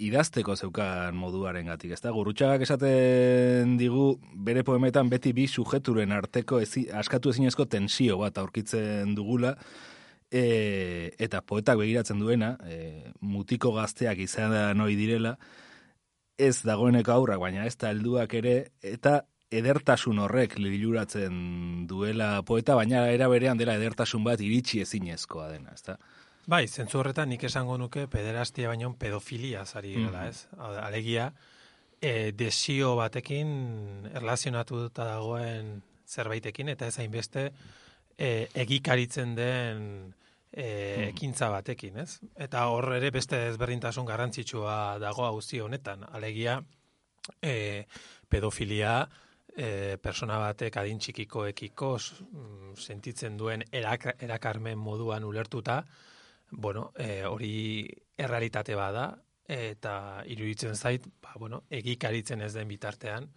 idazteko 0.01 0.55
zeukan 0.57 1.13
moduaren 1.13 1.69
gatik, 1.69 1.93
ezta? 1.93 2.09
Gurrutxagak 2.15 2.65
esaten 2.65 3.77
digu, 3.77 4.15
bere 4.33 4.65
poemetan 4.65 5.13
beti 5.13 5.35
bi 5.37 5.45
sujeturen 5.45 6.15
arteko 6.17 6.57
ezi, 6.65 6.87
askatu 6.89 7.29
ezinezko 7.35 7.69
tensio 7.69 8.17
bat 8.17 8.41
aurkitzen 8.41 9.13
dugula, 9.13 9.53
e, 10.31 11.11
eta 11.17 11.41
poetak 11.41 11.77
begiratzen 11.81 12.19
duena, 12.19 12.57
e, 12.65 13.11
mutiko 13.21 13.71
gazteak 13.73 14.19
izan 14.19 14.51
da 14.51 14.73
noi 14.73 14.95
direla, 14.95 15.37
ez 16.37 16.61
dagoeneko 16.63 17.11
aurrak, 17.11 17.39
baina 17.41 17.65
ez 17.65 17.75
da 17.77 17.89
helduak 17.91 18.33
ere, 18.39 18.71
eta 18.81 19.23
edertasun 19.51 20.19
horrek 20.21 20.59
liluratzen 20.61 21.87
duela 21.89 22.43
poeta, 22.45 22.75
baina 22.77 23.07
era 23.09 23.27
berean 23.27 23.57
dela 23.57 23.73
edertasun 23.75 24.23
bat 24.23 24.39
iritsi 24.41 24.81
ezinezkoa 24.85 25.49
dena, 25.49 25.73
ezta? 25.73 25.97
Bai, 26.49 26.67
zentzu 26.67 26.99
horretan 27.01 27.29
nik 27.29 27.43
esango 27.43 27.77
nuke 27.77 28.07
pederastia 28.07 28.69
baino 28.69 28.93
pedofilia 28.97 29.65
zari 29.65 29.93
gela, 29.93 30.21
Mhm. 30.21 30.29
ez? 30.29 30.47
Alegia, 30.57 31.33
e, 32.01 32.31
desio 32.31 32.95
batekin 32.95 34.07
erlazionatuta 34.13 35.05
dagoen 35.05 35.81
zerbaitekin, 36.07 36.69
eta 36.69 36.87
ez 36.87 36.97
hainbeste 36.99 37.51
e, 38.17 38.47
egikaritzen 38.53 39.35
den 39.35 40.13
e, 40.51 41.09
ekintza 41.09 41.49
batekin, 41.53 41.99
ez? 42.03 42.19
Eta 42.35 42.65
hor 42.73 42.93
ere 42.97 43.11
beste 43.13 43.47
ezberdintasun 43.51 44.05
garrantzitsua 44.05 44.75
dago 45.01 45.25
auzi 45.25 45.61
honetan. 45.63 46.05
Alegia, 46.11 46.59
e, 47.41 47.85
pedofilia 48.29 48.93
e, 49.55 49.97
persona 50.01 50.39
batek 50.41 50.79
adin 50.81 50.99
txikikoekiko 50.99 51.95
mm, 51.97 52.75
sentitzen 52.77 53.37
duen 53.37 53.65
erak, 53.71 54.13
erakarmen 54.19 54.77
moduan 54.79 55.25
ulertuta, 55.27 55.83
bueno, 56.51 56.91
e, 56.97 57.23
hori 57.25 57.85
errealitate 58.17 58.75
bada, 58.75 59.11
eta 59.49 60.23
iruditzen 60.29 60.75
zait, 60.75 61.05
ba, 61.21 61.33
bueno, 61.41 61.63
egikaritzen 61.69 62.41
ez 62.45 62.53
den 62.53 62.67
bitartean, 62.69 63.29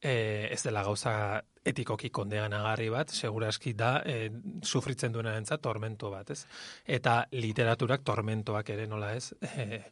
e, 0.00 0.48
ez 0.52 0.62
dela 0.64 0.84
gauza 0.84 1.42
etikoki 1.66 2.10
kondeanagarri 2.14 2.88
bat, 2.92 3.10
seguraski 3.10 3.74
da, 3.74 3.98
e, 4.04 4.30
sufritzen 4.62 5.12
duena 5.12 5.36
entzat, 5.38 5.62
tormento 5.64 6.10
bat, 6.12 6.30
ez? 6.30 6.44
Eta 6.84 7.24
literaturak 7.32 8.04
tormentoak 8.06 8.70
ere 8.76 8.86
nola 8.86 9.12
ez, 9.16 9.32
e, 9.56 9.82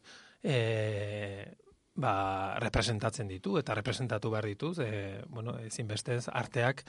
e, 0.43 0.57
ba, 1.95 2.15
representatzen 2.59 3.27
ditu, 3.31 3.57
eta 3.59 3.75
representatu 3.77 4.31
behar 4.31 4.47
dituz, 4.51 4.77
e, 4.83 5.21
bueno, 5.29 5.57
ezinbestez, 5.63 6.25
arteak 6.31 6.83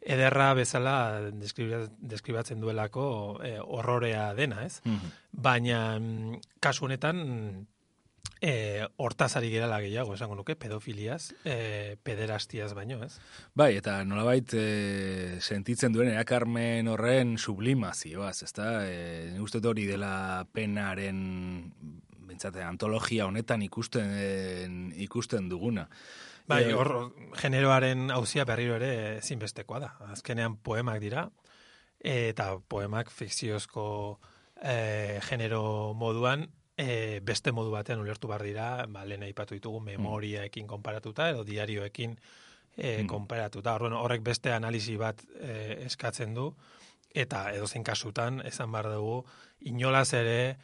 ederra 0.00 0.52
bezala 0.54 0.96
deskriba- 1.34 1.86
deskribatzen 1.98 2.60
duelako 2.60 3.06
e, 3.44 3.56
horrorea 3.60 4.32
dena, 4.34 4.64
ez? 4.64 4.80
Baina, 5.32 5.98
mm, 5.98 6.40
kasu 6.60 6.86
honetan, 6.86 7.66
e, 8.40 8.86
hortaz 8.96 9.36
ari 9.36 9.50
gerala 9.50 9.78
gehiago, 9.80 10.14
esango 10.14 10.36
nuke, 10.38 10.56
pedofiliaz, 10.56 11.32
e, 11.44 11.96
pederastiaz 12.02 12.72
baino, 12.76 12.98
ez? 13.04 13.18
Bai, 13.54 13.74
eta 13.78 13.98
nolabait 14.04 14.54
e, 14.56 15.38
sentitzen 15.40 15.94
duen 15.94 16.12
erakarmen 16.12 16.88
horren 16.92 17.36
sublimazioaz, 17.38 18.42
ezta? 18.46 18.70
E, 18.86 19.32
nik 19.32 19.46
uste 19.46 19.62
hori 19.64 19.86
dela 19.88 20.44
penaren 20.52 21.20
bintzate, 22.26 22.62
antologia 22.66 23.26
honetan 23.26 23.62
ikusten 23.62 24.92
ikusten 25.06 25.48
duguna. 25.48 25.86
Bai, 26.46 26.62
hor, 26.72 27.10
generoaren 27.40 28.10
hauzia 28.14 28.44
berriro 28.46 28.76
ere 28.76 29.18
ezinbestekoa 29.18 29.80
da. 29.82 29.90
Azkenean 30.12 30.58
poemak 30.62 31.00
dira, 31.02 31.26
eta 32.06 32.52
poemak 32.70 33.10
fikziozko 33.10 33.86
e, 34.62 35.18
genero 35.26 35.94
moduan, 35.98 36.46
e, 36.76 37.20
beste 37.24 37.52
modu 37.52 37.70
batean 37.72 38.00
ulertu 38.00 38.28
behar 38.28 38.42
dira, 38.42 38.86
ba, 38.88 39.04
lehen 39.04 39.22
aipatu 39.22 39.54
ditugu 39.54 39.80
memoriaekin 39.80 40.66
konparatuta, 40.66 41.30
edo 41.30 41.44
diarioekin 41.44 42.16
e, 42.76 43.02
Mm. 43.02 43.06
konparatuta. 43.08 43.74
Horren, 43.74 43.92
horrek 43.96 44.22
beste 44.22 44.52
analisi 44.52 44.96
bat 44.96 45.22
e, 45.40 45.84
eskatzen 45.86 46.34
du, 46.34 46.50
eta 47.14 47.50
edozein 47.54 47.84
kasutan, 47.84 48.42
esan 48.44 48.70
behar 48.72 48.90
dugu, 48.92 49.24
inolaz 49.60 50.12
ere, 50.14 50.56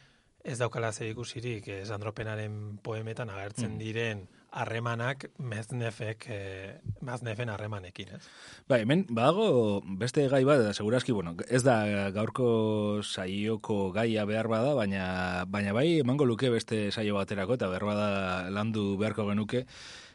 ez 0.43 0.59
daukala 0.59 0.91
zer 0.91 1.07
ikusirik 1.07 1.67
eh, 1.67 1.85
Sandro 1.85 2.11
Penaren 2.13 2.77
poemetan 2.83 3.29
agertzen 3.29 3.71
Mm. 3.73 3.79
diren 3.79 4.27
harremanak 4.53 5.25
meznefek, 5.41 6.27
eh, 6.29 6.75
meznefen 7.01 7.49
harremanekin, 7.49 8.13
ez? 8.15 8.21
Bai, 8.69 8.83
hemen 8.83 9.05
badago 9.09 9.81
beste 9.99 10.27
gai 10.29 10.43
bat, 10.45 10.61
eta 10.61 10.75
seguraski, 10.77 11.11
bueno, 11.11 11.33
ez 11.49 11.63
da 11.65 12.11
gaurko 12.15 13.01
saioko 13.01 13.91
gaia 13.95 14.25
behar 14.29 14.47
bada, 14.51 14.75
baina, 14.77 15.45
baina 15.49 15.73
bai 15.73 15.99
emango 15.99 16.29
luke 16.29 16.53
beste 16.53 16.91
saio 16.91 17.17
baterako, 17.17 17.57
eta 17.57 17.71
behar 17.73 17.89
bada 17.89 18.09
landu 18.53 18.93
beharko 19.01 19.27
genuke, 19.31 19.65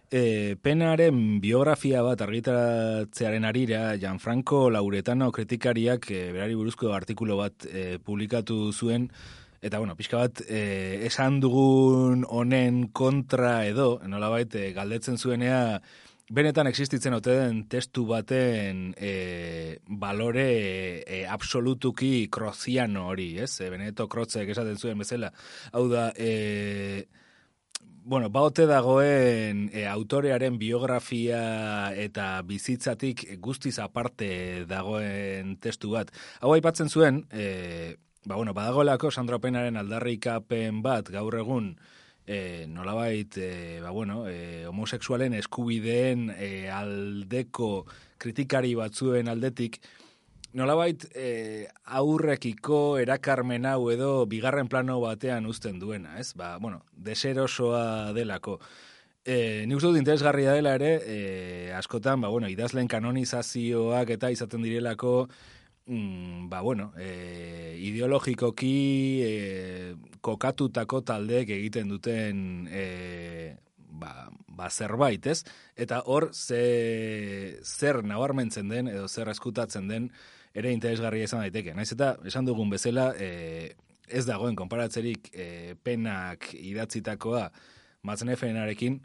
E, 0.08 0.56
penaren 0.64 1.36
biografia 1.44 2.00
bat 2.00 2.22
argitaratzearen 2.24 3.44
arira, 3.44 3.92
Gianfranco 4.00 4.70
Lauretano 4.72 5.28
kritikariak 5.36 6.08
e, 6.08 6.20
berari 6.32 6.56
buruzko 6.56 6.94
artikulu 6.96 7.36
bat 7.36 7.66
e, 7.68 7.98
publikatu 8.00 8.72
zuen, 8.72 9.10
eta 9.60 9.78
bueno, 9.78 9.96
pixka 9.96 10.20
bat 10.20 10.42
e, 10.46 11.06
esan 11.06 11.40
dugun 11.40 12.24
honen 12.28 12.88
kontra 12.92 13.64
edo, 13.66 13.98
nolabait 14.06 14.54
e, 14.54 14.70
galdetzen 14.76 15.18
zuenea, 15.18 15.80
benetan 16.30 16.68
existitzen 16.68 17.16
ote 17.16 17.34
den 17.34 17.62
testu 17.72 18.04
baten 18.06 18.92
e, 18.96 19.78
balore 19.88 20.48
e, 21.02 21.22
absolutuki 21.26 22.28
kroziano 22.30 23.08
hori, 23.08 23.32
ez? 23.40 23.54
E, 23.60 23.70
Beneto 23.72 24.08
Krotzek 24.08 24.50
esaten 24.52 24.76
zuen 24.76 24.98
bezala. 25.00 25.32
Hau 25.72 25.86
da, 25.88 26.10
e, 26.16 27.08
bueno, 28.08 28.28
baote 28.32 28.66
dagoen 28.68 29.68
e, 29.72 29.86
autorearen 29.88 30.58
biografia 30.60 31.40
eta 31.96 32.30
bizitzatik 32.46 33.24
guztiz 33.40 33.78
aparte 33.82 34.64
dagoen 34.68 35.56
testu 35.60 35.96
bat. 35.96 36.12
Hau 36.40 36.52
aipatzen 36.54 36.92
zuen, 36.92 37.24
e, 37.32 37.96
ba, 38.28 38.36
bueno, 38.36 38.52
badagoelako 38.52 39.10
Sandro 39.10 39.40
Penaren 39.40 39.78
aldarrikapen 39.80 40.82
bat 40.84 41.08
gaur 41.08 41.38
egun, 41.40 41.72
e, 42.28 42.66
nolabait, 42.68 43.38
e, 43.40 43.80
ba, 43.80 43.88
bueno, 43.90 44.26
e, 44.28 44.66
homosexualen 44.68 45.32
eskubideen 45.38 46.28
e, 46.36 46.68
aldeko 46.68 47.86
kritikari 48.20 48.74
batzuen 48.76 49.32
aldetik, 49.32 49.80
nolabait 50.52 51.08
e, 51.16 51.68
aurrekiko 51.96 52.98
erakarmen 53.00 53.64
hau 53.64 53.88
edo 53.94 54.12
bigarren 54.28 54.68
plano 54.68 55.00
batean 55.00 55.48
uzten 55.48 55.80
duena, 55.80 56.18
ez? 56.20 56.34
Ba, 56.36 56.58
bueno, 56.60 56.84
deserosoa 56.92 58.12
delako. 58.12 58.58
E, 59.24 59.64
nik 59.64 59.80
uste 59.80 59.88
dut 59.88 60.02
interesgarria 60.04 60.52
dela 60.52 60.76
ere, 60.76 60.98
e, 61.00 61.72
askotan, 61.76 62.20
ba, 62.20 62.28
bueno, 62.28 62.52
idazlen 62.52 62.92
kanonizazioak 62.92 64.12
eta 64.20 64.28
izaten 64.36 64.68
direlako, 64.68 65.30
mm, 65.88 66.48
ba, 66.48 66.60
bueno, 66.60 66.92
e, 66.96 67.76
ideologikoki 67.80 68.74
e, 69.24 69.32
kokatutako 70.20 71.02
taldeek 71.08 71.50
egiten 71.56 71.88
duten 71.88 72.68
e, 72.70 73.56
ba, 73.98 74.28
ba 74.46 74.70
zerbait, 74.70 75.26
ez? 75.26 75.42
Eta 75.76 76.02
hor 76.06 76.30
ze, 76.32 77.58
zer 77.64 78.02
nabarmentzen 78.04 78.68
den 78.68 78.92
edo 78.92 79.08
zer 79.08 79.30
eskutatzen 79.32 79.88
den 79.88 80.10
ere 80.54 80.72
interesgarria 80.74 81.28
izan 81.28 81.44
daiteke. 81.46 81.74
Naiz 81.74 81.90
eta 81.94 82.16
esan 82.28 82.48
dugun 82.48 82.70
bezala, 82.70 83.10
e, 83.16 83.74
ez 84.08 84.24
dagoen 84.28 84.56
konparatzerik 84.56 85.30
e, 85.32 85.74
penak 85.84 86.52
idatzitakoa 86.54 87.48
matzenefenarekin, 88.08 89.00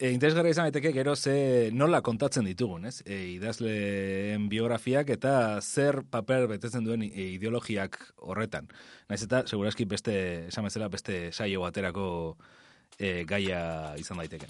E, 0.00 0.08
interesgarria 0.14 0.54
izan 0.54 0.64
daiteke 0.70 0.94
gero 0.96 1.12
ze 1.12 1.68
nola 1.76 1.98
kontatzen 2.00 2.46
ditugun, 2.48 2.86
ez? 2.88 3.02
E, 3.04 3.18
idazleen 3.34 4.46
biografiak 4.48 5.12
eta 5.12 5.32
zer 5.60 6.00
paper 6.08 6.46
betetzen 6.54 6.86
duen 6.88 7.04
e, 7.04 7.10
ideologiak 7.34 7.98
horretan. 8.24 8.70
Naiz 9.12 9.20
eta 9.26 9.42
segurazki 9.44 9.84
beste 9.84 10.16
esan 10.46 10.64
bezala 10.64 10.88
beste 10.88 11.20
saio 11.36 11.60
baterako 11.66 12.06
e, 12.96 13.26
gaia 13.28 13.92
izan 14.00 14.24
daiteke. 14.24 14.48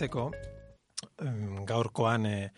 Bukatzeko, 0.00 0.30
gaurkoan 1.66 2.26
e, 2.26 2.52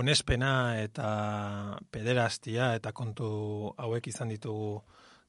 onespena 0.00 0.80
eta 0.80 1.78
pederastia 1.90 2.74
eta 2.76 2.92
kontu 2.92 3.74
hauek 3.76 4.06
izan 4.08 4.28
ditugu 4.28 4.82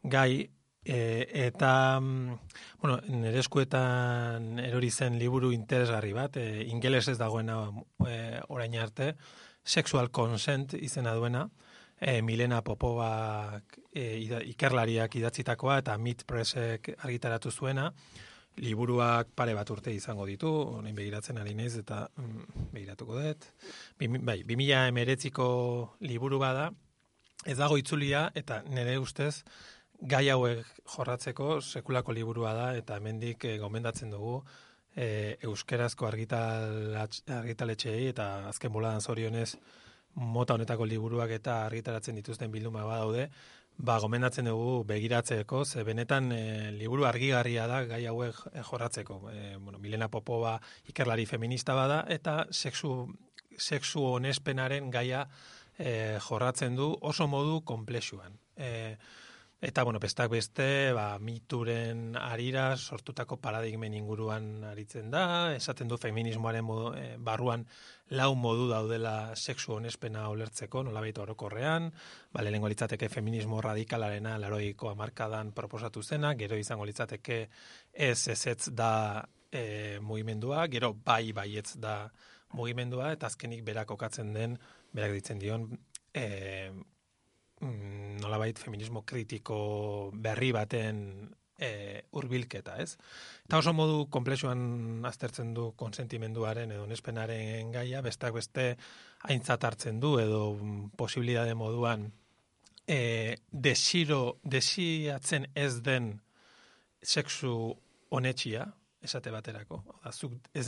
gai, 0.04 0.50
e, 0.86 1.28
eta, 1.48 2.00
mm, 2.00 2.40
bueno, 2.82 3.00
nire 3.10 3.40
eskuetan 3.40 4.60
erori 4.60 4.90
zen 4.92 5.20
liburu 5.20 5.52
interesgarri 5.52 6.14
bat, 6.14 6.38
e, 6.38 6.64
ingeles 6.68 7.08
ez 7.10 7.18
dagoena 7.18 7.60
e, 8.08 8.40
orain 8.48 8.76
arte, 8.80 9.16
sexual 9.64 10.12
consent 10.12 10.74
izena 10.74 11.14
duena, 11.14 11.50
e, 12.00 12.22
Milena 12.22 12.62
Popova 12.64 13.60
e, 13.92 14.24
ikerlariak 14.54 15.16
idatzitakoa 15.16 15.80
eta 15.84 15.98
Meat 15.98 16.24
Pressek 16.26 16.94
argitaratu 16.98 17.52
zuena, 17.52 17.92
liburuak 18.58 19.30
pare 19.36 19.54
bat 19.56 19.70
urte 19.70 19.94
izango 19.96 20.26
ditu, 20.26 20.50
orain 20.80 20.96
begiratzen 20.96 21.38
ari 21.38 21.54
naiz 21.56 21.78
eta 21.80 22.08
mm, 22.18 22.70
begiratuko 22.74 23.22
dut. 23.22 23.46
Bi, 24.00 24.10
bai, 24.18 24.42
2000 24.44 24.88
emeretziko 24.90 25.48
liburu 26.02 26.40
bada, 26.42 26.72
ez 27.46 27.58
dago 27.58 27.78
itzulia 27.80 28.32
eta 28.36 28.64
nire 28.68 28.98
ustez 29.00 29.44
gai 30.02 30.30
hauek 30.30 30.66
jorratzeko 30.96 31.62
sekulako 31.62 32.12
liburua 32.16 32.54
da 32.54 32.76
eta 32.76 32.96
hemendik 33.00 33.46
e, 33.46 33.58
gomendatzen 33.60 34.10
dugu 34.12 34.44
e, 34.96 35.38
euskerazko 35.48 36.08
argitaletxeei 36.08 38.08
eta 38.12 38.48
azken 38.50 38.72
boladan 38.72 39.02
zorionez 39.02 39.56
mota 40.16 40.54
honetako 40.56 40.86
liburuak 40.86 41.32
eta 41.32 41.66
argitaratzen 41.66 42.16
dituzten 42.16 42.52
bilduma 42.52 42.84
badaude, 42.84 43.30
ba, 43.80 43.98
gomendatzen 44.04 44.50
dugu 44.50 44.84
begiratzeko, 44.88 45.64
ze 45.66 45.84
benetan 45.88 46.32
e, 46.36 46.72
liburu 46.76 47.06
argigarria 47.08 47.68
da 47.68 47.84
gai 47.88 48.02
hauek 48.12 48.42
eh, 48.52 48.64
jorratzeko. 48.70 49.22
E, 49.32 49.56
bueno, 49.58 49.80
Milena 49.80 50.10
Popova 50.12 50.58
ikerlari 50.92 51.26
feminista 51.26 51.76
bada, 51.78 52.04
eta 52.12 52.44
sexu, 52.52 53.08
sexu 53.58 54.04
onespenaren 54.18 54.92
gaia 54.92 55.26
e, 55.78 56.20
jorratzen 56.28 56.76
du 56.76 56.92
oso 57.02 57.28
modu 57.32 57.62
komplexuan. 57.64 58.36
E, 58.58 58.98
Eta, 59.62 59.84
bueno, 59.84 60.00
bestak 60.00 60.30
beste, 60.32 60.94
ba, 60.96 61.18
mituren 61.20 62.14
arira 62.16 62.78
sortutako 62.78 63.36
paradigmen 63.44 63.92
inguruan 63.98 64.64
aritzen 64.64 65.10
da, 65.12 65.24
esaten 65.52 65.90
du 65.92 65.98
feminismoaren 66.00 66.64
modu, 66.64 66.94
eh, 66.96 67.18
barruan 67.20 67.66
lau 68.16 68.30
modu 68.40 68.70
daudela 68.70 69.34
sexu 69.36 69.74
honespena 69.76 70.30
ulertzeko, 70.32 70.86
nolabait 70.88 71.20
orokorrean, 71.20 71.90
ba, 72.32 72.40
lehenengo 72.42 72.72
litzateke 72.72 73.10
feminismo 73.12 73.60
radikalarena 73.60 74.38
laroiko 74.40 74.94
amarkadan 74.94 75.52
proposatu 75.52 76.04
zena, 76.04 76.32
gero 76.40 76.56
izango 76.56 76.88
litzateke 76.88 77.42
ez 77.92 78.28
ez 78.32 78.40
ez 78.48 78.72
da 78.72 78.94
e, 79.52 80.00
mugimendua, 80.00 80.70
gero 80.72 80.94
bai 80.94 81.34
baietz 81.34 81.74
da 81.76 81.98
mugimendua, 82.56 83.12
eta 83.12 83.28
azkenik 83.28 83.68
berak 83.68 83.92
okatzen 83.92 84.32
den, 84.34 84.56
berak 84.96 85.18
ditzen 85.20 85.44
dion, 85.44 85.68
e, 86.16 86.72
nolabait 87.62 88.60
feminismo 88.60 89.04
kritiko 89.08 90.12
berri 90.14 90.52
baten 90.56 91.02
e, 91.60 92.04
urbilketa, 92.16 92.78
ez? 92.80 92.96
Eta 93.46 93.60
oso 93.60 93.74
modu 93.76 94.06
komplexuan 94.12 95.06
aztertzen 95.08 95.54
du 95.54 95.72
konsentimenduaren 95.80 96.72
edo 96.76 96.88
nespenaren 96.88 97.74
gaia, 97.76 98.02
bestak 98.06 98.34
beste 98.38 98.72
aintzat 99.30 99.68
hartzen 99.68 100.00
du 100.00 100.16
edo 100.22 100.44
posibilidade 100.98 101.56
moduan 101.60 102.08
e, 102.88 103.38
desiro, 103.52 104.40
desiatzen 104.44 105.50
ez 105.56 105.82
den 105.86 106.14
sexu 107.04 107.54
honetxia, 108.10 108.66
esate 109.04 109.32
baterako. 109.32 109.84
Oda, 110.00 110.12
zuk 110.12 110.50
ez 110.54 110.66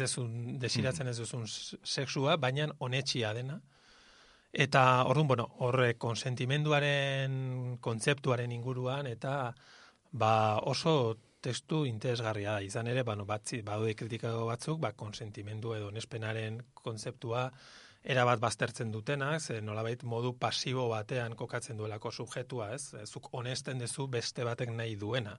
desiratzen 0.62 1.10
ez 1.12 1.18
duzun 1.20 1.48
sexua, 1.48 2.38
baina 2.38 2.70
honetxia 2.80 3.34
dena, 3.36 3.60
Eta 4.52 5.04
orduan, 5.08 5.28
bueno, 5.28 5.47
horre 5.64 5.95
konsentimenduaren 5.95 7.78
kontzeptuaren 7.80 8.52
inguruan 8.52 9.08
eta 9.08 9.54
ba, 10.12 10.60
oso 10.60 11.18
testu 11.41 11.86
interesgarria 11.88 12.58
da. 12.58 12.62
Izan 12.62 12.88
ere, 12.91 13.04
bueno, 13.04 13.26
batzi, 13.26 13.62
badaude 13.66 13.95
kritikako 13.95 14.45
batzuk, 14.49 14.82
ba, 14.84 14.91
konsentimendu 14.93 15.74
edo 15.78 15.91
nespenaren 15.91 16.60
kontzeptua 16.74 17.47
erabat 18.04 18.41
baztertzen 18.41 18.91
dutena, 18.91 19.39
ze 19.39 19.62
nolabait 19.62 20.04
modu 20.04 20.34
pasibo 20.38 20.88
batean 20.89 21.36
kokatzen 21.38 21.78
duelako 21.78 22.12
subjetua, 22.12 22.74
ez? 22.74 22.95
Zuk 23.06 23.30
honesten 23.32 23.80
dezu 23.80 24.08
beste 24.08 24.43
batek 24.43 24.74
nahi 24.74 24.95
duena. 24.95 25.38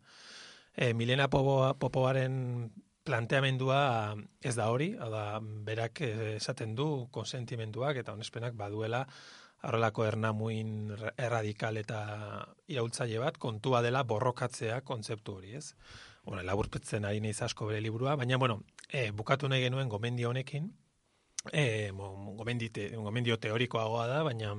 E, 0.75 0.93
Milena 0.95 1.29
Popoaren 1.29 2.71
planteamendua 3.05 4.15
ez 4.41 4.55
da 4.57 4.69
hori, 4.71 4.93
da 4.95 5.41
berak 5.43 6.01
esaten 6.07 6.75
du 6.79 7.09
konsentimenduak 7.11 7.99
eta 8.03 8.15
onespenak 8.15 8.55
baduela 8.59 9.07
horrelako 9.63 10.07
ernamuin 10.07 10.93
erradikal 11.17 11.79
eta 11.79 12.01
iraultzaile 12.71 13.21
bat 13.23 13.39
kontua 13.39 13.83
dela 13.83 14.03
borrokatzea 14.03 14.81
kontzeptu 14.87 15.37
hori, 15.39 15.55
ez? 15.59 15.75
Bueno, 16.25 16.43
laburpetzen 16.47 17.07
ari 17.07 17.21
naiz 17.23 17.41
asko 17.43 17.67
bere 17.71 17.81
liburua, 17.83 18.17
baina 18.17 18.39
bueno, 18.39 18.61
e, 18.89 19.11
bukatu 19.11 19.49
nahi 19.51 19.63
genuen 19.65 19.89
gomendio 19.91 20.31
honekin, 20.31 20.69
e, 21.53 21.91
gomendite, 21.93 22.89
gomendio 22.97 23.39
teorikoagoa 23.43 24.07
da, 24.11 24.23
baina 24.27 24.55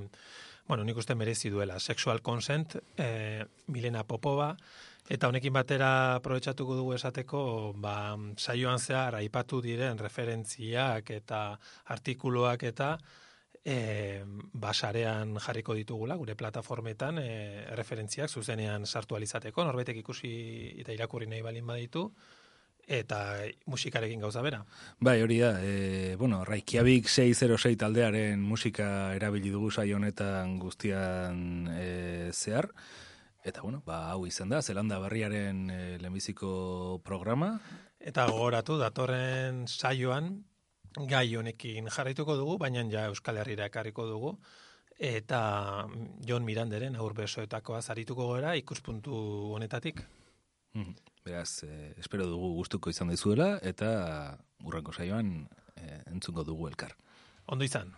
bueno, 0.67 0.83
nik 0.87 0.97
uste 0.97 1.15
merezi 1.15 1.51
duela. 1.51 1.79
Sexual 1.79 2.21
consent, 2.21 2.77
e, 2.97 3.45
Milena 3.67 4.05
Popova, 4.07 4.53
Eta 5.11 5.27
honekin 5.27 5.51
batera 5.51 5.89
aprobetxatuko 6.15 6.77
dugu 6.77 6.93
esateko, 6.95 7.73
ba, 7.75 8.15
saioan 8.37 8.79
zehar 8.79 9.17
aipatu 9.19 9.59
diren 9.61 9.99
referentziak 9.99 11.11
eta 11.11 11.41
artikuluak 11.91 12.63
eta 12.63 12.95
e, 13.65 14.23
basarean 14.53 15.35
jarriko 15.43 15.75
ditugula, 15.75 16.15
gure 16.15 16.35
plataformetan 16.39 17.19
e, 17.19 17.27
referentziak 17.75 18.31
zuzenean 18.31 18.85
sartu 18.85 19.19
alizateko, 19.19 19.65
norbetek 19.67 19.99
ikusi 20.03 20.31
eta 20.79 20.95
irakurri 20.95 21.27
nahi 21.27 21.43
balin 21.43 21.67
baditu, 21.67 22.07
eta 22.87 23.19
musikarekin 23.71 24.19
gauza 24.19 24.41
bera. 24.43 24.63
Bai, 24.99 25.21
hori 25.23 25.39
da, 25.39 25.53
e, 25.63 26.15
bueno, 26.19 26.43
Raikiabik 26.47 27.07
606 27.07 27.77
taldearen 27.79 28.41
musika 28.43 29.13
erabili 29.15 29.51
dugu 29.51 29.71
saio 29.71 29.99
honetan 29.99 30.57
guztian 30.59 31.67
e, 31.75 32.31
zehar, 32.31 32.69
Eta 33.43 33.61
bueno, 33.61 33.81
ba, 33.85 34.09
hau 34.11 34.25
izan 34.25 34.49
da, 34.53 34.61
Zelanda 34.61 34.99
Berriaren 35.03 35.69
e, 35.69 35.79
lehenbiziko 35.99 37.01
programa. 37.03 37.57
Eta 37.99 38.25
gogoratu, 38.31 38.77
datorren 38.79 39.65
saioan, 39.67 40.37
gai 41.09 41.27
honekin 41.35 41.89
jarraituko 41.91 42.37
dugu, 42.39 42.57
baina 42.61 42.85
ja 42.91 43.07
Euskal 43.11 43.41
Herriera 43.41 43.67
ekarriko 43.67 44.05
dugu. 44.07 44.37
Eta 44.95 45.87
Jon 46.23 46.45
Miranderen 46.45 46.95
aurbesoetakoa 46.95 47.81
zarituko 47.81 48.27
gora 48.29 48.55
ikuspuntu 48.55 49.15
honetatik. 49.57 50.05
Mm 50.73 50.93
Beraz, 51.23 51.63
eh, 51.63 51.93
espero 51.97 52.25
dugu 52.27 52.49
gustuko 52.57 52.91
izan 52.91 53.07
dizuela, 53.07 53.53
eta 53.63 54.37
urrenko 54.67 54.91
saioan 54.91 55.47
eh, 55.79 56.01
entzungo 56.11 56.43
dugu 56.43 56.67
elkar. 56.67 56.97
Ondo 57.47 57.63
izan. 57.63 57.93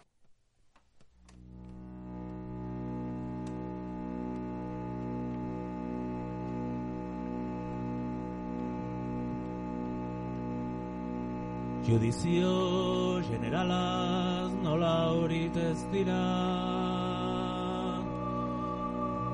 Judizio 11.86 13.21
generalaz 13.29 14.49
nola 14.63 15.13
horit 15.13 15.55
ez 15.55 15.81
dira. 15.91 16.21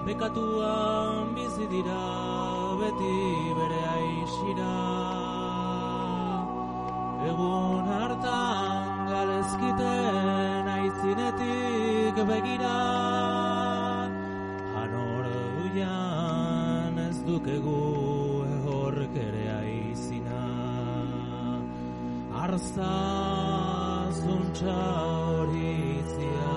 Bekatuan 0.05 1.31
bizi 1.37 1.67
dira 1.71 2.03
beti 2.81 3.15
bere 3.59 3.81
aixira 3.93 4.75
Egun 7.31 7.87
hartan 7.95 9.07
galezkiten 9.13 10.71
aizinetik 10.75 12.23
begira. 12.33 12.77
Hanor 14.75 15.25
duian 15.55 16.99
ez 17.07 17.17
dukegu 17.27 18.10
Arsa 22.51 24.11
sunt 24.11 24.63
auritia, 24.67 26.53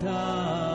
behar 0.00 0.67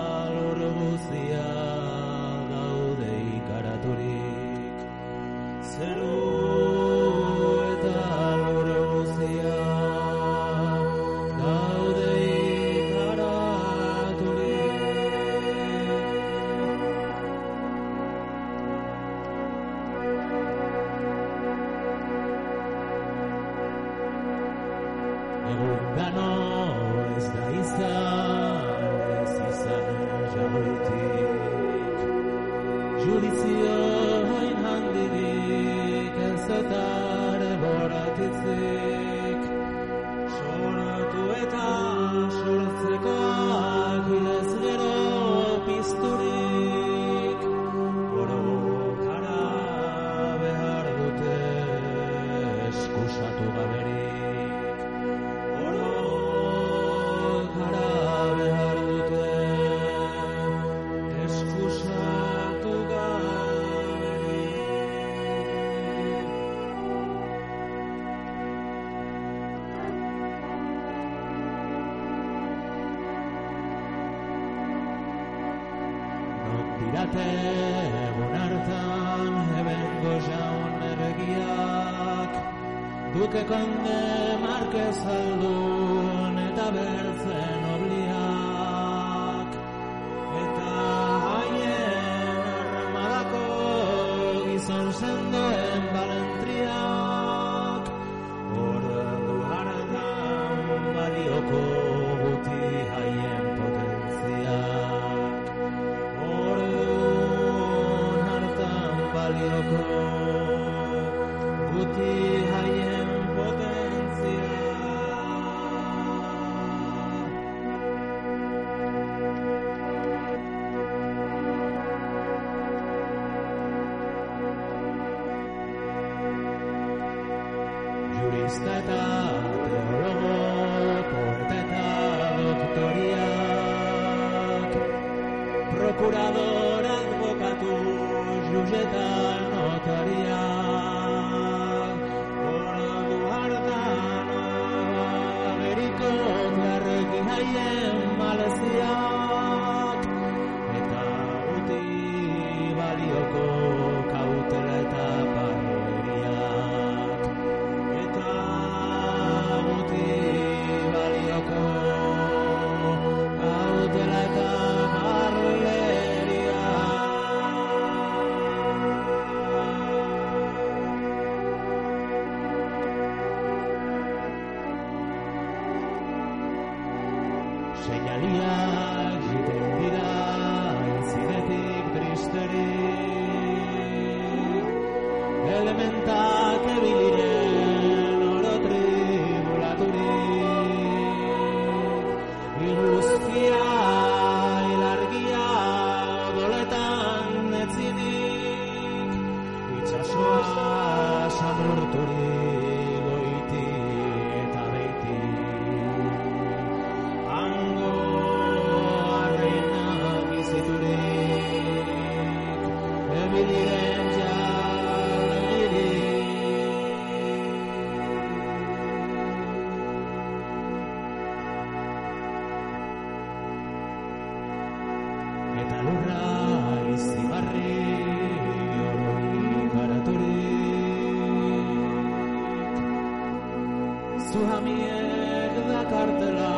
Zuhamiek 234.43 235.53
dakartela 235.69 236.53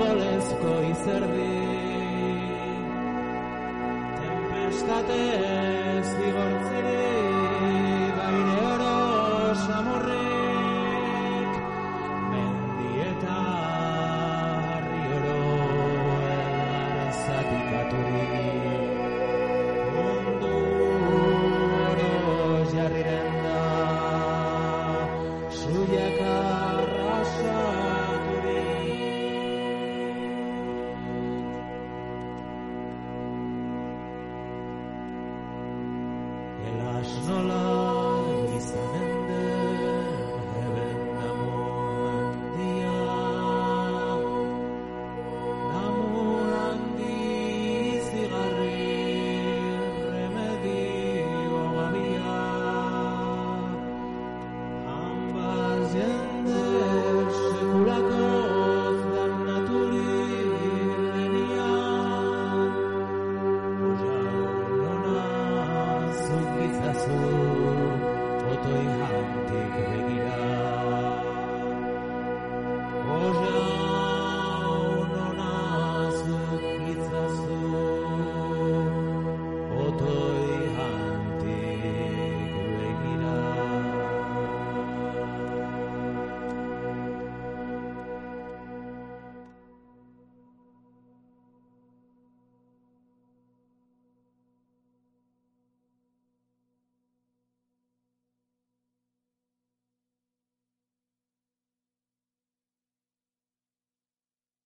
bolezko 0.00 0.72
izerdi. 0.92 1.52
Tempestatez 4.18 5.53